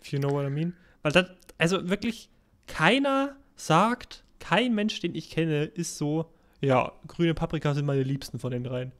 If 0.00 0.12
you 0.12 0.18
know 0.18 0.30
what 0.30 0.46
I 0.46 0.50
mean? 0.50 0.74
Weil 1.02 1.12
das, 1.12 1.26
also 1.58 1.90
wirklich, 1.90 2.30
keiner 2.66 3.36
sagt, 3.54 4.24
kein 4.38 4.74
Mensch, 4.74 4.98
den 5.00 5.14
ich 5.14 5.28
kenne, 5.28 5.64
ist 5.64 5.98
so, 5.98 6.32
ja, 6.62 6.90
grüne 7.06 7.34
Paprika 7.34 7.74
sind 7.74 7.84
meine 7.84 8.02
Liebsten 8.02 8.38
von 8.38 8.50
den 8.50 8.64
dreien. 8.64 8.92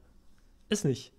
Ist 0.69 0.85
nicht. 0.85 1.11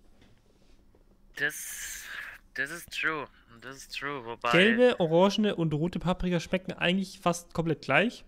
Das, 1.35 2.05
das 2.53 2.71
ist 2.71 2.97
true. 2.97 3.27
Das 3.59 3.75
ist 3.75 3.99
true. 3.99 4.23
Wobei. 4.23 4.51
Gelbe, 4.53 5.01
orangene 5.01 5.57
und 5.57 5.73
rote 5.73 5.99
Paprika 5.99 6.39
schmecken 6.39 6.71
eigentlich 6.71 7.19
fast 7.19 7.53
komplett 7.53 7.81
gleich. 7.81 8.23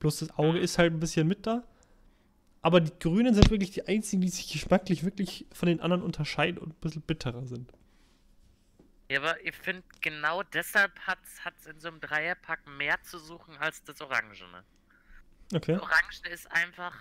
Bloß 0.00 0.18
das 0.18 0.36
Auge 0.36 0.58
ist 0.58 0.78
halt 0.78 0.92
ein 0.92 0.98
bisschen 0.98 1.28
mit 1.28 1.46
da. 1.46 1.62
Aber 2.62 2.80
die 2.80 2.92
grünen 2.98 3.34
sind 3.34 3.50
wirklich 3.50 3.70
die 3.70 3.86
einzigen, 3.86 4.20
die 4.20 4.28
sich 4.28 4.52
geschmacklich 4.52 5.04
wirklich 5.04 5.46
von 5.52 5.68
den 5.68 5.80
anderen 5.80 6.02
unterscheiden 6.02 6.58
und 6.58 6.70
ein 6.70 6.80
bisschen 6.80 7.02
bitterer 7.02 7.46
sind. 7.46 7.72
Ja, 9.10 9.20
aber 9.20 9.44
ich 9.44 9.56
finde, 9.56 9.82
genau 10.00 10.42
deshalb 10.42 10.96
hat 11.00 11.18
es 11.58 11.66
in 11.66 11.80
so 11.80 11.88
einem 11.88 12.00
Dreierpack 12.00 12.66
mehr 12.66 13.00
zu 13.02 13.18
suchen 13.18 13.56
als 13.56 13.82
das 13.82 14.00
Orangene. 14.00 14.62
Okay. 15.52 15.72
Das 15.72 15.82
Orangene 15.82 16.28
ist 16.30 16.52
einfach, 16.52 16.96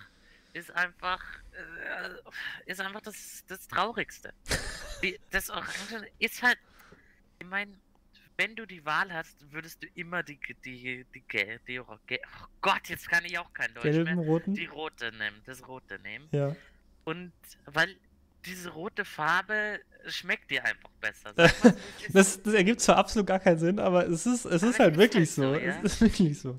ist 0.53 0.71
einfach, 0.71 1.23
äh, 1.51 2.69
ist 2.71 2.81
einfach 2.81 3.01
das, 3.01 3.43
das 3.47 3.67
Traurigste. 3.67 4.33
Das 5.31 5.49
Orangene 5.49 6.09
ist 6.17 6.43
halt, 6.43 6.57
ich 7.39 7.47
meine, 7.47 7.71
wenn 8.39 8.56
du 8.56 8.65
die 8.65 8.86
Wahl 8.86 9.13
hast, 9.13 9.52
würdest 9.52 9.84
du 9.84 9.88
immer 9.95 10.23
die, 10.23 10.39
die, 10.63 11.04
die, 11.04 11.06
die, 11.13 11.60
die, 11.67 11.80
oh 11.82 11.86
Gott, 12.62 12.88
jetzt 12.88 13.10
kann 13.10 13.25
ich 13.25 13.38
auch 13.38 13.54
kein 13.54 13.73
Deutsch 13.73 13.84
Gelben, 13.84 14.15
mehr, 14.15 14.25
roten. 14.25 14.54
die 14.54 14.65
rote 14.65 15.12
nehmen, 15.12 15.41
das 15.45 15.67
rote 15.67 15.99
nehmen. 15.99 16.30
Ja. 16.32 16.56
Und 17.04 17.34
weil 17.65 17.97
diese 18.45 18.69
rote 18.69 19.04
Farbe 19.04 19.82
schmeckt 20.08 20.49
dir 20.49 20.63
einfach 20.63 20.89
besser. 21.02 21.34
Mal. 21.36 21.75
Das, 22.13 22.41
das 22.41 22.54
ergibt 22.54 22.80
zwar 22.80 22.95
absolut 22.95 23.28
gar 23.28 23.39
keinen 23.39 23.60
Sinn, 23.60 23.78
aber 23.78 24.08
es 24.08 24.25
ist, 24.25 24.45
es 24.45 24.63
Aber 24.63 24.71
ist 24.71 24.80
halt 24.80 24.95
wirklich 24.95 25.28
halt 25.28 25.36
so, 25.36 25.54
so. 25.54 25.60
ja. 25.60 25.82
Es 25.84 25.93
ist 25.93 26.02
wirklich 26.02 26.39
so. 26.39 26.58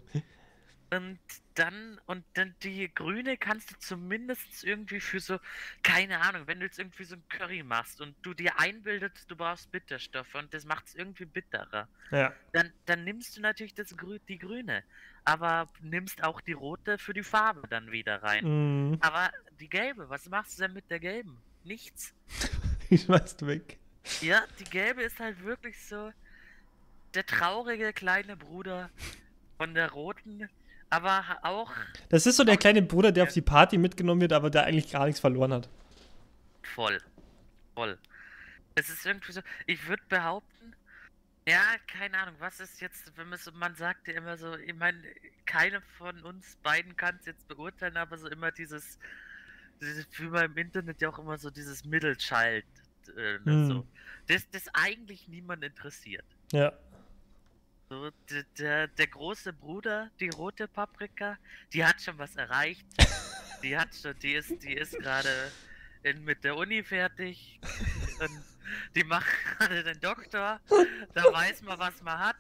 Und 0.92 1.20
dann, 1.55 2.00
und 2.07 2.24
dann 2.35 2.55
die 2.62 2.92
grüne 2.92 3.37
kannst 3.37 3.70
du 3.70 3.79
zumindest 3.79 4.64
irgendwie 4.64 4.98
für 4.98 5.20
so, 5.20 5.38
keine 5.85 6.20
Ahnung, 6.20 6.46
wenn 6.46 6.59
du 6.59 6.66
jetzt 6.66 6.79
irgendwie 6.81 7.05
so 7.05 7.14
ein 7.14 7.22
Curry 7.29 7.62
machst 7.62 8.00
und 8.00 8.16
du 8.22 8.35
dir 8.35 8.59
einbildest, 8.59 9.31
du 9.31 9.37
brauchst 9.37 9.70
Bitterstoffe 9.70 10.35
und 10.35 10.53
das 10.53 10.64
macht 10.64 10.87
es 10.88 10.94
irgendwie 10.96 11.26
bitterer, 11.26 11.87
Ja. 12.11 12.33
dann, 12.53 12.72
dann 12.87 13.05
nimmst 13.05 13.37
du 13.37 13.41
natürlich 13.41 13.74
das 13.74 13.97
Grü 13.97 14.18
die 14.28 14.38
grüne, 14.38 14.82
aber 15.24 15.68
nimmst 15.80 16.24
auch 16.24 16.41
die 16.41 16.53
rote 16.55 16.99
für 16.99 17.14
die 17.14 17.22
Farbe 17.22 17.62
dann 17.68 17.93
wieder 17.93 18.20
rein. 18.22 18.91
Mm, 18.93 18.99
Aber 19.01 19.30
die 19.61 19.68
gelbe, 19.68 20.09
was 20.09 20.28
machst 20.28 20.59
du 20.59 20.62
denn 20.62 20.72
mit 20.72 20.91
der 20.91 20.99
gelben? 20.99 21.41
Nichts. 21.62 22.14
ich 22.91 23.03
schmeißt 23.03 23.47
weg. 23.47 23.78
Ja, 24.22 24.43
die 24.59 24.64
gelbe 24.64 25.03
ist 25.03 25.20
halt 25.20 25.45
wirklich 25.45 25.78
so 25.86 26.11
der 27.14 27.26
traurige 27.26 27.93
kleine 27.93 28.36
Bruder 28.36 28.91
von 29.59 29.74
der 29.74 29.91
roten, 29.91 30.49
aber 30.91 31.24
auch 31.43 31.72
Das 32.09 32.26
ist 32.26 32.36
so 32.36 32.45
der 32.45 32.57
kleine 32.57 32.82
Bruder, 32.82 33.12
der 33.12 33.24
auf 33.24 33.32
die 33.32 33.41
Party 33.43 33.78
mitgenommen 33.78 34.20
wird, 34.20 34.32
aber 34.32 34.51
der 34.51 34.64
eigentlich 34.64 34.91
gar 34.91 35.07
nichts 35.07 35.20
verloren 35.20 35.53
hat. 35.53 35.68
voll. 36.74 37.01
Voll. 37.74 37.99
Es 38.74 38.88
ist 38.91 39.07
irgendwie 39.07 39.32
so, 39.32 39.41
ich 39.66 39.86
würde 39.88 40.03
behaupten, 40.09 40.74
Ja, 41.49 41.62
keine 41.86 42.18
Ahnung, 42.18 42.34
was 42.38 42.61
ist 42.61 42.80
jetzt, 42.80 43.16
wenn 43.16 43.28
man 43.28 43.38
so, 43.38 43.51
man 43.53 43.74
sagt 43.74 44.07
ja 44.09 44.14
immer 44.14 44.36
so, 44.36 44.55
ich 44.57 44.74
meine, 44.74 45.03
keine 45.47 45.80
von 45.99 46.20
uns 46.22 46.57
beiden 46.62 46.97
kann 46.97 47.16
es 47.20 47.26
jetzt 47.26 47.49
beurteilen, 47.49 47.97
aber 47.97 48.18
so 48.18 48.28
immer 48.28 48.53
dieses, 48.53 48.99
dieses, 49.80 50.07
wie 50.18 50.24
man 50.24 50.45
im 50.47 50.57
Internet 50.59 51.01
ja 51.01 51.09
auch 51.09 51.18
immer 51.18 51.38
so 51.38 51.51
dieses 51.51 51.84
Middle 51.84 52.16
Child, 52.16 52.66
äh, 53.16 53.38
ne, 53.38 53.41
Hm. 53.47 53.66
so, 53.68 53.86
das, 54.28 54.49
das 54.51 54.64
eigentlich 54.74 55.26
niemand 55.28 55.64
interessiert. 55.64 56.26
Ja. 56.53 56.72
So, 57.91 58.09
der, 58.30 58.45
der, 58.57 58.86
der 58.86 59.07
große 59.09 59.53
Bruder, 59.53 60.11
die 60.20 60.28
rote 60.28 60.68
Paprika, 60.68 61.36
die 61.72 61.84
hat 61.84 62.01
schon 62.01 62.16
was 62.18 62.36
erreicht. 62.36 62.86
Die 63.62 63.76
hat 63.76 63.88
schon, 63.95 64.14
die 64.20 64.32
ist, 64.32 64.62
die 64.62 64.72
ist 64.72 64.99
gerade 64.99 65.28
mit 66.22 66.43
der 66.45 66.57
Uni 66.57 66.82
fertig. 66.82 67.61
Und 68.18 68.43
die 68.97 69.05
macht 69.05 69.26
gerade 69.59 69.84
den 69.84 70.01
Doktor. 70.01 70.59
Da 71.12 71.24
weiß 71.30 71.61
man, 71.61 71.78
was 71.78 72.01
man 72.01 72.18
hat. 72.18 72.36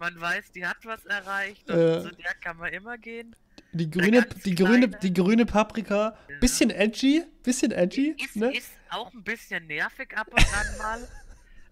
Man 0.00 0.18
weiß, 0.18 0.50
die 0.52 0.64
hat 0.64 0.78
was 0.84 1.04
erreicht. 1.04 1.70
Und 1.70 1.78
Äh. 1.78 2.00
zu 2.04 2.10
der 2.12 2.32
kann 2.40 2.56
man 2.56 2.72
immer 2.72 2.96
gehen. 2.96 3.36
Die 3.72 3.90
grüne, 3.90 4.26
die 4.46 4.54
grüne, 4.54 4.88
die 4.88 5.12
grüne 5.12 5.44
Paprika, 5.44 6.16
bisschen 6.40 6.70
edgy, 6.70 7.22
bisschen 7.42 7.70
edgy, 7.70 8.16
Ist, 8.18 8.36
ne? 8.36 8.56
ist 8.56 8.72
auch 8.88 9.12
ein 9.12 9.22
bisschen 9.22 9.66
nervig 9.66 10.16
ab 10.16 10.28
und 10.30 10.38
an 10.56 10.78
mal. 10.78 11.08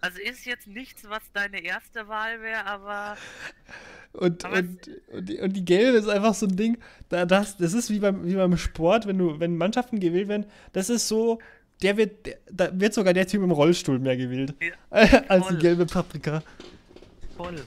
Also 0.05 0.21
ist 0.21 0.45
jetzt 0.45 0.67
nichts, 0.67 1.09
was 1.09 1.23
deine 1.33 1.65
erste 1.65 2.09
Wahl 2.09 2.43
wäre, 2.43 2.67
aber 2.67 3.17
Und, 4.13 4.45
Aber 4.45 4.59
und, 4.59 4.91
und, 5.09 5.29
die, 5.31 5.39
und 5.39 5.55
die 5.55 5.65
gelbe 5.65 5.97
ist 5.97 6.09
einfach 6.09 6.35
so 6.35 6.45
ein 6.45 6.57
Ding, 6.57 6.77
da, 7.09 7.25
das, 7.25 7.57
das 7.57 7.73
ist 7.73 7.89
wie 7.89 8.01
beim, 8.01 8.23
wie 8.27 8.35
beim 8.35 8.55
Sport, 8.59 9.07
wenn 9.07 9.17
du, 9.17 9.41
wenn 9.41 9.57
Mannschaften 9.57 10.01
gewählt 10.01 10.29
werden, 10.29 10.45
das 10.75 10.91
ist 10.91 11.09
so, 11.09 11.41
der 11.81 11.97
wird, 11.97 12.27
der, 12.27 12.37
da 12.51 12.79
wird 12.79 12.93
sogar 12.93 13.15
der 13.15 13.27
Typ 13.27 13.43
im 13.43 13.51
Rollstuhl 13.51 13.99
mehr 13.99 14.19
gewählt. 14.19 14.55
Ja, 14.61 14.75
als 15.29 15.49
die 15.49 15.57
gelbe 15.57 15.87
Paprika. 15.87 16.43
Voll. 17.35 17.65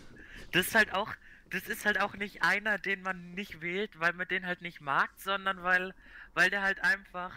Das 0.52 0.68
ist 0.68 0.76
halt 0.76 0.94
auch, 0.94 1.10
das 1.50 1.68
ist 1.68 1.86
halt 1.86 2.00
auch 2.00 2.14
nicht 2.14 2.44
einer, 2.44 2.78
den 2.78 3.02
man 3.02 3.34
nicht 3.34 3.62
wählt, 3.62 4.00
weil 4.00 4.14
man 4.14 4.28
den 4.28 4.46
halt 4.46 4.62
nicht 4.62 4.80
mag, 4.80 5.10
sondern 5.18 5.64
weil, 5.64 5.96
weil 6.36 6.52
der 6.52 6.62
halt 6.62 6.84
einfach, 6.84 7.32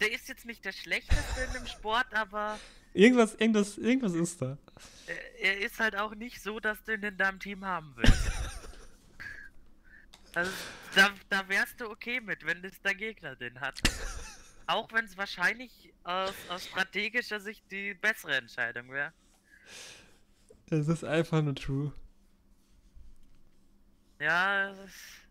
der 0.00 0.12
ist 0.12 0.28
jetzt 0.28 0.44
nicht 0.44 0.66
der 0.66 0.72
schlechteste 0.72 1.40
in 1.46 1.54
dem 1.54 1.66
Sport, 1.66 2.12
aber 2.12 2.58
Irgendwas, 2.94 3.34
irgendwas, 3.34 3.76
irgendwas 3.76 4.14
ist 4.14 4.40
da. 4.40 4.56
er, 5.38 5.58
ist 5.58 5.80
halt 5.80 5.96
auch 5.96 6.14
nicht 6.14 6.40
so, 6.40 6.60
dass 6.60 6.82
du 6.84 6.94
ihn 6.94 7.02
in 7.02 7.16
deinem 7.16 7.40
Team 7.40 7.64
haben 7.64 7.92
willst. 7.96 8.14
Also 10.36 10.50
da, 10.96 11.10
da 11.28 11.48
wärst 11.48 11.80
du 11.80 11.88
okay 11.88 12.20
mit, 12.20 12.44
wenn 12.44 12.60
das 12.60 12.80
der 12.82 12.96
Gegner 12.96 13.36
den 13.36 13.60
hat. 13.60 13.78
Auch 14.66 14.92
wenn 14.92 15.04
es 15.04 15.16
wahrscheinlich 15.16 15.94
aus, 16.02 16.34
aus 16.48 16.64
strategischer 16.64 17.38
Sicht 17.38 17.62
die 17.70 17.94
bessere 17.94 18.38
Entscheidung 18.38 18.90
wäre. 18.90 19.12
Es 20.70 20.88
ist 20.88 21.04
einfach 21.04 21.40
nur 21.40 21.54
true. 21.54 21.92
Ja, 24.18 24.70
es 24.72 24.78
ist, 24.78 25.23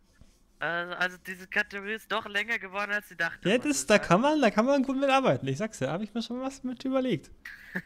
also, 0.60 0.94
also 0.94 1.18
diese 1.26 1.48
Kategorie 1.48 1.94
ist 1.94 2.12
doch 2.12 2.26
länger 2.28 2.60
geworden, 2.60 2.92
als 2.92 3.10
sie 3.10 3.18
dachte. 3.18 3.50
Ja, 3.50 3.58
das, 3.58 3.86
da 3.86 4.00
kann 4.00 4.22
man, 4.22 4.42
da 4.42 4.50
kann 4.50 4.66
man 4.66 4.84
gut 4.84 4.98
mitarbeiten. 4.98 5.48
Ich 5.48 5.58
sag's 5.58 5.80
ja, 5.80 5.92
habe 5.92 6.04
ich 6.04 6.14
mir 6.14 6.22
schon 6.22 6.42
was 6.42 6.64
mit 6.64 6.84
überlegt. 6.86 7.32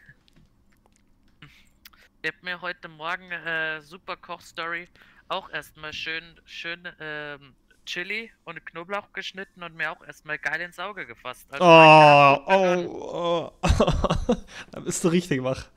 Ich 2.20 2.32
hab 2.34 2.42
mir 2.42 2.60
heute 2.60 2.88
Morgen 2.88 3.30
äh, 3.30 3.80
super 3.80 4.16
Kochstory 4.16 4.88
auch 5.28 5.48
erstmal 5.50 5.92
schön, 5.92 6.24
schön 6.44 6.80
ähm, 6.98 7.54
Chili 7.86 8.30
und 8.44 8.64
Knoblauch 8.66 9.12
geschnitten 9.12 9.62
und 9.62 9.74
mir 9.74 9.92
auch 9.92 10.04
erstmal 10.04 10.38
geil 10.38 10.60
ins 10.60 10.78
Auge 10.78 11.06
gefasst. 11.06 11.46
Also 11.50 11.64
Oh, 11.64 12.42
oh, 12.46 13.52
oh. 13.62 14.36
da 14.72 14.80
bist 14.80 15.02
du 15.04 15.08
richtig 15.08 15.42
wach. 15.42 15.68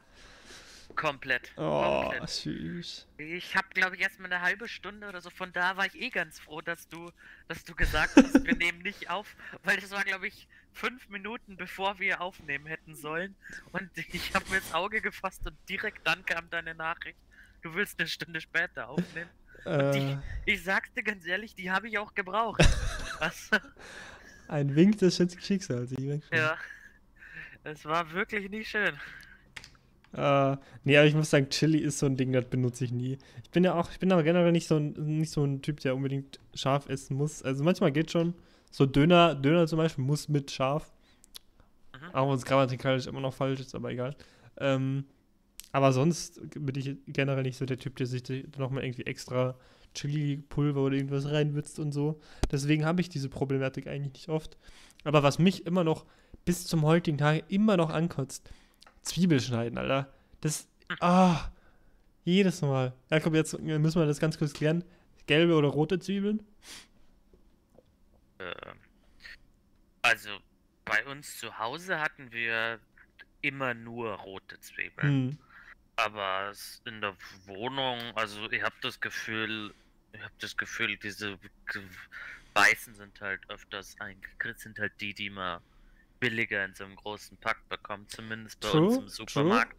Komplett. 0.96 1.52
Oh, 1.58 2.04
komplett. 2.04 2.30
süß. 2.30 3.08
Ich 3.18 3.56
habe, 3.56 3.68
glaube 3.74 3.96
ich, 3.96 4.02
erstmal 4.02 4.32
eine 4.32 4.42
halbe 4.42 4.68
Stunde 4.68 5.08
oder 5.08 5.22
so. 5.22 5.30
Von 5.30 5.52
da 5.54 5.78
war 5.78 5.86
ich 5.86 5.96
eh 6.00 6.10
ganz 6.10 6.40
froh, 6.40 6.62
dass 6.62 6.88
du, 6.90 7.12
dass 7.48 7.64
du 7.64 7.76
gesagt 7.76 8.16
hast, 8.16 8.44
wir 8.46 8.56
nehmen 8.56 8.80
nicht 8.80 9.10
auf, 9.10 9.36
weil 9.64 9.78
das 9.80 9.92
war, 9.92 10.04
glaube 10.04 10.28
ich, 10.28 10.48
fünf 10.74 11.10
Minuten 11.10 11.58
bevor 11.58 12.00
wir 12.00 12.22
aufnehmen 12.22 12.66
hätten 12.66 12.96
sollen. 12.96 13.36
Und 13.72 13.90
ich 13.96 14.34
habe 14.34 14.50
mir 14.50 14.58
ins 14.58 14.74
Auge 14.74 15.02
gefasst 15.02 15.42
und 15.46 15.56
direkt 15.70 16.06
dann 16.08 16.26
kam 16.26 16.50
deine 16.50 16.76
Nachricht. 16.76 17.18
Du 17.62 17.74
willst 17.76 18.00
eine 18.00 18.08
Stunde 18.08 18.42
später 18.42 18.90
aufnehmen. 18.90 19.30
Äh, 19.66 20.18
Ich 20.46 20.64
sag's 20.64 20.92
dir 20.94 21.04
ganz 21.04 21.26
ehrlich, 21.26 21.54
die 21.56 21.70
habe 21.70 21.88
ich 21.88 21.98
auch 22.00 22.16
gebraucht. 22.16 22.62
Ein 24.48 24.76
Wink 24.76 24.98
des 24.98 25.18
Schicksals. 25.18 25.94
Ja. 26.32 26.58
Es 27.64 27.86
war 27.86 28.12
wirklich 28.12 28.50
nicht 28.50 28.70
schön. 28.70 29.00
Äh, 30.14 30.58
nee, 30.84 30.98
aber 30.98 31.08
ich 31.08 31.16
muss 31.16 31.30
sagen, 31.30 31.50
Chili 31.50 31.78
ist 31.80 32.00
so 32.00 32.06
ein 32.06 32.18
Ding, 32.18 32.34
das 32.34 32.46
benutze 32.46 32.84
ich 32.84 32.92
nie. 32.92 33.18
Ich 33.44 33.52
bin 33.52 33.64
ja 33.64 33.76
auch, 33.76 33.92
ich 33.92 34.00
bin 34.00 34.12
aber 34.12 34.24
generell 34.24 34.52
nicht 34.52 34.68
so 34.68 34.76
ein, 34.76 34.94
nicht 35.18 35.32
so 35.32 35.44
ein 35.44 35.62
Typ, 35.62 35.80
der 35.80 35.96
unbedingt 35.96 36.40
scharf 36.54 36.90
essen 36.90 37.16
muss. 37.16 37.42
Also 37.44 37.64
manchmal 37.64 37.92
geht 37.92 38.12
schon. 38.12 38.34
So 38.72 38.86
Döner, 38.86 39.36
Döner 39.36 39.68
zum 39.68 39.78
Beispiel 39.78 40.04
muss 40.04 40.28
mit 40.28 40.52
scharf. 40.52 40.92
Mhm. 41.94 42.16
Auch 42.16 42.30
wenn 42.30 42.36
es 42.36 42.46
grammatikalisch 42.46 43.08
immer 43.08 43.22
noch 43.22 43.34
falsch 43.34 43.60
ist, 43.60 43.76
aber 43.76 43.92
egal. 43.92 44.16
Ähm, 44.58 45.06
aber 45.72 45.94
sonst 45.94 46.42
bin 46.54 46.76
ich 46.76 46.98
generell 47.08 47.44
nicht 47.44 47.58
so 47.58 47.66
der 47.66 47.78
Typ, 47.78 47.96
der 47.96 48.08
sich 48.08 48.24
nochmal 48.58 48.84
irgendwie 48.84 49.06
extra 49.06 49.56
Chili-Pulver 49.94 50.82
oder 50.82 50.96
irgendwas 50.96 51.30
reinwitzt 51.30 51.80
und 51.80 51.92
so. 51.92 52.20
Deswegen 52.52 52.86
habe 52.86 53.02
ich 53.02 53.10
diese 53.10 53.30
Problematik 53.30 53.88
eigentlich 53.88 54.14
nicht 54.14 54.30
oft. 54.30 54.58
Aber 55.04 55.24
was 55.24 55.40
mich 55.40 55.66
immer 55.66 55.84
noch 55.84 56.06
bis 56.46 56.66
zum 56.68 56.84
heutigen 56.84 57.18
Tag 57.18 57.46
immer 57.50 57.78
noch 57.78 57.90
ankotzt, 57.90 58.50
Zwiebel 59.02 59.40
schneiden, 59.40 59.78
Alter. 59.78 60.12
Das, 60.42 60.68
ah, 61.00 61.50
jedes 62.24 62.62
Mal. 62.62 62.94
Jakob, 63.10 63.34
jetzt 63.34 63.60
müssen 63.60 64.00
wir 64.00 64.06
das 64.06 64.20
ganz 64.20 64.38
kurz 64.38 64.54
klären. 64.54 64.84
Gelbe 65.28 65.56
oder 65.56 65.70
rote 65.70 66.00
Zwiebeln? 66.00 66.44
Ähm, 68.40 68.78
Also, 70.02 70.40
bei 70.86 71.06
uns 71.06 71.38
zu 71.38 71.58
Hause 71.58 72.00
hatten 72.00 72.32
wir 72.32 72.80
immer 73.42 73.74
nur 73.74 74.14
rote 74.14 74.60
Zwiebeln. 74.60 75.32
Hm. 75.32 75.38
Aber 75.96 76.54
in 76.86 77.02
der 77.02 77.16
Wohnung, 77.46 78.00
also 78.16 78.50
ich 78.52 78.64
habe 78.64 78.76
das 78.82 79.00
Gefühl, 79.00 79.74
ich 80.14 80.22
habe 80.22 80.34
das 80.40 80.58
Gefühl, 80.58 80.98
diese 80.98 81.38
Weißen 82.54 82.96
sind 82.96 83.22
halt 83.22 83.48
öfters 83.50 83.96
sind 84.58 84.80
halt 84.80 84.94
die, 85.00 85.14
die 85.14 85.30
man 85.30 85.62
billiger 86.22 86.64
in 86.64 86.74
so 86.74 86.86
einem 86.86 86.96
großen 86.96 87.36
Pack 87.38 87.68
bekommt, 87.68 88.10
zumindest 88.12 88.62
bei 88.62 88.70
True, 88.70 88.88
uns 88.88 88.96
im 88.96 89.02
true. 89.08 89.10
Supermarkt. 89.28 89.78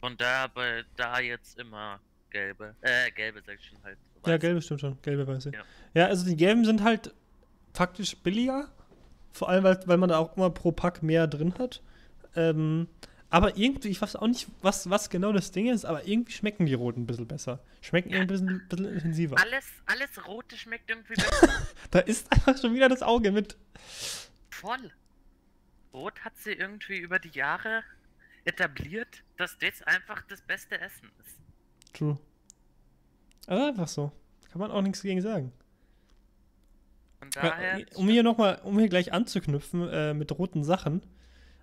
Von 0.00 0.16
daher 0.16 0.48
bei 0.48 0.84
da 0.96 1.20
jetzt 1.20 1.56
immer 1.60 2.00
gelbe, 2.30 2.74
äh, 2.80 3.12
gelbe 3.12 3.40
sag 3.46 3.56
ich 3.60 3.66
schon 3.66 3.80
halt. 3.84 3.98
Ja, 4.26 4.32
weiß. 4.32 4.40
gelbe 4.40 4.62
stimmt 4.62 4.80
schon. 4.80 5.00
Gelbe 5.02 5.26
weiße. 5.28 5.52
Ja. 5.54 5.62
Ja. 5.94 6.06
also 6.06 6.24
die 6.24 6.34
gelben 6.36 6.64
sind 6.64 6.82
halt 6.82 7.14
faktisch 7.72 8.16
billiger. 8.16 8.68
Vor 9.32 9.48
allem, 9.48 9.62
weil, 9.64 9.80
weil 9.86 9.98
man 9.98 10.08
da 10.08 10.18
auch 10.18 10.36
immer 10.36 10.50
pro 10.50 10.72
Pack 10.72 11.02
mehr 11.02 11.26
drin 11.28 11.54
hat. 11.58 11.80
Ähm, 12.34 12.88
aber 13.30 13.56
irgendwie, 13.56 13.88
ich 13.88 14.02
weiß 14.02 14.16
auch 14.16 14.26
nicht, 14.26 14.46
was, 14.60 14.90
was 14.90 15.08
genau 15.08 15.32
das 15.32 15.52
Ding 15.52 15.66
ist, 15.66 15.84
aber 15.86 16.06
irgendwie 16.06 16.32
schmecken 16.32 16.66
die 16.66 16.74
roten 16.74 17.02
ein 17.02 17.06
bisschen 17.06 17.26
besser. 17.28 17.60
Schmecken 17.80 18.10
Ja. 18.10 18.20
ein 18.20 18.26
bisschen, 18.26 18.66
bisschen 18.68 18.92
intensiver. 18.92 19.38
Alles, 19.40 19.64
alles 19.86 20.26
Rote 20.26 20.56
schmeckt 20.56 20.90
irgendwie 20.90 21.14
besser. 21.16 21.48
Da 21.90 22.00
ist 22.00 22.30
einfach 22.30 22.60
schon 22.60 22.74
wieder 22.74 22.88
das 22.90 23.02
Auge 23.02 23.32
mit. 23.32 23.56
Voll. 24.50 24.90
Rot 25.92 26.24
hat 26.24 26.36
sie 26.38 26.52
irgendwie 26.52 26.98
über 26.98 27.18
die 27.18 27.30
Jahre 27.30 27.82
etabliert, 28.44 29.22
dass 29.36 29.58
das 29.58 29.82
einfach 29.82 30.22
das 30.28 30.40
beste 30.42 30.80
Essen 30.80 31.10
ist. 31.24 31.36
True. 31.92 32.18
Also 33.46 33.64
einfach 33.66 33.88
so. 33.88 34.12
Kann 34.50 34.60
man 34.60 34.70
auch 34.70 34.82
nichts 34.82 35.02
gegen 35.02 35.20
sagen. 35.22 35.52
Von 37.18 37.30
daher. 37.30 37.84
um 37.94 38.08
hier 38.08 38.22
nochmal, 38.22 38.60
um 38.64 38.78
hier 38.78 38.88
gleich 38.88 39.12
anzuknüpfen 39.12 39.88
äh, 39.88 40.12
mit 40.14 40.32
roten 40.36 40.64
Sachen, 40.64 41.02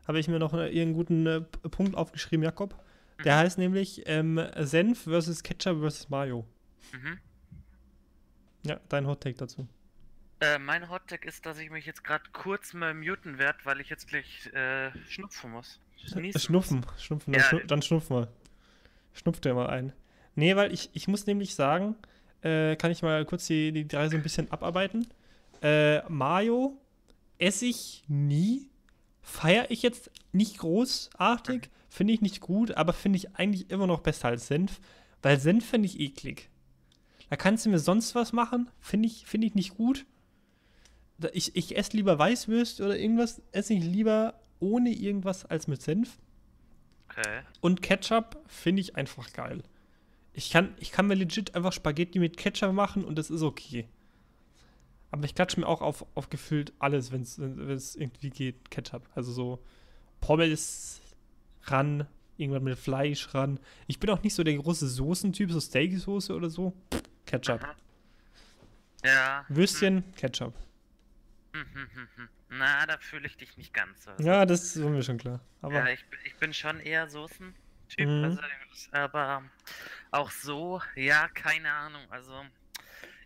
habe 0.08 0.20
ich 0.20 0.28
mir 0.28 0.40
noch 0.40 0.54
äh, 0.54 0.70
einen 0.82 0.94
guten 0.94 1.26
äh, 1.28 1.42
Punkt 1.42 1.96
aufgeschrieben, 1.96 2.44
Jakob. 2.44 2.76
Der 3.26 3.36
Mhm. 3.36 3.40
heißt 3.40 3.58
nämlich 3.58 4.04
ähm, 4.06 4.40
Senf 4.60 5.04
versus 5.04 5.44
Ketchup 5.44 5.80
versus 5.82 6.10
Mayo. 6.10 6.48
Mhm. 6.94 7.20
Ja, 8.66 8.80
dein 8.90 9.06
Hot 9.08 9.22
Take 9.22 9.36
dazu. 9.38 9.68
Äh, 10.42 10.58
mein 10.58 10.90
Hottag 10.90 11.26
ist, 11.26 11.46
dass 11.46 11.60
ich 11.60 11.70
mich 11.70 11.86
jetzt 11.86 12.04
gerade 12.04 12.24
kurz 12.32 12.74
mal 12.74 12.94
muten 12.94 13.38
werde, 13.38 13.60
weil 13.64 13.82
ich 13.82 13.90
jetzt 13.90 14.08
gleich 14.08 14.48
äh, 14.54 14.92
schnupfen 15.08 15.52
muss. 15.52 15.80
Niesen 16.16 16.40
Schnupfen, 16.40 16.86
schnupfen, 16.98 17.34
dann, 17.34 17.42
Ja, 17.42 17.48
schnu 17.48 17.60
dann 17.68 17.82
schnupf 17.82 18.10
mal. 18.10 18.30
Schnupf 19.14 19.42
dir 19.42 19.54
mal 19.54 19.68
ein. 19.68 19.92
Nee, 20.36 20.56
weil 20.56 20.74
ich, 20.74 20.90
ich 20.94 21.10
muss 21.10 21.26
nämlich 21.28 21.56
sagen, 21.56 21.96
äh, 22.42 22.78
kann 22.78 22.92
ich 22.92 23.02
mal 23.02 23.26
kurz 23.26 23.48
die, 23.48 23.74
die 23.74 23.86
drei 23.88 24.08
so 24.08 24.16
ein 24.16 24.24
bisschen 24.24 24.50
abarbeiten. 24.50 25.08
Äh, 25.62 26.02
Mayo 26.10 26.78
esse 27.38 27.66
ich 27.66 28.06
nie. 28.08 28.70
Feiere 29.22 29.70
ich 29.70 29.82
jetzt 29.82 30.10
nicht 30.32 30.58
großartig. 30.60 31.70
Finde 31.90 32.14
ich 32.14 32.22
nicht 32.22 32.40
gut, 32.40 32.72
aber 32.72 32.94
finde 32.94 33.18
ich 33.18 33.36
eigentlich 33.36 33.70
immer 33.70 33.88
noch 33.88 34.00
besser 34.00 34.30
als 34.30 34.48
Senf. 34.48 34.80
Weil 35.22 35.40
Senf 35.40 35.70
finde 35.70 35.88
ich 35.88 36.00
eklig. 36.00 36.50
Da 37.30 37.36
kannst 37.36 37.66
du 37.66 37.70
mir 37.70 37.80
sonst 37.80 38.16
was 38.16 38.32
machen. 38.32 38.70
Finde 38.80 39.08
ich, 39.08 39.26
finde 39.26 39.48
ich 39.48 39.56
nicht 39.56 39.76
gut. 39.76 40.06
Ich, 41.34 41.56
ich 41.56 41.78
esse 41.78 41.98
lieber 41.98 42.18
Weißwürste 42.18 42.86
oder 42.86 42.98
irgendwas. 42.98 43.42
Esse 43.52 43.74
ich 43.74 43.84
lieber 43.84 44.40
ohne 44.60 44.92
irgendwas 44.92 45.46
als 45.46 45.68
mit 45.68 45.82
Senf. 45.82 46.18
Okay. 47.10 47.42
Und 47.62 47.82
Ketchup 47.82 48.42
finde 48.48 48.82
ich 48.82 48.96
einfach 48.96 49.34
geil. 49.34 49.64
Ich 50.34 50.52
kann, 50.52 50.76
ich 50.80 50.92
kann 50.92 51.08
mir 51.08 51.16
legit 51.16 51.56
einfach 51.56 51.74
Spaghetti 51.74 52.20
mit 52.20 52.38
Ketchup 52.38 52.74
machen 52.74 53.04
und 53.04 53.18
das 53.18 53.30
ist 53.30 53.42
okay. 53.42 53.88
Aber 55.12 55.26
ich 55.26 55.34
klatsche 55.34 55.60
mir 55.60 55.68
auch 55.68 55.82
auf, 55.82 56.06
auf 56.16 56.30
gefühlt 56.30 56.72
alles, 56.80 57.12
wenn 57.12 57.24
es 57.24 57.96
irgendwie 57.96 58.30
geht, 58.30 58.70
Ketchup. 58.70 59.10
Also 59.16 59.32
so 59.32 59.64
Pommes 60.22 61.02
ran, 61.64 62.08
irgendwann 62.38 62.64
mit 62.64 62.78
Fleisch 62.78 63.34
ran. 63.34 63.60
Ich 63.88 64.00
bin 64.00 64.10
auch 64.12 64.22
nicht 64.22 64.36
so 64.36 64.44
der 64.44 64.56
große 64.56 64.88
Soßentyp, 64.88 65.52
so 65.52 65.60
Steaksoße 65.60 66.34
oder 66.36 66.50
so. 66.50 66.74
Ketchup. 67.26 67.66
Ja. 69.04 69.46
Würstchen, 69.50 70.04
Ketchup. 70.16 70.54
Hm, 71.54 71.66
hm, 71.74 71.90
hm, 71.94 72.10
hm. 72.16 72.30
Na, 72.50 72.86
da 72.88 72.98
fühle 73.00 73.28
ich 73.28 73.38
dich 73.38 73.56
nicht 73.58 73.74
ganz 73.74 74.04
so. 74.04 74.20
Ja, 74.20 74.46
das 74.46 74.76
ist 74.76 74.84
mir 74.84 75.02
schon 75.04 75.18
klar. 75.18 75.48
Aber 75.62 75.86
ja, 75.86 75.88
ich, 75.90 76.08
bin- 76.10 76.20
ich 76.26 76.38
bin 76.40 76.54
schon 76.54 76.80
eher 76.80 77.08
Soßen-Typ, 77.10 78.10
Mhm. 78.10 78.16
also, 78.22 78.40
aber 78.92 79.50
auch 80.12 80.32
so, 80.32 80.82
ja, 80.96 81.28
keine 81.30 81.72
Ahnung. 81.74 82.12
Also, 82.12 82.46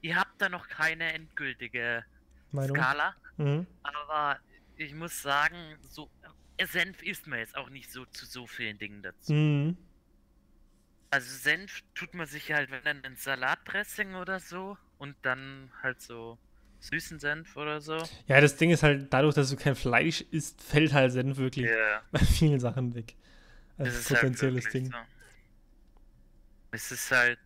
ihr 0.01 0.17
habt 0.17 0.41
da 0.41 0.49
noch 0.49 0.67
keine 0.69 1.13
endgültige 1.13 2.05
Meinung. 2.51 2.77
Skala, 2.77 3.15
Mhm. 3.37 3.67
aber 3.83 4.39
ich 4.75 4.93
muss 4.95 5.21
sagen, 5.21 5.79
so 5.83 6.11
Senf 6.61 7.01
isst 7.03 7.27
man 7.27 7.39
jetzt 7.39 7.55
auch 7.57 7.69
nicht 7.69 7.91
so 7.91 8.05
zu 8.07 8.25
so 8.27 8.47
vielen 8.47 8.79
Dingen 8.79 9.03
dazu. 9.03 9.33
Mhm. 9.33 9.75
Also 11.11 11.33
Senf 11.33 11.81
tut 11.93 12.13
man 12.13 12.27
sich 12.27 12.51
halt, 12.51 12.69
wenn 12.71 12.83
dann 12.83 13.03
ein 13.05 13.15
Salatdressing 13.15 14.15
oder 14.15 14.39
so 14.41 14.77
und 14.97 15.15
dann 15.21 15.71
halt 15.81 16.01
so 16.01 16.39
süßen 16.83 17.19
Senf 17.19 17.55
oder 17.55 17.79
so. 17.81 17.97
Ja, 18.27 18.41
das 18.41 18.57
Ding 18.57 18.69
ist 18.71 18.83
halt, 18.83 19.11
dadurch, 19.13 19.35
dass 19.35 19.49
du 19.49 19.55
kein 19.55 19.75
Fleisch 19.75 20.21
isst, 20.31 20.61
fällt 20.61 20.93
halt 20.93 21.11
Senf 21.11 21.37
wirklich 21.37 21.65
Ja. 21.69 22.01
bei 22.11 22.19
vielen 22.19 22.59
Sachen 22.59 22.93
weg. 22.95 23.15
Das 23.77 23.87
Als 23.87 23.97
ist 23.99 24.09
halt 24.09 24.19
potenzielles 24.21 24.65
wirklich 24.65 24.83
Ding. 24.83 24.91
So. 24.91 24.97
Es 26.71 26.91
ist 26.91 27.11
halt. 27.11 27.39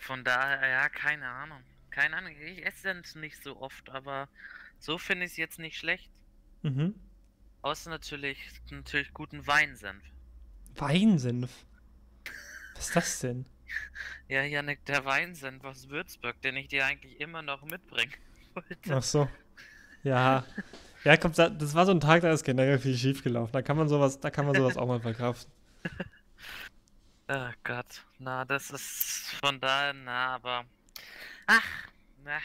Von 0.00 0.24
daher, 0.24 0.68
ja, 0.68 0.88
keine 0.88 1.26
Ahnung. 1.26 1.62
Keine 1.90 2.16
Ahnung, 2.16 2.32
ich 2.44 2.64
esse 2.64 2.82
Senf 2.82 3.14
nicht 3.14 3.42
so 3.42 3.60
oft, 3.60 3.88
aber 3.90 4.28
so 4.78 4.98
finde 4.98 5.24
ich 5.24 5.32
es 5.32 5.36
jetzt 5.36 5.58
nicht 5.58 5.76
schlecht. 5.78 6.10
Mhm. 6.62 6.94
Außer 7.62 7.90
natürlich, 7.90 8.38
natürlich 8.70 9.12
guten 9.14 9.46
Weinsenf. 9.46 10.02
Weinsenf. 10.76 11.50
Was 12.76 12.88
ist 12.88 12.96
das 12.96 13.20
denn? 13.20 13.46
Ja, 14.28 14.42
Janik, 14.42 14.84
der 14.84 15.04
Weinsenf 15.04 15.64
aus 15.64 15.88
Würzburg, 15.88 16.40
den 16.42 16.56
ich 16.56 16.68
dir 16.68 16.84
eigentlich 16.84 17.18
immer 17.20 17.42
noch 17.42 17.62
mitbringen 17.62 18.12
wollte. 18.54 18.94
Ach 18.94 19.02
so. 19.02 19.28
Ja. 20.02 20.44
Ja, 21.04 21.16
komm, 21.16 21.32
da- 21.32 21.48
das 21.48 21.74
war 21.74 21.86
so 21.86 21.92
ein 21.92 22.00
Tag, 22.00 22.22
da 22.22 22.32
ist 22.32 22.44
generell 22.44 22.78
viel 22.78 22.96
schief 22.96 23.22
gelaufen. 23.22 23.52
Da 23.52 23.62
kann 23.62 23.76
man 23.76 23.88
sowas, 23.88 24.20
da 24.20 24.30
kann 24.30 24.46
man 24.46 24.54
sowas 24.54 24.76
auch 24.76 24.86
mal 24.86 25.00
verkraften. 25.00 25.52
Oh 27.28 27.50
Gott, 27.64 28.04
na, 28.18 28.44
das 28.44 28.70
ist 28.70 29.34
von 29.40 29.60
daher, 29.60 29.92
na, 29.92 30.34
aber. 30.34 30.64
Ach, 31.46 31.88
na. 32.24 32.38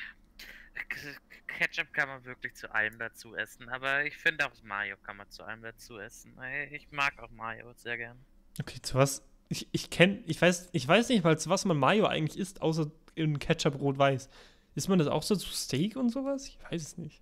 Ketchup 1.47 1.93
kann 1.93 2.09
man 2.09 2.23
wirklich 2.25 2.55
zu 2.55 2.73
allem 2.73 2.97
dazu 2.97 3.35
essen, 3.35 3.69
aber 3.69 4.05
ich 4.05 4.17
finde 4.17 4.45
auch 4.47 4.63
Mayo 4.63 4.97
kann 4.97 5.17
man 5.17 5.29
zu 5.29 5.43
allem 5.43 5.61
dazu 5.61 5.99
essen. 5.99 6.35
Ich 6.71 6.91
mag 6.91 7.17
auch 7.19 7.29
Mayo 7.29 7.73
sehr 7.73 7.97
gern. 7.97 8.25
Okay, 8.59 8.81
zu 8.81 8.95
was? 8.95 9.21
Ich, 9.53 9.67
ich 9.71 9.91
kenne, 9.91 10.23
ich 10.25 10.41
weiß, 10.41 10.69
ich 10.71 10.87
weiß 10.87 11.09
nicht 11.09 11.23
mal, 11.23 11.37
zu 11.37 11.47
was 11.47 11.63
man 11.63 11.77
Mayo 11.77 12.07
eigentlich 12.07 12.39
isst, 12.39 12.63
außer 12.63 12.89
in 13.13 13.37
Ketchup 13.37 13.79
rot-weiß. 13.79 14.27
Ist 14.73 14.87
man 14.87 14.97
das 14.97 15.07
auch 15.07 15.21
so 15.21 15.35
zu 15.35 15.47
Steak 15.51 15.95
und 15.95 16.09
sowas? 16.09 16.47
Ich 16.47 16.57
weiß 16.71 16.81
es 16.81 16.97
nicht. 16.97 17.21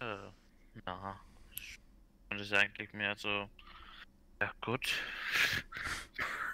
Äh, 0.00 0.16
na. 0.86 1.20
Und 2.30 2.40
ist 2.40 2.54
eigentlich 2.54 2.94
mehr 2.94 3.14
so. 3.18 3.50
Ja, 4.40 4.50
gut. 4.62 4.90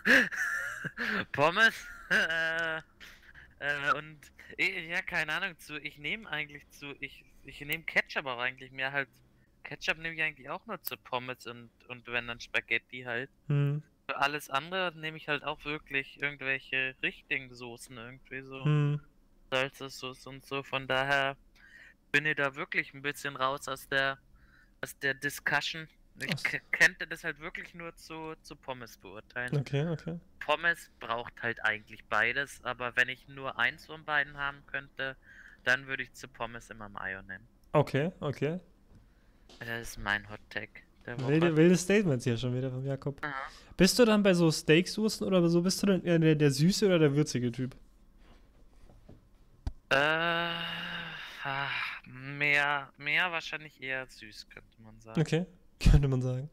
Pommes. 1.30 1.86
äh, 2.10 2.78
äh, 3.60 3.92
und 3.96 4.18
eh, 4.58 4.88
ja, 4.88 5.02
keine 5.02 5.34
Ahnung, 5.34 5.56
zu. 5.60 5.76
Ich 5.78 5.98
nehme 5.98 6.28
eigentlich 6.28 6.68
zu. 6.70 6.96
Ich, 6.98 7.24
ich 7.44 7.60
nehme 7.60 7.84
Ketchup 7.84 8.26
auch 8.26 8.40
eigentlich 8.40 8.72
mehr 8.72 8.90
halt. 8.90 9.08
Ketchup 9.62 9.98
nehme 9.98 10.16
ich 10.16 10.22
eigentlich 10.22 10.50
auch 10.50 10.66
nur 10.66 10.82
zu 10.82 10.96
Pommes 10.96 11.46
und, 11.46 11.70
und 11.86 12.08
wenn 12.08 12.26
dann 12.26 12.40
Spaghetti 12.40 13.02
halt. 13.02 13.30
Hm. 13.46 13.84
Für 14.10 14.18
alles 14.18 14.50
andere 14.50 14.92
nehme 14.96 15.16
ich 15.18 15.28
halt 15.28 15.44
auch 15.44 15.64
wirklich 15.64 16.20
irgendwelche 16.20 16.96
richtigen 17.00 17.54
Soßen 17.54 17.96
irgendwie 17.96 18.40
so. 18.40 18.64
Hm. 18.64 19.00
Salzsauce 19.52 20.26
und 20.26 20.44
so. 20.44 20.64
Von 20.64 20.88
daher 20.88 21.36
bin 22.10 22.26
ich 22.26 22.34
da 22.34 22.56
wirklich 22.56 22.92
ein 22.92 23.02
bisschen 23.02 23.36
raus 23.36 23.68
aus 23.68 23.88
der 23.88 24.18
aus 24.82 24.98
der 24.98 25.14
Discussion. 25.14 25.86
Ich 26.18 26.42
könnte 26.72 27.06
das 27.06 27.22
halt 27.22 27.38
wirklich 27.38 27.72
nur 27.72 27.94
zu, 27.94 28.34
zu 28.42 28.56
Pommes 28.56 28.98
beurteilen. 28.98 29.56
Okay, 29.56 29.86
okay. 29.86 30.18
Pommes 30.40 30.90
braucht 30.98 31.40
halt 31.40 31.64
eigentlich 31.64 32.04
beides, 32.06 32.64
aber 32.64 32.96
wenn 32.96 33.08
ich 33.08 33.28
nur 33.28 33.60
eins 33.60 33.86
von 33.86 34.04
beiden 34.04 34.36
haben 34.36 34.66
könnte, 34.66 35.16
dann 35.62 35.86
würde 35.86 36.02
ich 36.02 36.12
zu 36.14 36.26
Pommes 36.26 36.68
immer 36.68 36.88
Mayo 36.88 37.22
nehmen. 37.22 37.46
Okay, 37.72 38.10
okay. 38.18 38.58
Das 39.60 39.80
ist 39.80 39.98
mein 39.98 40.28
Hot 40.28 40.40
Woche. 40.52 40.89
Wilde, 41.04 41.56
wilde 41.56 41.76
Statements 41.76 42.24
hier 42.24 42.36
schon 42.36 42.54
wieder 42.54 42.70
von 42.70 42.84
Jakob. 42.84 43.18
Aha. 43.24 43.34
Bist 43.76 43.98
du 43.98 44.04
dann 44.04 44.22
bei 44.22 44.34
so 44.34 44.50
Steaksoßen 44.52 45.26
oder 45.26 45.48
so, 45.48 45.62
bist 45.62 45.82
du 45.82 45.86
dann 45.86 46.04
eher 46.04 46.18
der, 46.18 46.34
der 46.34 46.50
süße 46.50 46.86
oder 46.86 46.98
der 46.98 47.14
würzige 47.16 47.50
Typ? 47.50 47.74
Äh, 49.90 50.52
mehr, 52.06 52.92
mehr 52.98 53.32
wahrscheinlich 53.32 53.82
eher 53.82 54.06
süß, 54.06 54.46
könnte 54.50 54.82
man 54.82 55.00
sagen. 55.00 55.20
Okay, 55.20 55.46
könnte 55.90 56.06
man 56.08 56.22
sagen. 56.22 56.48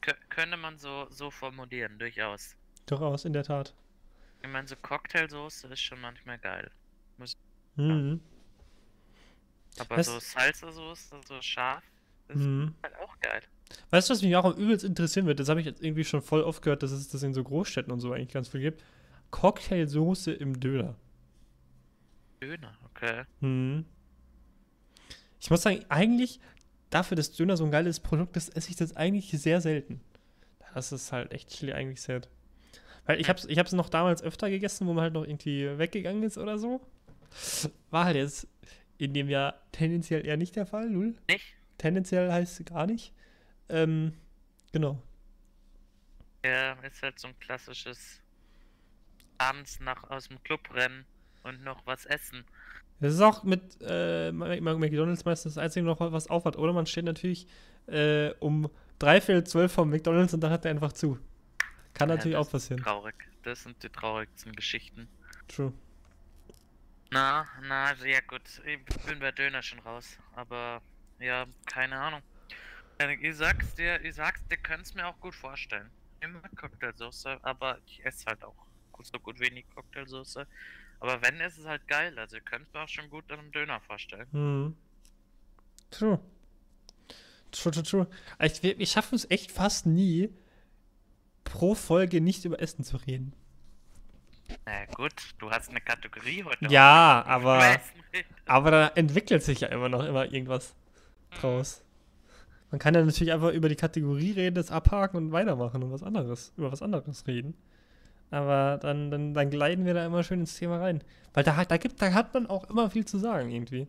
Kö 0.00 0.12
könnte 0.28 0.56
man 0.56 0.78
so, 0.78 1.06
so 1.10 1.30
formulieren, 1.30 1.98
durchaus. 1.98 2.54
Durchaus, 2.86 3.24
in 3.24 3.32
der 3.32 3.42
Tat. 3.42 3.74
Ich 4.42 4.48
meine, 4.48 4.68
so 4.68 4.76
Cocktailsoße 4.76 5.66
ist 5.68 5.80
schon 5.80 6.00
manchmal 6.00 6.38
geil. 6.38 6.70
Mhm. 7.74 8.20
Aber 9.78 9.96
Was- 9.96 10.06
so 10.06 10.18
Salsa-Soße, 10.18 11.16
so 11.26 11.40
scharf, 11.42 11.82
ist 12.28 12.36
Mhm. 12.38 12.74
halt 12.82 12.96
auch 12.98 13.18
geil. 13.20 13.42
Weißt 13.90 14.08
du, 14.08 14.14
was 14.14 14.22
mich 14.22 14.36
auch 14.36 14.56
übelst 14.56 14.84
interessieren 14.84 15.26
wird? 15.26 15.40
Das 15.40 15.48
habe 15.48 15.60
ich 15.60 15.66
jetzt 15.66 15.82
irgendwie 15.82 16.04
schon 16.04 16.22
voll 16.22 16.42
oft 16.42 16.62
gehört, 16.62 16.82
dass 16.82 16.90
es 16.90 17.08
das 17.08 17.22
in 17.22 17.34
so 17.34 17.42
Großstädten 17.42 17.92
und 17.92 18.00
so 18.00 18.12
eigentlich 18.12 18.32
ganz 18.32 18.48
viel 18.48 18.60
gibt. 18.60 18.82
Cocktailsoße 19.30 20.32
im 20.32 20.58
Döner. 20.58 20.94
Döner, 22.40 22.76
okay. 22.90 23.24
Mhm. 23.40 23.84
Ich 25.40 25.50
muss 25.50 25.62
sagen, 25.62 25.84
eigentlich, 25.88 26.40
dafür, 26.90 27.16
dass 27.16 27.32
Döner 27.32 27.56
so 27.56 27.64
ein 27.64 27.70
geiles 27.70 28.00
Produkt 28.00 28.36
ist, 28.36 28.56
esse 28.56 28.70
ich 28.70 28.76
das 28.76 28.96
eigentlich 28.96 29.30
sehr 29.30 29.60
selten. 29.60 30.00
Das 30.74 30.92
ist 30.92 31.12
halt 31.12 31.32
echt 31.32 31.50
chili 31.50 31.72
eigentlich 31.72 32.00
sad. 32.00 32.28
Weil 33.06 33.20
ich 33.20 33.28
hab's, 33.28 33.46
ich 33.46 33.58
hab's 33.58 33.72
noch 33.72 33.88
damals 33.88 34.22
öfter 34.22 34.50
gegessen, 34.50 34.86
wo 34.86 34.92
man 34.92 35.02
halt 35.02 35.14
noch 35.14 35.24
irgendwie 35.24 35.78
weggegangen 35.78 36.22
ist 36.22 36.38
oder 36.38 36.58
so. 36.58 36.80
War 37.90 38.04
halt 38.04 38.16
jetzt 38.16 38.46
in 38.98 39.14
dem 39.14 39.28
Jahr 39.28 39.54
tendenziell 39.72 40.26
eher 40.26 40.36
nicht 40.36 40.56
der 40.56 40.66
Fall, 40.66 40.90
null. 40.90 41.14
Nicht? 41.28 41.54
Tendenziell 41.78 42.30
heißt 42.30 42.66
gar 42.66 42.86
nicht. 42.86 43.12
Ähm, 43.68 44.12
genau. 44.72 45.02
Ja, 46.44 46.72
ist 46.82 47.02
halt 47.02 47.18
so 47.20 47.28
ein 47.28 47.38
klassisches 47.38 48.20
abends 49.38 49.80
nach 49.80 50.04
aus 50.10 50.28
dem 50.28 50.40
Club 50.44 50.72
rennen 50.72 51.04
und 51.42 51.62
noch 51.64 51.84
was 51.86 52.04
essen. 52.06 52.44
Das 53.00 53.14
ist 53.14 53.20
auch 53.20 53.44
mit 53.44 53.62
äh, 53.80 54.32
McDonalds 54.32 55.24
meistens 55.24 55.54
das 55.54 55.62
einzige 55.62 55.86
noch, 55.86 56.00
was 56.00 56.28
aufhat. 56.28 56.56
Oder 56.56 56.72
man 56.72 56.86
steht 56.86 57.04
natürlich 57.04 57.46
äh, 57.86 58.30
um 58.40 58.68
dreiviertel 58.98 59.44
zwölf 59.44 59.72
vom 59.72 59.90
McDonalds 59.90 60.34
und 60.34 60.40
dann 60.40 60.50
hat 60.50 60.64
er 60.64 60.72
einfach 60.72 60.92
zu. 60.92 61.18
Kann 61.94 62.08
Ja, 62.08 62.10
natürlich 62.10 62.36
auch 62.36 62.50
passieren. 62.50 62.84
Traurig. 62.84 63.14
Das 63.42 63.62
sind 63.62 63.82
die 63.82 63.90
traurigsten 63.90 64.52
Geschichten. 64.54 65.08
True. 65.48 65.72
Na, 67.10 67.46
na, 67.62 67.86
also 67.86 68.06
ja 68.06 68.20
gut, 68.20 68.42
ich 68.64 68.84
bin 69.06 69.18
bei 69.20 69.32
Döner 69.32 69.62
schon 69.62 69.78
raus. 69.80 70.18
Aber 70.32 70.82
ja, 71.18 71.46
keine 71.66 71.98
Ahnung. 71.98 72.22
Ja, 73.00 73.10
Ich 73.10 73.36
sag's 73.36 73.74
dir, 73.74 74.02
ich 74.04 74.14
sag's 74.14 74.40
dir, 74.48 74.56
könnt's 74.56 74.94
mir 74.94 75.06
auch 75.06 75.18
gut 75.20 75.34
vorstellen. 75.34 75.90
Immer 76.20 76.40
Cocktailsoße, 76.56 77.38
aber 77.42 77.78
ich 77.86 78.04
esse 78.04 78.26
halt 78.26 78.42
auch 78.42 78.54
so 79.02 79.18
gut 79.20 79.38
wenig 79.38 79.64
Cocktailsoße. 79.74 80.46
Aber 81.00 81.22
wenn, 81.22 81.40
ist 81.40 81.58
es 81.58 81.66
halt 81.66 81.86
geil. 81.86 82.18
Also 82.18 82.36
ihr 82.36 82.42
könnt 82.42 82.72
mir 82.74 82.80
auch 82.80 82.88
schon 82.88 83.08
gut 83.08 83.30
an 83.30 83.38
einem 83.38 83.52
Döner 83.52 83.80
vorstellen. 83.80 84.26
Mhm. 84.32 84.76
True. 85.90 86.18
True, 87.52 87.72
true, 87.72 87.82
true. 87.82 88.06
Also 88.36 88.62
wir, 88.62 88.78
wir 88.78 88.86
schaffen 88.86 89.14
es 89.14 89.30
echt 89.30 89.52
fast 89.52 89.86
nie, 89.86 90.30
pro 91.44 91.74
Folge 91.74 92.20
nicht 92.20 92.44
über 92.44 92.60
Essen 92.60 92.84
zu 92.84 92.96
reden. 92.96 93.32
Na 94.66 94.86
gut, 94.86 95.12
du 95.38 95.50
hast 95.50 95.70
eine 95.70 95.80
Kategorie 95.80 96.42
heute. 96.42 96.66
Ja, 96.68 97.24
aber-. 97.26 97.80
Aber 98.46 98.70
da 98.70 98.88
entwickelt 98.88 99.42
sich 99.42 99.60
ja 99.60 99.68
immer 99.68 99.88
noch 99.88 100.04
immer 100.04 100.24
irgendwas 100.32 100.74
draus. 101.40 101.82
Man 102.70 102.78
kann 102.78 102.94
ja 102.94 103.02
natürlich 103.04 103.32
einfach 103.32 103.52
über 103.52 103.68
die 103.68 103.76
Kategorie 103.76 104.32
reden, 104.32 104.54
das 104.54 104.70
abhaken 104.70 105.16
und 105.16 105.32
weitermachen 105.32 105.82
und 105.82 105.90
was 105.90 106.02
anderes, 106.02 106.52
über 106.56 106.70
was 106.70 106.82
anderes 106.82 107.26
reden. 107.26 107.54
Aber 108.30 108.78
dann, 108.82 109.10
dann, 109.10 109.32
dann 109.32 109.48
gleiten 109.48 109.86
wir 109.86 109.94
da 109.94 110.04
immer 110.04 110.22
schön 110.22 110.40
ins 110.40 110.56
Thema 110.58 110.78
rein. 110.78 111.02
Weil 111.32 111.44
da, 111.44 111.56
hat- 111.56 111.70
da, 111.70 111.78
gibt, 111.78 112.02
da 112.02 112.12
hat 112.12 112.34
man 112.34 112.46
auch 112.46 112.68
immer 112.68 112.90
viel 112.90 113.06
zu 113.06 113.18
sagen 113.18 113.50
irgendwie. 113.50 113.88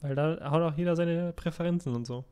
Weil 0.00 0.16
da 0.16 0.50
haut 0.50 0.62
auch 0.62 0.76
jeder 0.76 0.96
seine 0.96 1.32
Präferenzen 1.32 1.94
und 1.94 2.04
so. 2.04 2.24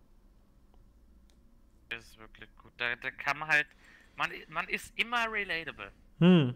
Das 1.90 2.00
ist 2.04 2.18
wirklich 2.18 2.48
gut. 2.60 2.72
Da, 2.76 2.96
da 2.96 3.10
kann 3.12 3.38
man 3.38 3.48
halt. 3.48 3.66
Man, 4.16 4.30
man 4.48 4.68
ist 4.68 4.92
immer 4.96 5.26
relatable. 5.30 5.90
Hm. 6.18 6.54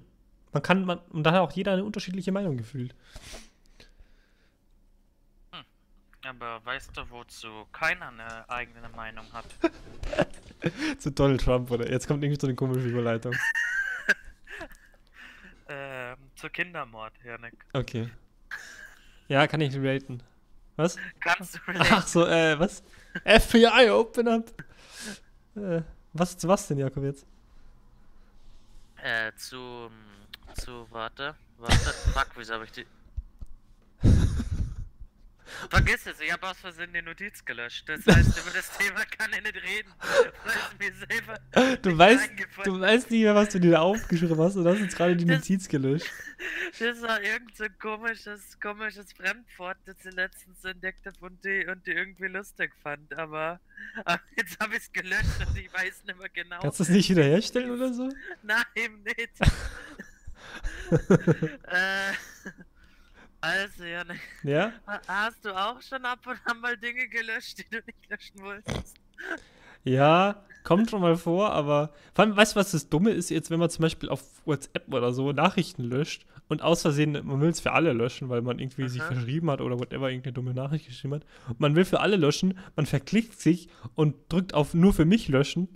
Man 0.53 0.63
kann, 0.63 0.85
man, 0.85 0.99
und 1.11 1.23
da 1.25 1.33
hat 1.33 1.41
auch 1.41 1.53
jeder 1.53 1.73
eine 1.75 1.85
unterschiedliche 1.85 2.33
Meinung 2.33 2.57
gefühlt. 2.57 2.95
Aber 6.29 6.65
weißt 6.65 6.95
du, 6.95 7.11
wozu 7.11 7.67
keiner 7.73 8.09
eine 8.09 8.51
eigene 8.51 8.89
Meinung 8.91 9.25
hat? 9.33 9.47
Zu 10.99 11.11
Donald 11.11 11.41
Trump, 11.41 11.71
oder? 11.71 11.91
Jetzt 11.91 12.07
kommt 12.07 12.23
irgendwie 12.23 12.39
so 12.39 12.47
eine 12.47 12.55
komische 12.55 12.87
Überleitung. 12.87 13.33
ähm, 15.69 16.17
zu 16.37 16.51
Kindermord, 16.51 17.15
Janik. 17.25 17.55
Okay. 17.73 18.11
Ja, 19.29 19.47
kann 19.47 19.63
ich 19.63 19.75
relaten. 19.75 20.23
Was? 20.77 20.97
Kannst 21.21 21.55
du 21.55 21.59
Ach 21.67 21.75
relaten? 21.75 22.09
so, 22.09 22.27
äh, 22.27 22.59
was? 22.59 22.83
FBI, 23.25 23.89
open 23.91 24.29
up! 24.29 24.51
Äh, 25.57 25.81
was 26.13 26.37
zu 26.37 26.47
was 26.47 26.69
denn, 26.69 26.79
Jakob, 26.79 27.05
jetzt? 27.05 27.27
Äh, 29.03 29.33
zu, 29.37 29.91
zu, 30.55 30.87
warte, 30.91 31.35
warte, 31.57 31.77
fuck, 32.13 32.29
wieso 32.37 32.55
habe 32.55 32.65
ich 32.65 32.73
die... 32.73 32.87
Vergiss 35.71 36.07
es, 36.07 36.21
ich 36.21 36.31
habe 36.33 36.47
aus 36.49 36.59
Versehen 36.59 36.93
die 36.93 37.03
Notiz 37.03 37.45
gelöscht. 37.45 37.89
Das 37.89 38.01
heißt, 38.07 38.39
über 38.39 38.51
das 38.55 38.71
Thema 38.77 39.05
kann 39.07 39.31
ich 39.33 39.43
nicht 39.43 39.57
reden, 39.57 39.93
weil 40.45 40.57
es 40.57 40.79
mir 40.79 41.07
selber 41.07 41.77
Du 41.83 41.97
weißt, 41.97 42.31
du 42.65 42.81
weißt 42.81 43.11
nicht 43.11 43.23
mehr, 43.23 43.35
was 43.35 43.49
du 43.51 43.59
dir 43.59 43.73
da 43.73 43.81
aufgeschrieben 43.81 44.39
hast 44.39 44.57
und 44.57 44.67
hast 44.67 44.79
jetzt 44.81 44.97
gerade 44.97 45.17
die 45.17 45.25
Das- 45.25 45.39
Notiz 45.39 45.69
gelöscht. 45.69 46.07
Das 46.79 47.03
war 47.03 47.21
irgend 47.21 47.57
so 47.57 47.65
ein 47.65 47.77
komisches, 47.81 48.61
komisches 48.61 49.13
Fremdwort, 49.13 49.77
das 49.87 49.97
ich 50.05 50.15
letztens 50.15 50.63
entdeckt 50.65 51.05
habe 51.05 51.17
und 51.21 51.45
die, 51.45 51.67
und 51.67 51.85
die 51.85 51.91
irgendwie 51.91 52.29
lustig 52.29 52.71
fand, 52.81 53.13
aber, 53.19 53.59
aber 54.05 54.21
jetzt 54.37 54.57
habe 54.61 54.77
ich 54.77 54.83
es 54.83 54.93
gelöscht 54.93 55.25
und 55.49 55.59
ich 55.59 55.73
weiß 55.73 56.05
nicht 56.05 56.17
mehr 56.17 56.29
genau. 56.29 56.61
Kannst 56.61 56.79
du 56.79 56.85
es 56.85 56.91
nicht 56.91 57.11
wiederherstellen 57.11 57.73
oder 57.73 57.93
so? 57.93 58.09
Nein, 58.45 58.65
nicht. 59.05 59.33
äh, 61.69 62.13
also, 63.41 63.85
Janik, 63.85 64.21
Ja? 64.43 64.81
ha- 64.87 65.03
hast 65.09 65.45
du 65.45 65.53
auch 65.57 65.81
schon 65.83 66.05
ab 66.05 66.27
und 66.27 66.41
an 66.47 66.61
mal 66.61 66.77
Dinge 66.79 67.09
gelöscht, 67.09 67.59
die 67.59 67.69
du 67.71 67.79
nicht 67.87 68.09
löschen 68.11 68.41
wolltest? 68.43 68.99
Ja, 69.85 70.45
kommt 70.65 70.91
schon 70.91 71.01
mal 71.01 71.17
vor, 71.17 71.53
aber 71.53 71.93
vor 72.15 72.25
allem, 72.25 72.37
weißt 72.37 72.55
du, 72.55 72.61
was 72.61 72.73
das 72.73 72.89
Dumme 72.89 73.11
ist 73.11 73.31
jetzt, 73.31 73.51
wenn 73.51 73.59
man 73.61 73.71
zum 73.71 73.83
Beispiel 73.83 74.09
auf 74.09 74.23
WhatsApp 74.45 74.93
oder 74.93 75.13
so 75.13 75.33
Nachrichten 75.33 75.85
löscht 75.85 76.27
und 76.49 76.63
aus 76.63 76.83
Versehen, 76.83 77.13
man 77.13 77.41
will 77.41 77.49
es 77.51 77.61
für 77.61 77.73
alle 77.73 77.93
löschen, 77.93 78.29
weil 78.29 78.43
man 78.43 78.59
irgendwie 78.59 78.89
sich 78.89 79.03
Aha. 79.03 79.09
verschrieben 79.15 79.51
hat 79.51 79.61
oder 79.61 79.79
whatever, 79.79 80.09
irgendeine 80.11 80.33
dumme 80.35 80.55
Nachricht 80.55 80.87
geschrieben 80.87 81.15
hat. 81.15 81.23
Und 81.49 81.61
man 81.61 81.75
will 81.75 81.85
für 81.85 82.01
alle 82.01 82.17
löschen, 82.17 82.59
man 82.77 82.87
verklickt 82.87 83.41
sich 83.41 83.69
und 83.95 84.15
drückt 84.29 84.53
auf 84.55 84.75
nur 84.75 84.93
für 84.93 85.05
mich 85.05 85.29
löschen, 85.29 85.69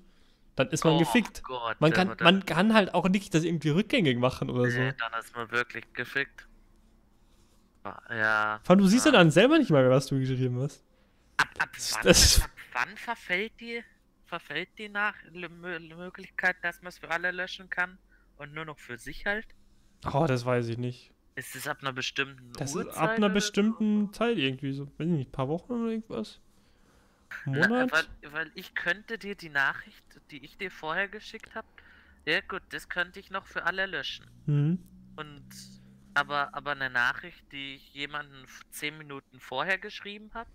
dann 0.57 0.69
ist 0.69 0.85
man 0.85 0.95
Oh 0.95 0.99
gefickt. 0.99 1.43
Gott, 1.45 1.79
Man 1.81 1.93
kann, 1.93 2.17
man 2.21 2.47
kann 2.47 2.75
halt 2.75 2.95
auch 2.95 3.09
nicht 3.09 3.35
das 3.35 3.45
irgendwie 3.45 3.71
rückgängig 3.71 4.19
machen 4.19 4.51
oder 4.51 4.71
so. 4.71 4.79
Nee, 4.79 4.93
dann 4.99 5.13
ist 5.21 5.35
man 5.35 5.51
wirklich 5.51 5.93
gefickt. 5.93 6.47
Ah, 7.85 8.01
Ja. 8.14 8.61
Vor 8.64 8.74
allem, 8.74 8.80
du 8.83 8.87
siehst 8.89 9.07
ja 9.07 9.12
ja. 9.12 9.18
dann 9.18 9.30
selber 9.30 9.59
nicht 9.59 9.70
mal 9.70 9.89
was 9.91 10.07
du 10.07 10.18
geschrieben 10.18 10.61
hast. 10.61 10.85
Ab, 11.37 11.49
ab, 11.59 11.68
wann, 11.93 12.03
das- 12.05 12.43
ab 12.43 12.51
wann 12.72 12.97
verfällt 12.97 13.53
die, 13.61 13.83
verfällt 14.26 14.68
die 14.78 14.89
nach 14.89 15.14
Möglichkeit, 15.33 16.57
dass 16.62 16.80
man 16.83 16.89
es 16.91 16.99
für 16.99 17.11
alle 17.11 17.30
löschen 17.33 17.68
kann 17.68 17.99
und 18.37 18.53
nur 18.55 18.64
noch 18.64 18.78
für 18.78 18.99
sich 18.99 19.26
halt? 19.26 19.47
Oh, 20.12 20.26
das 20.26 20.45
weiß 20.45 20.68
ich 20.68 20.78
nicht. 20.78 21.12
Ist 21.35 21.57
es 21.57 21.66
ab 21.66 21.78
einer 21.80 21.93
bestimmten 21.93 22.53
Das 22.53 22.70
ist 22.70 22.76
Uhrzeit? 22.76 22.97
ab 22.99 23.11
einer 23.16 23.28
bestimmten 23.30 24.12
Zeit 24.12 24.37
irgendwie 24.37 24.72
so. 24.72 24.87
Weiß 24.99 25.07
ich 25.07 25.12
nicht, 25.12 25.33
paar 25.33 25.49
Wochen 25.49 25.72
oder 25.72 25.91
irgendwas? 25.91 26.41
So? 27.45 27.51
Monat? 27.51 27.91
Na, 27.91 27.93
weil, 28.22 28.33
weil 28.33 28.51
ich 28.55 28.74
könnte 28.74 29.16
dir 29.18 29.35
die 29.35 29.49
Nachricht, 29.49 30.05
die 30.30 30.45
ich 30.45 30.59
dir 30.59 30.70
vorher 30.70 31.09
geschickt 31.09 31.55
habe, 31.55 31.66
ja 32.26 32.41
gut, 32.41 32.62
das 32.70 32.89
könnte 32.89 33.18
ich 33.20 33.30
noch 33.30 33.47
für 33.47 33.64
alle 33.64 33.87
löschen. 33.87 34.26
Mhm. 34.47 34.78
Und 35.16 35.45
aber 36.15 36.55
aber 36.55 36.73
eine 36.73 36.91
Nachricht, 36.91 37.45
die 37.53 37.77
ich 37.77 37.95
jemanden 37.95 38.47
zehn 38.71 38.97
Minuten 38.99 39.41
vorher 39.41 39.79
geschrieben 39.79 40.31
habe, 40.35 40.51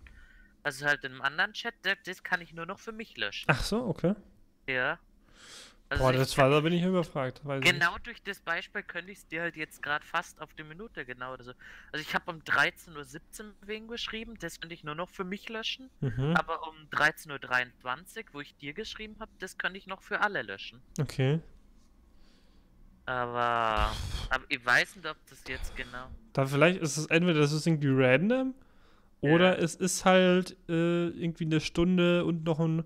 also 0.62 0.86
halt 0.86 1.04
in 1.04 1.12
einem 1.12 1.22
anderen 1.22 1.52
Chat, 1.52 1.74
das, 1.82 1.96
das 2.04 2.22
kann 2.22 2.40
ich 2.40 2.52
nur 2.52 2.66
noch 2.66 2.78
für 2.78 2.92
mich 2.92 3.16
löschen. 3.16 3.46
Ach 3.48 3.62
so, 3.62 3.86
okay. 3.86 4.14
Ja. 4.68 4.98
Also 5.90 6.04
Boah, 6.04 6.12
das 6.12 6.36
war, 6.36 6.50
da 6.50 6.60
bin 6.60 6.74
ich 6.74 6.82
überfragt. 6.82 7.40
Weiß 7.46 7.62
ich 7.64 7.70
Genau 7.70 7.96
durch 8.02 8.22
das 8.22 8.40
Beispiel 8.40 8.82
könnte 8.82 9.10
ich 9.10 9.18
es 9.18 9.26
dir 9.26 9.40
halt 9.40 9.56
jetzt 9.56 9.82
gerade 9.82 10.04
fast 10.04 10.38
auf 10.42 10.52
die 10.52 10.64
Minute 10.64 11.06
genau 11.06 11.32
oder 11.32 11.44
so. 11.44 11.52
Also 11.92 12.02
ich 12.06 12.14
habe 12.14 12.30
um 12.30 12.40
13.17 12.40 12.94
Uhr 13.44 13.54
wegen 13.62 13.88
geschrieben, 13.88 14.34
das 14.38 14.60
könnte 14.60 14.74
ich 14.74 14.84
nur 14.84 14.94
noch 14.94 15.08
für 15.08 15.24
mich 15.24 15.48
löschen. 15.48 15.88
nicht. 16.00 16.18
Mhm. 16.18 16.36
Aber 16.36 16.68
um 16.68 16.76
13.23 16.90 18.18
Uhr, 18.18 18.24
wo 18.32 18.40
ich 18.40 18.54
dir 18.56 18.74
geschrieben 18.74 19.16
habe, 19.18 19.30
das 19.38 19.56
könnte 19.56 19.78
ich 19.78 19.86
noch 19.86 20.02
für 20.02 20.20
alle 20.20 20.42
löschen. 20.42 20.82
Okay. 21.00 21.40
Aber, 23.06 23.96
aber 24.30 24.44
ich 24.48 24.64
weiß 24.64 24.96
nicht, 24.96 25.06
ob 25.06 25.16
das 25.28 25.42
jetzt 25.48 25.74
genau. 25.76 26.08
Da 26.32 26.46
vielleicht 26.46 26.80
ist 26.80 26.96
es 26.96 27.06
entweder 27.06 27.40
das 27.40 27.52
ist 27.52 27.66
irgendwie 27.66 27.88
random 27.90 28.54
oder 29.20 29.56
Ja. 29.58 29.64
es 29.64 29.74
ist 29.74 30.04
halt 30.04 30.56
äh, 30.68 31.08
irgendwie 31.08 31.44
eine 31.44 31.60
Stunde 31.60 32.24
und 32.24 32.44
noch 32.44 32.60
ein 32.60 32.84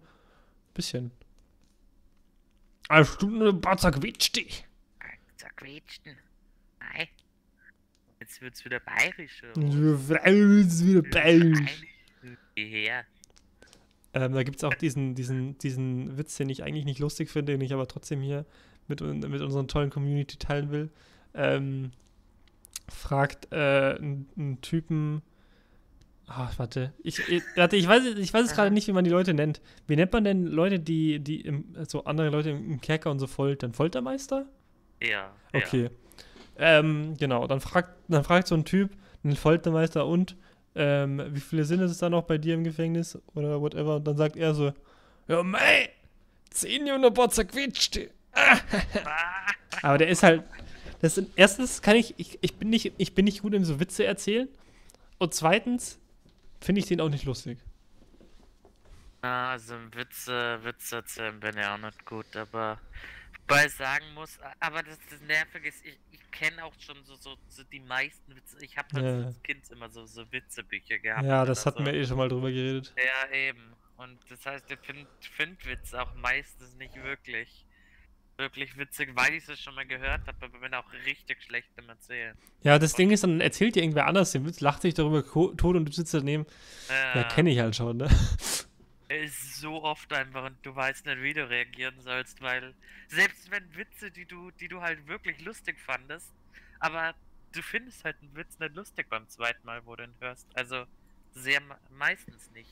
bisschen. 0.74 1.10
Eine 2.88 3.04
Stunde 3.04 3.48
und 3.50 3.56
ein 3.56 3.60
paar 3.60 3.76
zerquetschte. 3.76 4.42
Zerquetschten. 5.36 6.16
Nein. 6.80 7.08
Jetzt 8.20 8.40
wird's 8.40 8.64
wieder 8.64 8.80
bayerisch. 8.80 9.42
oder 9.44 9.60
Mhm. 9.66 9.98
was? 10.08 10.84
Wieder 10.84 11.02
bayerisch. 11.02 11.82
Geh 12.54 12.68
her. 12.68 13.04
Ähm, 14.14 14.32
da 14.34 14.42
gibt 14.42 14.58
es 14.58 14.64
auch 14.64 14.74
diesen, 14.74 15.14
diesen, 15.14 15.56
diesen 15.58 16.18
Witz, 16.18 16.36
den 16.36 16.50
ich 16.50 16.62
eigentlich 16.62 16.84
nicht 16.84 16.98
lustig 16.98 17.30
finde, 17.30 17.52
den 17.52 17.60
ich 17.62 17.72
aber 17.72 17.88
trotzdem 17.88 18.20
hier 18.20 18.44
mit, 18.86 19.00
mit 19.00 19.40
unserer 19.40 19.66
tollen 19.66 19.88
Community 19.90 20.36
teilen 20.36 20.70
will. 20.70 20.90
Ähm, 21.34 21.92
fragt 22.88 23.52
äh, 23.52 23.96
ein, 23.96 24.28
ein 24.36 24.60
Typen. 24.60 25.22
Ah, 26.26 26.50
warte. 26.56 26.92
Ich, 27.02 27.18
ich, 27.28 27.42
warte, 27.56 27.76
ich 27.76 27.86
weiß, 27.86 28.04
ich 28.16 28.32
weiß 28.32 28.46
es 28.46 28.54
gerade 28.54 28.70
nicht, 28.70 28.86
wie 28.88 28.92
man 28.92 29.04
die 29.04 29.10
Leute 29.10 29.34
nennt. 29.34 29.60
Wie 29.86 29.96
nennt 29.96 30.12
man 30.12 30.24
denn 30.24 30.46
Leute, 30.46 30.78
die, 30.78 31.20
die 31.20 31.40
im, 31.40 31.74
so 31.86 32.04
andere 32.04 32.30
Leute 32.30 32.50
im, 32.50 32.80
Kerker 32.80 33.10
und 33.10 33.18
so 33.18 33.26
foltern? 33.26 33.72
Foltermeister? 33.72 34.46
Ja. 35.02 35.32
Okay. 35.52 35.90
Ähm, 36.58 37.16
genau, 37.18 37.46
dann 37.46 37.60
fragt, 37.60 37.90
dann 38.08 38.24
fragt 38.24 38.46
so 38.46 38.54
ein 38.54 38.64
Typ, 38.64 38.90
einen 39.24 39.36
Foltermeister 39.36 40.06
und 40.06 40.36
ähm, 40.74 41.22
wie 41.30 41.40
viele 41.40 41.64
sind 41.64 41.80
es 41.80 41.98
da 41.98 42.08
noch 42.08 42.22
bei 42.22 42.38
dir 42.38 42.54
im 42.54 42.64
Gefängnis 42.64 43.18
oder 43.34 43.60
whatever? 43.60 43.96
Und 43.96 44.06
dann 44.06 44.16
sagt 44.16 44.36
er 44.36 44.54
so, 44.54 44.72
ja 45.28 45.42
mei, 45.42 45.90
zehn 46.50 46.90
und 46.90 47.04
ein 47.04 47.14
paar 47.14 47.30
zerquetschte. 47.30 48.10
Ja. 48.34 48.58
Aber 49.82 49.98
der 49.98 50.08
ist 50.08 50.22
halt, 50.22 50.44
das 51.02 51.16
sind, 51.16 51.30
erstens 51.36 51.82
kann 51.82 51.96
ich, 51.96 52.14
ich, 52.18 52.38
ich 52.42 52.56
bin 52.58 52.70
nicht, 52.70 52.94
ich 52.98 53.14
bin 53.14 53.26
nicht 53.26 53.42
gut 53.42 53.54
im 53.54 53.64
so 53.66 53.80
Witze 53.80 54.06
erzählen 54.06 54.48
und 55.18 55.34
zweitens 55.34 56.00
finde 56.60 56.80
ich 56.80 56.86
den 56.88 57.00
auch 57.00 57.10
nicht 57.10 57.24
lustig. 57.26 57.58
Ah, 59.22 59.52
Also 59.52 59.74
Witze, 59.94 60.62
Witze 60.64 60.96
erzählen 60.96 61.38
bin 61.40 61.56
ja 61.56 61.74
auch 61.74 61.78
nicht 61.78 62.04
gut, 62.04 62.34
aber 62.36 62.80
wobei 63.40 63.66
ich 63.66 63.74
sagen 63.74 64.14
muss, 64.14 64.38
aber 64.60 64.82
das, 64.82 64.98
das 65.10 65.20
Nervige 65.22 65.68
ist, 65.68 65.84
ich, 65.84 66.00
ich 66.10 66.30
kenne 66.32 66.64
auch 66.64 66.74
schon 66.80 67.04
so, 67.04 67.16
so, 67.16 67.36
so 67.48 67.64
die 67.64 67.80
meisten 67.80 68.34
Witze. 68.36 68.58
Ich 68.64 68.76
habe 68.78 68.88
halt 68.94 69.04
Ja. 69.04 69.22
als 69.22 69.42
Kind 69.42 69.68
immer 69.70 69.90
so, 69.90 70.06
so 70.06 70.30
Witzebücher 70.32 70.98
gehabt. 70.98 71.28
Ja, 71.28 71.44
das 71.44 71.64
hatten 71.66 71.84
so. 71.84 71.86
wir 71.86 71.94
eh 71.94 72.04
schon 72.06 72.16
mal 72.18 72.28
drüber 72.28 72.50
geredet. 72.50 72.94
Ja, 72.96 73.30
eben. 73.32 73.76
Und 73.96 74.20
das 74.30 74.44
heißt, 74.46 74.70
ich 74.70 74.78
finde 74.80 75.08
find 75.20 75.64
Witze 75.66 76.00
auch 76.02 76.14
meistens 76.14 76.74
nicht 76.74 76.94
wirklich, 76.96 77.66
wirklich 78.38 78.76
witzig, 78.76 79.10
weil 79.14 79.34
ich 79.34 79.48
es 79.48 79.60
schon 79.60 79.74
mal 79.74 79.86
gehört 79.86 80.26
habe, 80.26 80.36
aber 80.40 80.58
bin 80.58 80.74
auch 80.74 80.90
richtig 81.06 81.42
schlecht 81.42 81.68
im 81.76 81.88
Erzählen. 81.88 82.36
Ja, 82.62 82.78
das 82.78 82.94
Ding 82.94 83.10
ist, 83.10 83.24
dann 83.24 83.40
erzählt 83.40 83.76
dir 83.76 83.82
irgendwer 83.82 84.06
anders 84.06 84.32
den 84.32 84.46
Witz, 84.46 84.60
lacht 84.60 84.82
sich 84.82 84.94
darüber 84.94 85.24
tot 85.24 85.62
und 85.62 85.84
du 85.84 85.92
sitzt 85.92 86.14
daneben. 86.14 86.46
Ja, 86.88 87.16
Ja, 87.20 87.24
kenne 87.24 87.50
ich 87.50 87.58
halt 87.58 87.76
schon, 87.76 87.98
ne? 87.98 88.08
ist 89.08 89.56
so 89.60 89.82
oft 89.82 90.12
einfach 90.12 90.44
und 90.46 90.56
du 90.64 90.74
weißt 90.74 91.04
nicht, 91.06 91.20
wie 91.22 91.34
du 91.34 91.48
reagieren 91.48 92.00
sollst, 92.00 92.40
weil 92.40 92.74
selbst 93.08 93.50
wenn 93.50 93.74
Witze, 93.76 94.10
die 94.10 94.24
du, 94.24 94.50
die 94.52 94.68
du 94.68 94.80
halt 94.80 95.06
wirklich 95.06 95.40
lustig 95.42 95.78
fandest, 95.78 96.32
aber 96.78 97.14
du 97.52 97.62
findest 97.62 98.04
halt 98.04 98.16
einen 98.22 98.34
Witz 98.34 98.58
nicht 98.58 98.74
lustig 98.74 99.08
beim 99.10 99.28
zweiten 99.28 99.66
Mal, 99.66 99.84
wo 99.84 99.94
du 99.96 100.04
ihn 100.04 100.14
hörst. 100.20 100.46
Also 100.56 100.84
sehr 101.34 101.60
me- 101.60 101.78
meistens 101.90 102.50
nicht. 102.52 102.70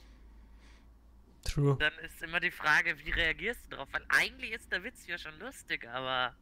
True. 1.45 1.76
Dann 1.78 1.93
ist 2.05 2.22
immer 2.22 2.38
die 2.41 2.51
Frage, 2.51 2.97
wie 3.05 3.11
reagierst 3.11 3.61
du 3.70 3.76
drauf? 3.76 3.88
Weil 3.93 4.05
eigentlich 4.09 4.53
ist 4.53 4.70
der 4.70 4.82
Witz 4.84 5.07
ja 5.07 5.16
schon 5.18 5.38
lustig, 5.38 5.88
aber 5.88 6.34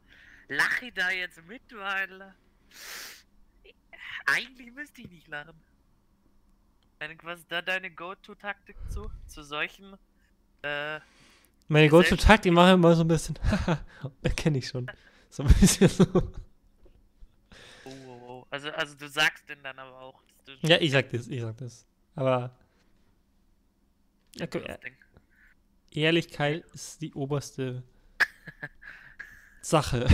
lach 0.49 0.81
ich 0.81 0.93
da 0.93 1.09
jetzt 1.09 1.41
mit, 1.47 1.61
weil 1.73 2.33
eigentlich 4.25 4.71
müsste 4.73 5.01
ich 5.01 5.09
nicht 5.09 5.27
lachen. 5.27 5.55
Was 7.23 7.39
ist 7.39 7.51
da 7.51 7.61
deine 7.61 7.89
Go-To-Taktik 7.91 8.75
zu? 8.89 9.09
Zu 9.25 9.43
solchen 9.43 9.93
äh, 10.63 10.99
Meine 11.69 11.87
Gesell- 11.87 11.89
Go-To-Takt, 11.91 12.43
die 12.45 12.51
machen 12.51 12.73
immer 12.73 12.93
so 12.95 13.03
ein 13.03 13.07
bisschen. 13.07 13.39
Kenne 14.35 14.57
ich 14.57 14.67
schon. 14.67 14.91
So 15.29 15.43
ein 15.43 15.49
bisschen 15.53 15.87
so. 15.87 16.05
Oh, 17.85 17.89
oh, 17.89 18.21
oh. 18.27 18.47
Also, 18.49 18.69
also 18.71 18.95
du 18.95 19.07
sagst 19.07 19.47
denn 19.47 19.63
dann 19.63 19.79
aber 19.79 19.97
auch, 20.01 20.21
Ja, 20.61 20.77
ich 20.81 20.91
sag 20.91 21.09
das, 21.11 21.27
ich 21.27 21.39
sag 21.41 21.55
das. 21.57 21.85
Aber 22.15 22.53
Ding- 24.35 24.63
Ehrlichkeit 25.91 26.63
ist 26.73 27.01
die 27.01 27.13
oberste 27.13 27.83
Sache. 29.61 30.05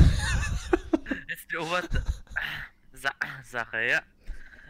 ist 1.27 1.55
Oktober. 1.55 1.81
Sa 2.93 3.11
Sache, 3.43 3.85
ja. 3.87 4.01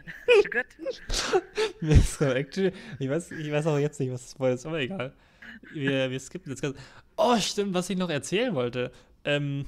Gut. 0.52 0.66
Ich 1.80 3.08
weiß, 3.08 3.30
ich 3.32 3.50
weiß 3.52 3.66
auch 3.66 3.78
jetzt 3.78 3.98
nicht, 4.00 4.12
was 4.12 4.34
das 4.34 4.54
ist, 4.54 4.66
aber 4.66 4.80
egal. 4.80 5.12
Wir, 5.72 6.10
wir 6.10 6.20
skippen 6.20 6.50
jetzt 6.52 6.62
ganz. 6.62 6.76
Oh, 7.16 7.36
stimmt, 7.38 7.74
was 7.74 7.88
ich 7.90 7.96
noch 7.96 8.10
erzählen 8.10 8.54
wollte. 8.54 8.92
Ähm, 9.24 9.66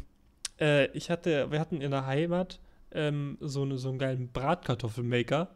äh, 0.61 0.87
ich 0.93 1.11
hatte, 1.11 1.51
wir 1.51 1.59
hatten 1.61 1.81
in 1.81 1.91
der 1.91 2.07
Heimat 2.07 2.61
ähm, 2.93 3.37
so, 3.41 3.65
ne, 3.65 3.79
so 3.79 3.89
einen 3.89 3.99
geilen 3.99 4.31
Bratkartoffelmaker. 4.33 5.49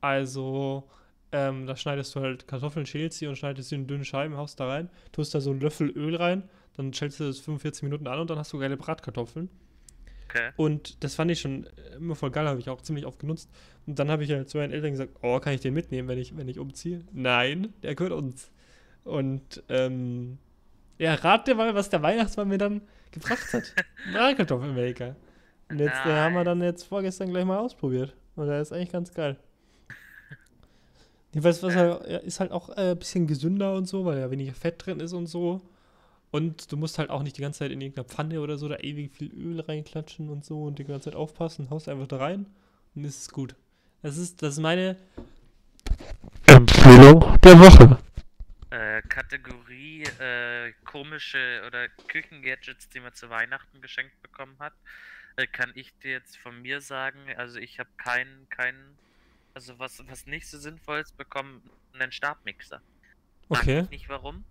Also, 0.00 0.88
ähm, 1.32 1.66
da 1.66 1.76
schneidest 1.76 2.14
du 2.14 2.20
halt 2.20 2.46
Kartoffeln, 2.46 2.86
schälst 2.86 3.18
sie 3.18 3.26
und 3.26 3.36
schneidest 3.36 3.70
sie 3.70 3.74
in 3.74 3.86
dünnen 3.86 4.04
Scheiben, 4.04 4.36
haust 4.36 4.60
da 4.60 4.68
rein, 4.68 4.90
tust 5.12 5.34
da 5.34 5.40
so 5.40 5.50
einen 5.50 5.60
Löffel 5.60 5.90
Öl 5.90 6.16
rein, 6.16 6.48
dann 6.76 6.92
schälst 6.92 7.20
du 7.20 7.24
das 7.24 7.40
45 7.40 7.82
Minuten 7.84 8.06
an 8.06 8.20
und 8.20 8.30
dann 8.30 8.38
hast 8.38 8.52
du 8.52 8.58
geile 8.58 8.76
Bratkartoffeln. 8.76 9.48
Okay. 10.28 10.50
Und 10.56 11.02
das 11.04 11.14
fand 11.14 11.30
ich 11.30 11.40
schon 11.40 11.66
immer 11.96 12.14
voll 12.14 12.30
geil, 12.30 12.46
habe 12.46 12.60
ich 12.60 12.70
auch 12.70 12.80
ziemlich 12.80 13.04
oft 13.04 13.18
genutzt. 13.18 13.50
Und 13.86 13.98
dann 13.98 14.10
habe 14.10 14.24
ich 14.24 14.30
halt 14.30 14.48
zu 14.48 14.58
meinen 14.58 14.72
Eltern 14.72 14.92
gesagt, 14.92 15.16
oh, 15.22 15.38
kann 15.40 15.52
ich 15.52 15.60
den 15.60 15.74
mitnehmen, 15.74 16.08
wenn 16.08 16.18
ich, 16.18 16.36
wenn 16.36 16.48
ich 16.48 16.58
umziehe? 16.58 17.04
Nein, 17.12 17.74
der 17.82 17.94
gehört 17.94 18.12
uns. 18.12 18.50
Und 19.04 19.62
ähm, 19.68 20.38
ja, 20.98 21.14
rate 21.14 21.54
mal, 21.54 21.74
was 21.74 21.90
der 21.90 22.02
Weihnachtsmann 22.02 22.48
mir 22.48 22.58
dann 22.58 22.82
gebracht 23.10 23.52
hat. 23.52 23.74
Bratkartoffelmaker. 24.12 25.16
Und 25.68 25.78
jetzt 25.78 26.06
äh, 26.06 26.12
haben 26.12 26.34
wir 26.34 26.44
dann 26.44 26.62
jetzt 26.62 26.84
vorgestern 26.84 27.30
gleich 27.30 27.44
mal 27.44 27.58
ausprobiert. 27.58 28.14
Und 28.36 28.46
der 28.46 28.60
ist 28.60 28.72
eigentlich 28.72 28.92
ganz 28.92 29.12
geil. 29.12 29.36
Ich 31.34 31.42
weiß, 31.42 31.62
was 31.62 31.74
halt, 31.74 32.08
ja, 32.08 32.18
ist 32.18 32.40
halt 32.40 32.52
auch 32.52 32.68
äh, 32.70 32.90
ein 32.90 32.98
bisschen 32.98 33.26
gesünder 33.26 33.74
und 33.74 33.86
so, 33.86 34.04
weil 34.04 34.18
ja 34.18 34.30
weniger 34.30 34.52
Fett 34.52 34.84
drin 34.84 35.00
ist 35.00 35.12
und 35.12 35.26
so. 35.26 35.62
Und 36.30 36.72
du 36.72 36.76
musst 36.76 36.98
halt 36.98 37.10
auch 37.10 37.22
nicht 37.22 37.36
die 37.36 37.42
ganze 37.42 37.60
Zeit 37.60 37.72
in 37.72 37.80
irgendeiner 37.80 38.08
Pfanne 38.08 38.40
oder 38.40 38.56
so 38.56 38.68
da 38.68 38.76
ewig 38.78 39.12
viel 39.12 39.32
Öl 39.34 39.60
reinklatschen 39.60 40.30
und 40.30 40.44
so 40.44 40.64
und 40.64 40.78
die 40.78 40.84
ganze 40.84 41.10
Zeit 41.10 41.14
aufpassen. 41.14 41.68
Haust 41.70 41.88
einfach 41.88 42.06
da 42.06 42.16
rein 42.18 42.46
und 42.94 43.04
ist 43.04 43.20
es 43.22 43.28
gut. 43.28 43.54
Das 44.02 44.16
ist, 44.16 44.42
das 44.42 44.54
ist 44.54 44.60
meine 44.60 44.96
Empfehlung 46.46 47.20
der 47.42 47.58
Woche. 47.58 47.98
Äh, 48.70 49.02
Kategorie 49.02 50.02
äh, 50.18 50.72
komische 50.84 51.62
oder 51.66 51.88
Küchengadgets, 52.08 52.88
die 52.88 53.00
man 53.00 53.12
zu 53.12 53.28
Weihnachten 53.28 53.80
geschenkt 53.80 54.20
bekommen 54.22 54.56
hat, 54.58 54.72
äh, 55.36 55.46
kann 55.46 55.72
ich 55.74 55.92
dir 55.98 56.12
jetzt 56.12 56.36
von 56.38 56.62
mir 56.62 56.80
sagen, 56.80 57.18
also 57.36 57.58
ich 57.58 57.78
habe 57.78 57.90
keinen, 57.96 58.48
keinen, 58.48 58.98
also 59.54 59.78
was, 59.78 60.02
was 60.08 60.26
nicht 60.26 60.48
so 60.48 60.58
sinnvoll 60.58 61.00
ist, 61.00 61.16
bekommen, 61.16 61.62
einen 61.92 62.12
Stabmixer. 62.12 62.80
Okay. 63.48 63.80
ich 63.80 63.90
nicht 63.90 64.08
warum. 64.08 64.44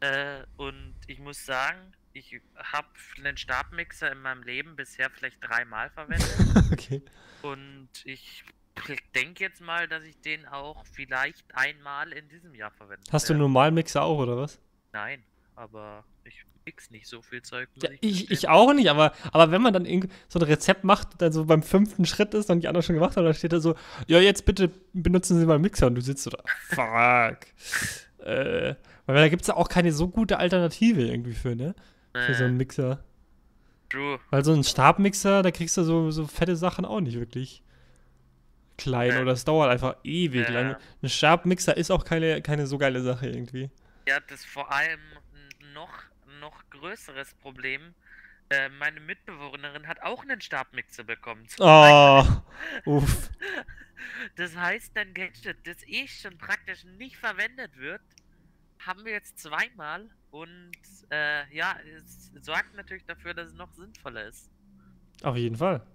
Äh, 0.00 0.44
und 0.56 0.94
ich 1.06 1.18
muss 1.18 1.44
sagen, 1.44 1.92
ich 2.12 2.40
habe 2.56 2.88
einen 3.18 3.36
Stabmixer 3.36 4.10
in 4.12 4.20
meinem 4.20 4.42
Leben 4.42 4.76
bisher 4.76 5.10
vielleicht 5.10 5.38
dreimal 5.40 5.90
verwendet. 5.90 6.28
Okay. 6.72 7.02
Und 7.42 7.88
ich 8.04 8.44
denke 9.14 9.44
jetzt 9.44 9.60
mal, 9.60 9.86
dass 9.86 10.04
ich 10.04 10.18
den 10.20 10.46
auch 10.46 10.84
vielleicht 10.86 11.44
einmal 11.54 12.12
in 12.12 12.28
diesem 12.28 12.54
Jahr 12.54 12.70
verwende. 12.70 13.02
Hast 13.10 13.28
du 13.28 13.34
einen 13.34 13.40
normalen 13.40 13.74
Mixer 13.74 14.02
auch, 14.02 14.18
oder 14.18 14.36
was? 14.36 14.58
Nein, 14.92 15.22
aber 15.56 16.04
ich 16.24 16.44
mix 16.64 16.90
nicht 16.90 17.06
so 17.08 17.22
viel 17.22 17.42
Zeug. 17.42 17.68
Ja, 17.82 17.90
ich, 18.00 18.30
ich 18.30 18.48
auch 18.48 18.72
nicht, 18.72 18.88
aber, 18.88 19.12
aber 19.32 19.50
wenn 19.50 19.62
man 19.62 19.72
dann 19.72 19.84
so 20.28 20.38
ein 20.38 20.42
Rezept 20.44 20.84
macht, 20.84 21.20
dann 21.20 21.32
so 21.32 21.44
beim 21.44 21.62
fünften 21.62 22.04
Schritt 22.04 22.34
ist 22.34 22.50
und 22.50 22.60
die 22.60 22.68
anderen 22.68 22.84
schon 22.84 22.94
gemacht 22.94 23.16
haben, 23.16 23.24
dann 23.24 23.34
steht 23.34 23.52
da 23.52 23.60
so, 23.60 23.74
ja, 24.06 24.20
jetzt 24.20 24.44
bitte 24.46 24.70
benutzen 24.92 25.38
Sie 25.40 25.46
mal 25.46 25.54
einen 25.54 25.62
Mixer 25.62 25.88
und 25.88 25.96
du 25.96 26.00
sitzt 26.00 26.22
so 26.22 26.30
da, 26.30 26.42
fuck. 26.68 27.38
äh, 28.26 28.74
weil 29.06 29.16
da 29.16 29.28
gibt 29.28 29.42
es 29.42 29.48
ja 29.48 29.56
auch 29.56 29.68
keine 29.68 29.92
so 29.92 30.08
gute 30.08 30.38
Alternative 30.38 31.02
irgendwie 31.02 31.34
für, 31.34 31.56
ne? 31.56 31.74
Für 32.14 32.34
so 32.34 32.44
einen 32.44 32.54
Äh, 32.54 32.58
Mixer. 32.58 33.02
True. 33.88 34.20
Weil 34.30 34.44
so 34.44 34.52
ein 34.52 34.62
Stabmixer, 34.64 35.42
da 35.42 35.50
kriegst 35.50 35.76
du 35.76 35.82
so, 35.82 36.10
so 36.12 36.26
fette 36.26 36.56
Sachen 36.56 36.84
auch 36.84 37.00
nicht 37.00 37.18
wirklich 37.18 37.62
klein 38.78 39.10
Ja. 39.10 39.20
oder 39.22 39.32
es 39.32 39.44
dauert 39.44 39.70
einfach 39.70 39.96
ewig 40.04 40.48
Ja. 40.48 40.50
lang. 40.50 40.76
Ein 41.02 41.08
Stabmixer 41.08 41.76
ist 41.76 41.90
auch 41.90 42.04
keine, 42.04 42.40
keine 42.42 42.66
so 42.66 42.78
geile 42.78 43.02
Sache 43.02 43.28
irgendwie. 43.28 43.70
Ja, 44.08 44.18
das 44.28 44.44
vor 44.44 44.70
allem 44.72 44.98
noch, 45.72 45.92
noch 46.40 46.62
größeres 46.70 47.34
Problem. 47.34 47.94
Äh, 48.50 48.68
meine 48.68 49.00
Mitbewohnerin 49.00 49.86
hat 49.86 50.02
auch 50.02 50.22
einen 50.22 50.40
Stabmixer 50.40 51.04
bekommen. 51.04 51.46
Oh, 51.58 52.24
uff. 52.86 53.30
Das 54.36 54.56
heißt, 54.56 54.96
ein 54.98 55.14
Gadget, 55.14 55.66
das 55.66 55.86
eh 55.86 56.06
schon 56.06 56.36
praktisch 56.36 56.84
nicht 56.84 57.16
verwendet 57.16 57.76
wird, 57.76 58.02
haben 58.78 59.04
wir 59.04 59.12
jetzt 59.12 59.38
zweimal 59.38 60.10
und 60.30 60.72
äh, 61.10 61.54
ja, 61.54 61.76
es 61.96 62.32
sorgt 62.40 62.74
natürlich 62.74 63.04
dafür, 63.04 63.34
dass 63.34 63.48
es 63.48 63.54
noch 63.54 63.72
sinnvoller 63.72 64.26
ist. 64.26 64.50
Auf 65.22 65.36
jeden 65.36 65.56
Fall. 65.56 65.86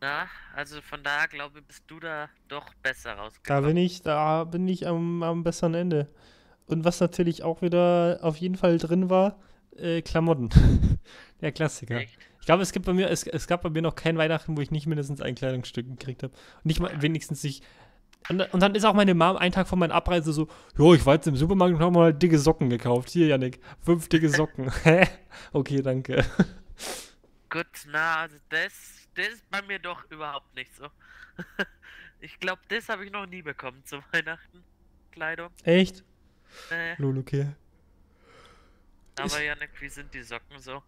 Na, 0.00 0.28
also 0.56 0.80
von 0.80 1.02
daher 1.02 1.28
glaube 1.28 1.58
ich, 1.58 1.64
bist 1.66 1.84
du 1.86 2.00
da 2.00 2.28
doch 2.48 2.72
besser 2.82 3.14
Da 3.16 3.22
rausgekommen. 3.22 3.64
bin 3.66 3.76
ich, 3.76 4.00
da 4.02 4.44
bin 4.44 4.66
ich 4.66 4.86
am, 4.86 5.22
am 5.22 5.42
besseren 5.44 5.74
Ende. 5.74 6.08
Und 6.66 6.84
was 6.84 7.00
natürlich 7.00 7.42
auch 7.42 7.60
wieder 7.62 8.20
auf 8.22 8.36
jeden 8.38 8.54
Fall 8.56 8.78
drin 8.78 9.10
war, 9.10 9.38
äh, 9.76 10.00
Klamotten. 10.02 10.48
Der 11.42 11.52
Klassiker. 11.52 11.96
Echt? 11.96 12.16
Ich 12.40 12.46
glaube, 12.46 12.62
es 12.62 12.72
gibt 12.72 12.86
bei 12.86 12.94
mir, 12.94 13.10
es, 13.10 13.26
es 13.26 13.46
gab 13.46 13.62
bei 13.62 13.68
mir 13.70 13.82
noch 13.82 13.94
kein 13.94 14.16
Weihnachten, 14.16 14.56
wo 14.56 14.60
ich 14.62 14.70
nicht 14.70 14.86
mindestens 14.86 15.20
ein 15.20 15.34
Kleidungsstück 15.34 15.86
gekriegt 15.86 16.22
habe. 16.22 16.32
Und 16.32 16.64
nicht 16.66 16.80
mal 16.80 16.90
wenigstens 17.02 17.42
nicht. 17.42 17.62
Und, 18.30 18.38
da- 18.38 18.46
und 18.52 18.60
dann 18.60 18.74
ist 18.74 18.84
auch 18.84 18.94
meine 18.94 19.14
Mom 19.14 19.36
einen 19.36 19.52
Tag 19.52 19.68
vor 19.68 19.76
meiner 19.78 19.94
Abreise 19.94 20.32
so, 20.32 20.48
jo, 20.78 20.94
ich 20.94 21.04
war 21.04 21.14
jetzt 21.14 21.26
im 21.26 21.36
Supermarkt 21.36 21.74
und 21.74 21.80
habe 21.80 21.92
mal 21.92 22.14
dicke 22.14 22.38
Socken 22.38 22.70
gekauft. 22.70 23.10
Hier, 23.10 23.26
Janik, 23.26 23.60
fünf 23.80 24.08
dicke 24.08 24.30
Socken. 24.30 24.70
Hä? 24.84 25.06
okay, 25.52 25.82
danke. 25.82 26.24
Gut, 27.50 27.66
na, 27.88 28.16
also 28.22 28.36
das, 28.48 29.08
das 29.14 29.28
ist 29.28 29.50
bei 29.50 29.60
mir 29.62 29.78
doch 29.78 30.08
überhaupt 30.10 30.54
nicht 30.54 30.74
so. 30.74 30.86
ich 32.20 32.38
glaube, 32.38 32.62
das 32.68 32.88
habe 32.88 33.04
ich 33.04 33.10
noch 33.12 33.26
nie 33.26 33.42
bekommen 33.42 33.84
zu 33.84 33.98
Weihnachten. 34.12 34.62
Kleidung. 35.10 35.50
Echt? 35.64 36.04
Äh, 36.70 36.94
Lol, 37.00 37.18
okay. 37.18 37.48
aber 39.18 39.42
Janik, 39.42 39.70
wie 39.80 39.88
sind 39.88 40.12
die 40.14 40.22
Socken 40.22 40.58
so? 40.60 40.82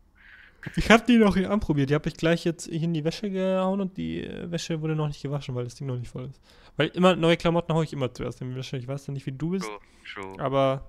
Ich 0.76 0.90
habe 0.90 1.04
die 1.04 1.18
noch 1.18 1.36
hier 1.36 1.50
anprobiert. 1.50 1.90
Die 1.90 1.94
habe 1.94 2.08
ich 2.08 2.16
gleich 2.16 2.44
jetzt 2.44 2.68
in 2.68 2.94
die 2.94 3.02
Wäsche 3.04 3.28
gehauen 3.30 3.80
und 3.80 3.96
die 3.96 4.28
Wäsche 4.44 4.80
wurde 4.80 4.94
noch 4.94 5.08
nicht 5.08 5.20
gewaschen, 5.20 5.56
weil 5.56 5.64
das 5.64 5.74
Ding 5.74 5.88
noch 5.88 5.96
nicht 5.96 6.10
voll 6.10 6.26
ist. 6.30 6.40
Weil 6.76 6.88
immer 6.88 7.16
neue 7.16 7.36
Klamotten 7.36 7.74
haue 7.74 7.82
ich 7.84 7.92
immer 7.92 8.12
zuerst 8.14 8.40
in 8.40 8.50
die 8.50 8.56
Wäsche. 8.56 8.76
Ich 8.76 8.86
weiß 8.86 9.08
ja 9.08 9.12
nicht, 9.12 9.26
wie 9.26 9.32
du 9.32 9.50
bist, 9.50 9.64
True, 9.64 9.80
true. 10.14 10.40
aber 10.40 10.88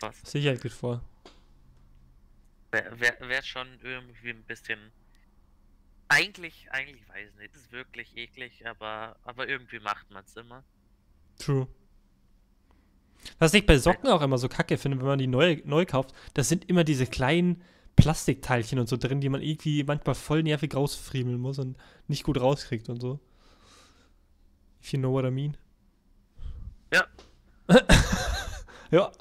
Ja? 0.00 0.12
Sicherheit 0.22 0.62
geht 0.62 0.72
vor. 0.72 1.02
Wäre 2.70 2.98
wär, 3.00 3.42
schon 3.42 3.66
irgendwie 3.82 4.30
ein 4.30 4.44
bisschen. 4.44 4.78
Eigentlich, 6.08 6.68
eigentlich 6.70 7.08
weiß 7.08 7.30
ich 7.30 7.36
nicht. 7.38 7.54
Das 7.54 7.62
ist 7.62 7.72
wirklich 7.72 8.16
eklig, 8.16 8.66
aber, 8.66 9.16
aber 9.24 9.48
irgendwie 9.48 9.80
macht 9.80 10.10
man 10.10 10.24
es 10.24 10.36
immer. 10.36 10.64
True. 11.38 11.68
Was 13.38 13.54
ich 13.54 13.66
bei 13.66 13.78
Socken 13.78 14.08
auch 14.08 14.22
immer 14.22 14.38
so 14.38 14.48
kacke 14.48 14.78
finde, 14.78 14.98
wenn 14.98 15.06
man 15.06 15.18
die 15.18 15.26
neu, 15.26 15.60
neu 15.64 15.84
kauft, 15.84 16.14
das 16.34 16.48
sind 16.48 16.68
immer 16.68 16.84
diese 16.84 17.06
kleinen 17.06 17.62
Plastikteilchen 17.96 18.78
und 18.78 18.88
so 18.88 18.96
drin, 18.96 19.20
die 19.20 19.28
man 19.28 19.42
irgendwie 19.42 19.84
manchmal 19.84 20.14
voll 20.14 20.42
nervig 20.42 20.74
rausfriemeln 20.74 21.38
muss 21.38 21.58
und 21.58 21.76
nicht 22.08 22.22
gut 22.24 22.40
rauskriegt 22.40 22.88
und 22.88 23.00
so. 23.00 23.20
If 24.82 24.92
you 24.92 24.98
know 24.98 25.12
what 25.12 25.24
I 25.24 25.30
mean. 25.30 25.56
Ja. 26.92 27.06
ja. 28.90 29.12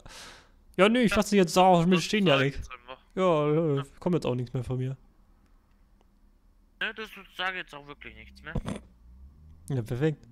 Ja, 0.78 0.88
nee, 0.89 1.02
ich 1.02 1.12
Ja. 1.12 1.18
lasse 1.18 1.32
dich 1.32 1.38
jetzt 1.38 1.58
auch 1.58 1.86
mit 1.86 1.97
Das 1.97 2.06
stehen, 2.06 2.26
sag 2.28 2.79
Ja, 3.16 3.76
ja, 3.76 3.84
kommt 3.99 4.16
jetzt 4.16 4.26
auch 4.26 4.36
nichts 4.36 4.53
mehr 4.53 4.64
von 4.64 4.78
mir. 4.78 4.95
Ne, 6.80 6.93
das 6.95 7.10
sage 7.36 7.57
jetzt 7.57 7.76
auch 7.76 7.86
wirklich 7.88 8.16
nichts 8.16 8.41
mehr. 8.41 8.53
Ja, 9.70 9.82
perfekt. 9.82 10.26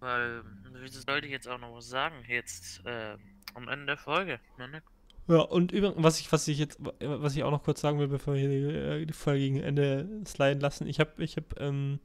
Weil, 0.00 0.42
wieso 0.80 1.00
sollte 1.00 1.26
ich 1.26 1.32
jetzt 1.32 1.48
auch 1.48 1.58
noch 1.58 1.74
was 1.74 1.88
sagen? 1.88 2.16
Jetzt, 2.26 2.84
äh, 2.86 3.16
am 3.54 3.68
Ende 3.68 3.86
der 3.86 3.96
Folge. 3.96 4.40
Ne? 4.58 4.82
Ja, 5.28 5.42
und 5.42 5.70
übrigens, 5.72 6.02
was 6.02 6.18
ich, 6.18 6.32
was 6.32 6.48
ich 6.48 6.58
jetzt, 6.58 6.80
was 7.00 7.36
ich 7.36 7.44
auch 7.44 7.52
noch 7.52 7.62
kurz 7.62 7.80
sagen 7.80 7.98
will, 7.98 8.08
bevor 8.08 8.34
wir 8.34 8.48
die, 8.48 8.76
äh, 8.76 9.06
die 9.06 9.12
Folge 9.12 9.40
gegen 9.40 9.60
Ende 9.60 10.08
sliden 10.26 10.60
lassen, 10.60 10.88
ich 10.88 10.98
habe, 10.98 11.22
ich 11.22 11.36
habe 11.36 11.46
ähm, 11.58 12.00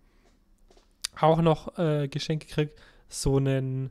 auch 1.19 1.41
noch 1.41 1.79
äh, 1.79 2.07
geschenkt 2.07 2.47
gekriegt, 2.47 2.79
so 3.07 3.37
einen 3.37 3.89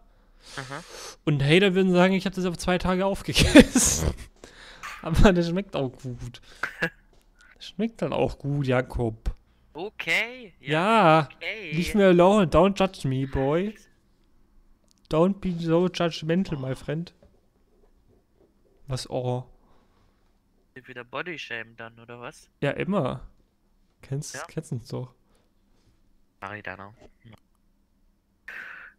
Aha. 0.57 0.83
Und 1.25 1.43
Hater 1.43 1.75
würden 1.75 1.91
sagen, 1.91 2.13
ich 2.13 2.25
habe 2.25 2.35
das 2.35 2.45
auf 2.45 2.57
zwei 2.57 2.77
Tage 2.77 3.05
aufgegessen. 3.05 4.13
Aber 5.01 5.33
das 5.33 5.49
schmeckt 5.49 5.75
auch 5.75 5.89
gut. 5.91 6.41
Das 7.57 7.67
schmeckt 7.69 8.01
dann 8.01 8.11
auch 8.11 8.37
gut, 8.37 8.67
Jakob. 8.67 9.33
Okay. 9.73 10.53
Ja, 10.59 11.29
okay. 11.33 11.71
leave 11.71 11.97
me 11.97 12.05
alone, 12.05 12.47
don't 12.47 12.77
judge 12.77 13.07
me, 13.07 13.25
boy. 13.25 13.73
Don't 15.09 15.35
be 15.39 15.53
so 15.57 15.87
judgmental, 15.87 16.57
my 16.59 16.75
friend. 16.75 17.13
Was, 18.87 19.09
oh. 19.09 19.45
Wieder 20.75 21.05
Bodyshame 21.05 21.73
dann, 21.75 21.97
oder 21.99 22.19
was? 22.19 22.49
Ja, 22.61 22.71
immer. 22.71 23.21
Kennst, 24.01 24.35
Ja. 24.35 24.43
kennst 24.47 24.71
uns 24.73 24.87
doch. 24.89 25.13
Mach 26.41 26.53
ich 26.53 26.63
dann 26.63 26.79
auch. 26.81 26.93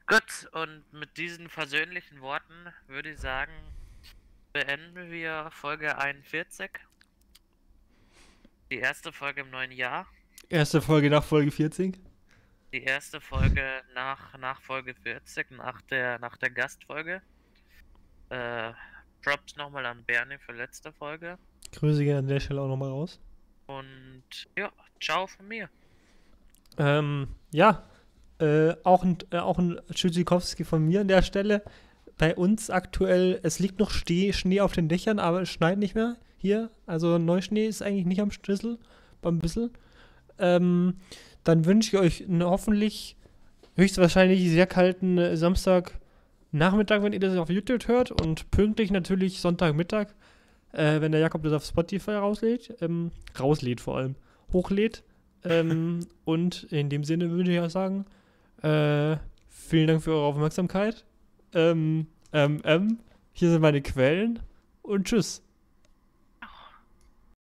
Gut, 0.08 0.48
und 0.52 0.84
mit 0.92 1.16
diesen 1.16 1.48
versöhnlichen 1.48 2.20
Worten 2.20 2.54
würde 2.86 3.10
ich 3.10 3.18
sagen, 3.18 3.52
beenden 4.52 5.10
wir 5.10 5.48
Folge 5.50 5.98
41. 5.98 6.70
Die 8.70 8.78
erste 8.78 9.12
Folge 9.12 9.40
im 9.40 9.50
neuen 9.50 9.72
Jahr. 9.72 10.06
Erste 10.48 10.80
Folge 10.80 11.10
nach 11.10 11.24
Folge 11.24 11.50
40. 11.50 11.98
Die 12.72 12.84
erste 12.84 13.20
Folge 13.20 13.82
nach, 13.96 14.38
nach 14.38 14.60
Folge 14.60 14.94
40, 14.94 15.50
nach 15.50 15.82
der, 15.82 16.20
nach 16.20 16.36
der 16.36 16.50
Gastfolge. 16.50 17.20
Äh, 18.28 18.72
Props 19.24 19.56
nochmal 19.56 19.86
an 19.86 20.04
Bernie 20.04 20.38
für 20.38 20.52
letzte 20.52 20.92
Folge. 20.92 21.36
Grüße 21.72 22.04
gerne 22.04 22.20
an 22.20 22.28
der 22.28 22.38
Stelle 22.38 22.60
auch 22.60 22.68
nochmal 22.68 22.90
raus. 22.90 23.18
Und 23.66 24.22
ja, 24.56 24.70
ciao 25.00 25.26
von 25.26 25.48
mir. 25.48 25.68
Ähm, 26.78 27.34
ja, 27.50 27.82
äh, 28.38 28.74
auch 28.84 29.02
ein, 29.02 29.18
äh, 29.30 29.38
auch 29.38 29.58
ein 29.58 29.80
Tschüssikowski 29.92 30.64
von 30.64 30.84
mir 30.84 31.00
an 31.00 31.08
der 31.08 31.22
Stelle. 31.22 31.62
Bei 32.18 32.34
uns 32.34 32.70
aktuell, 32.70 33.40
es 33.42 33.58
liegt 33.58 33.78
noch 33.78 33.90
Schnee, 33.90 34.32
Schnee 34.32 34.60
auf 34.60 34.72
den 34.72 34.88
Dächern, 34.88 35.18
aber 35.18 35.42
es 35.42 35.50
schneit 35.50 35.78
nicht 35.78 35.94
mehr 35.94 36.16
hier. 36.36 36.70
Also 36.86 37.18
Neuschnee 37.18 37.66
ist 37.66 37.82
eigentlich 37.82 38.06
nicht 38.06 38.20
am 38.20 38.30
Schlüssel, 38.30 38.78
beim 39.20 39.38
bisschen. 39.38 39.70
Ähm, 40.38 40.94
dann 41.44 41.64
wünsche 41.64 41.96
ich 41.96 42.02
euch 42.02 42.28
einen 42.28 42.44
hoffentlich 42.44 43.16
höchstwahrscheinlich 43.76 44.50
sehr 44.50 44.66
kalten 44.66 45.18
äh, 45.18 45.36
Samstagnachmittag, 45.36 47.02
wenn 47.02 47.12
ihr 47.12 47.20
das 47.20 47.36
auf 47.36 47.50
YouTube 47.50 47.88
hört 47.88 48.10
und 48.10 48.50
pünktlich 48.50 48.90
natürlich 48.90 49.40
Sonntagmittag, 49.40 50.08
äh, 50.72 51.00
wenn 51.00 51.12
der 51.12 51.20
Jakob 51.20 51.42
das 51.42 51.52
auf 51.52 51.64
Spotify 51.64 52.12
rauslädt, 52.12 52.76
ähm, 52.80 53.12
rauslädt 53.38 53.80
vor 53.80 53.98
allem, 53.98 54.16
hochlädt. 54.52 55.04
ähm, 55.44 56.00
und 56.24 56.64
in 56.64 56.88
dem 56.88 57.04
Sinne 57.04 57.30
würde 57.30 57.52
ich 57.52 57.60
auch 57.60 57.70
sagen, 57.70 58.06
äh, 58.62 59.16
vielen 59.48 59.86
Dank 59.86 60.02
für 60.02 60.12
eure 60.12 60.26
Aufmerksamkeit. 60.26 61.04
Ähm, 61.54 62.06
ähm, 62.32 62.60
ähm, 62.64 62.98
hier 63.32 63.50
sind 63.50 63.62
meine 63.62 63.82
Quellen 63.82 64.40
und 64.82 65.06
tschüss. 65.06 65.42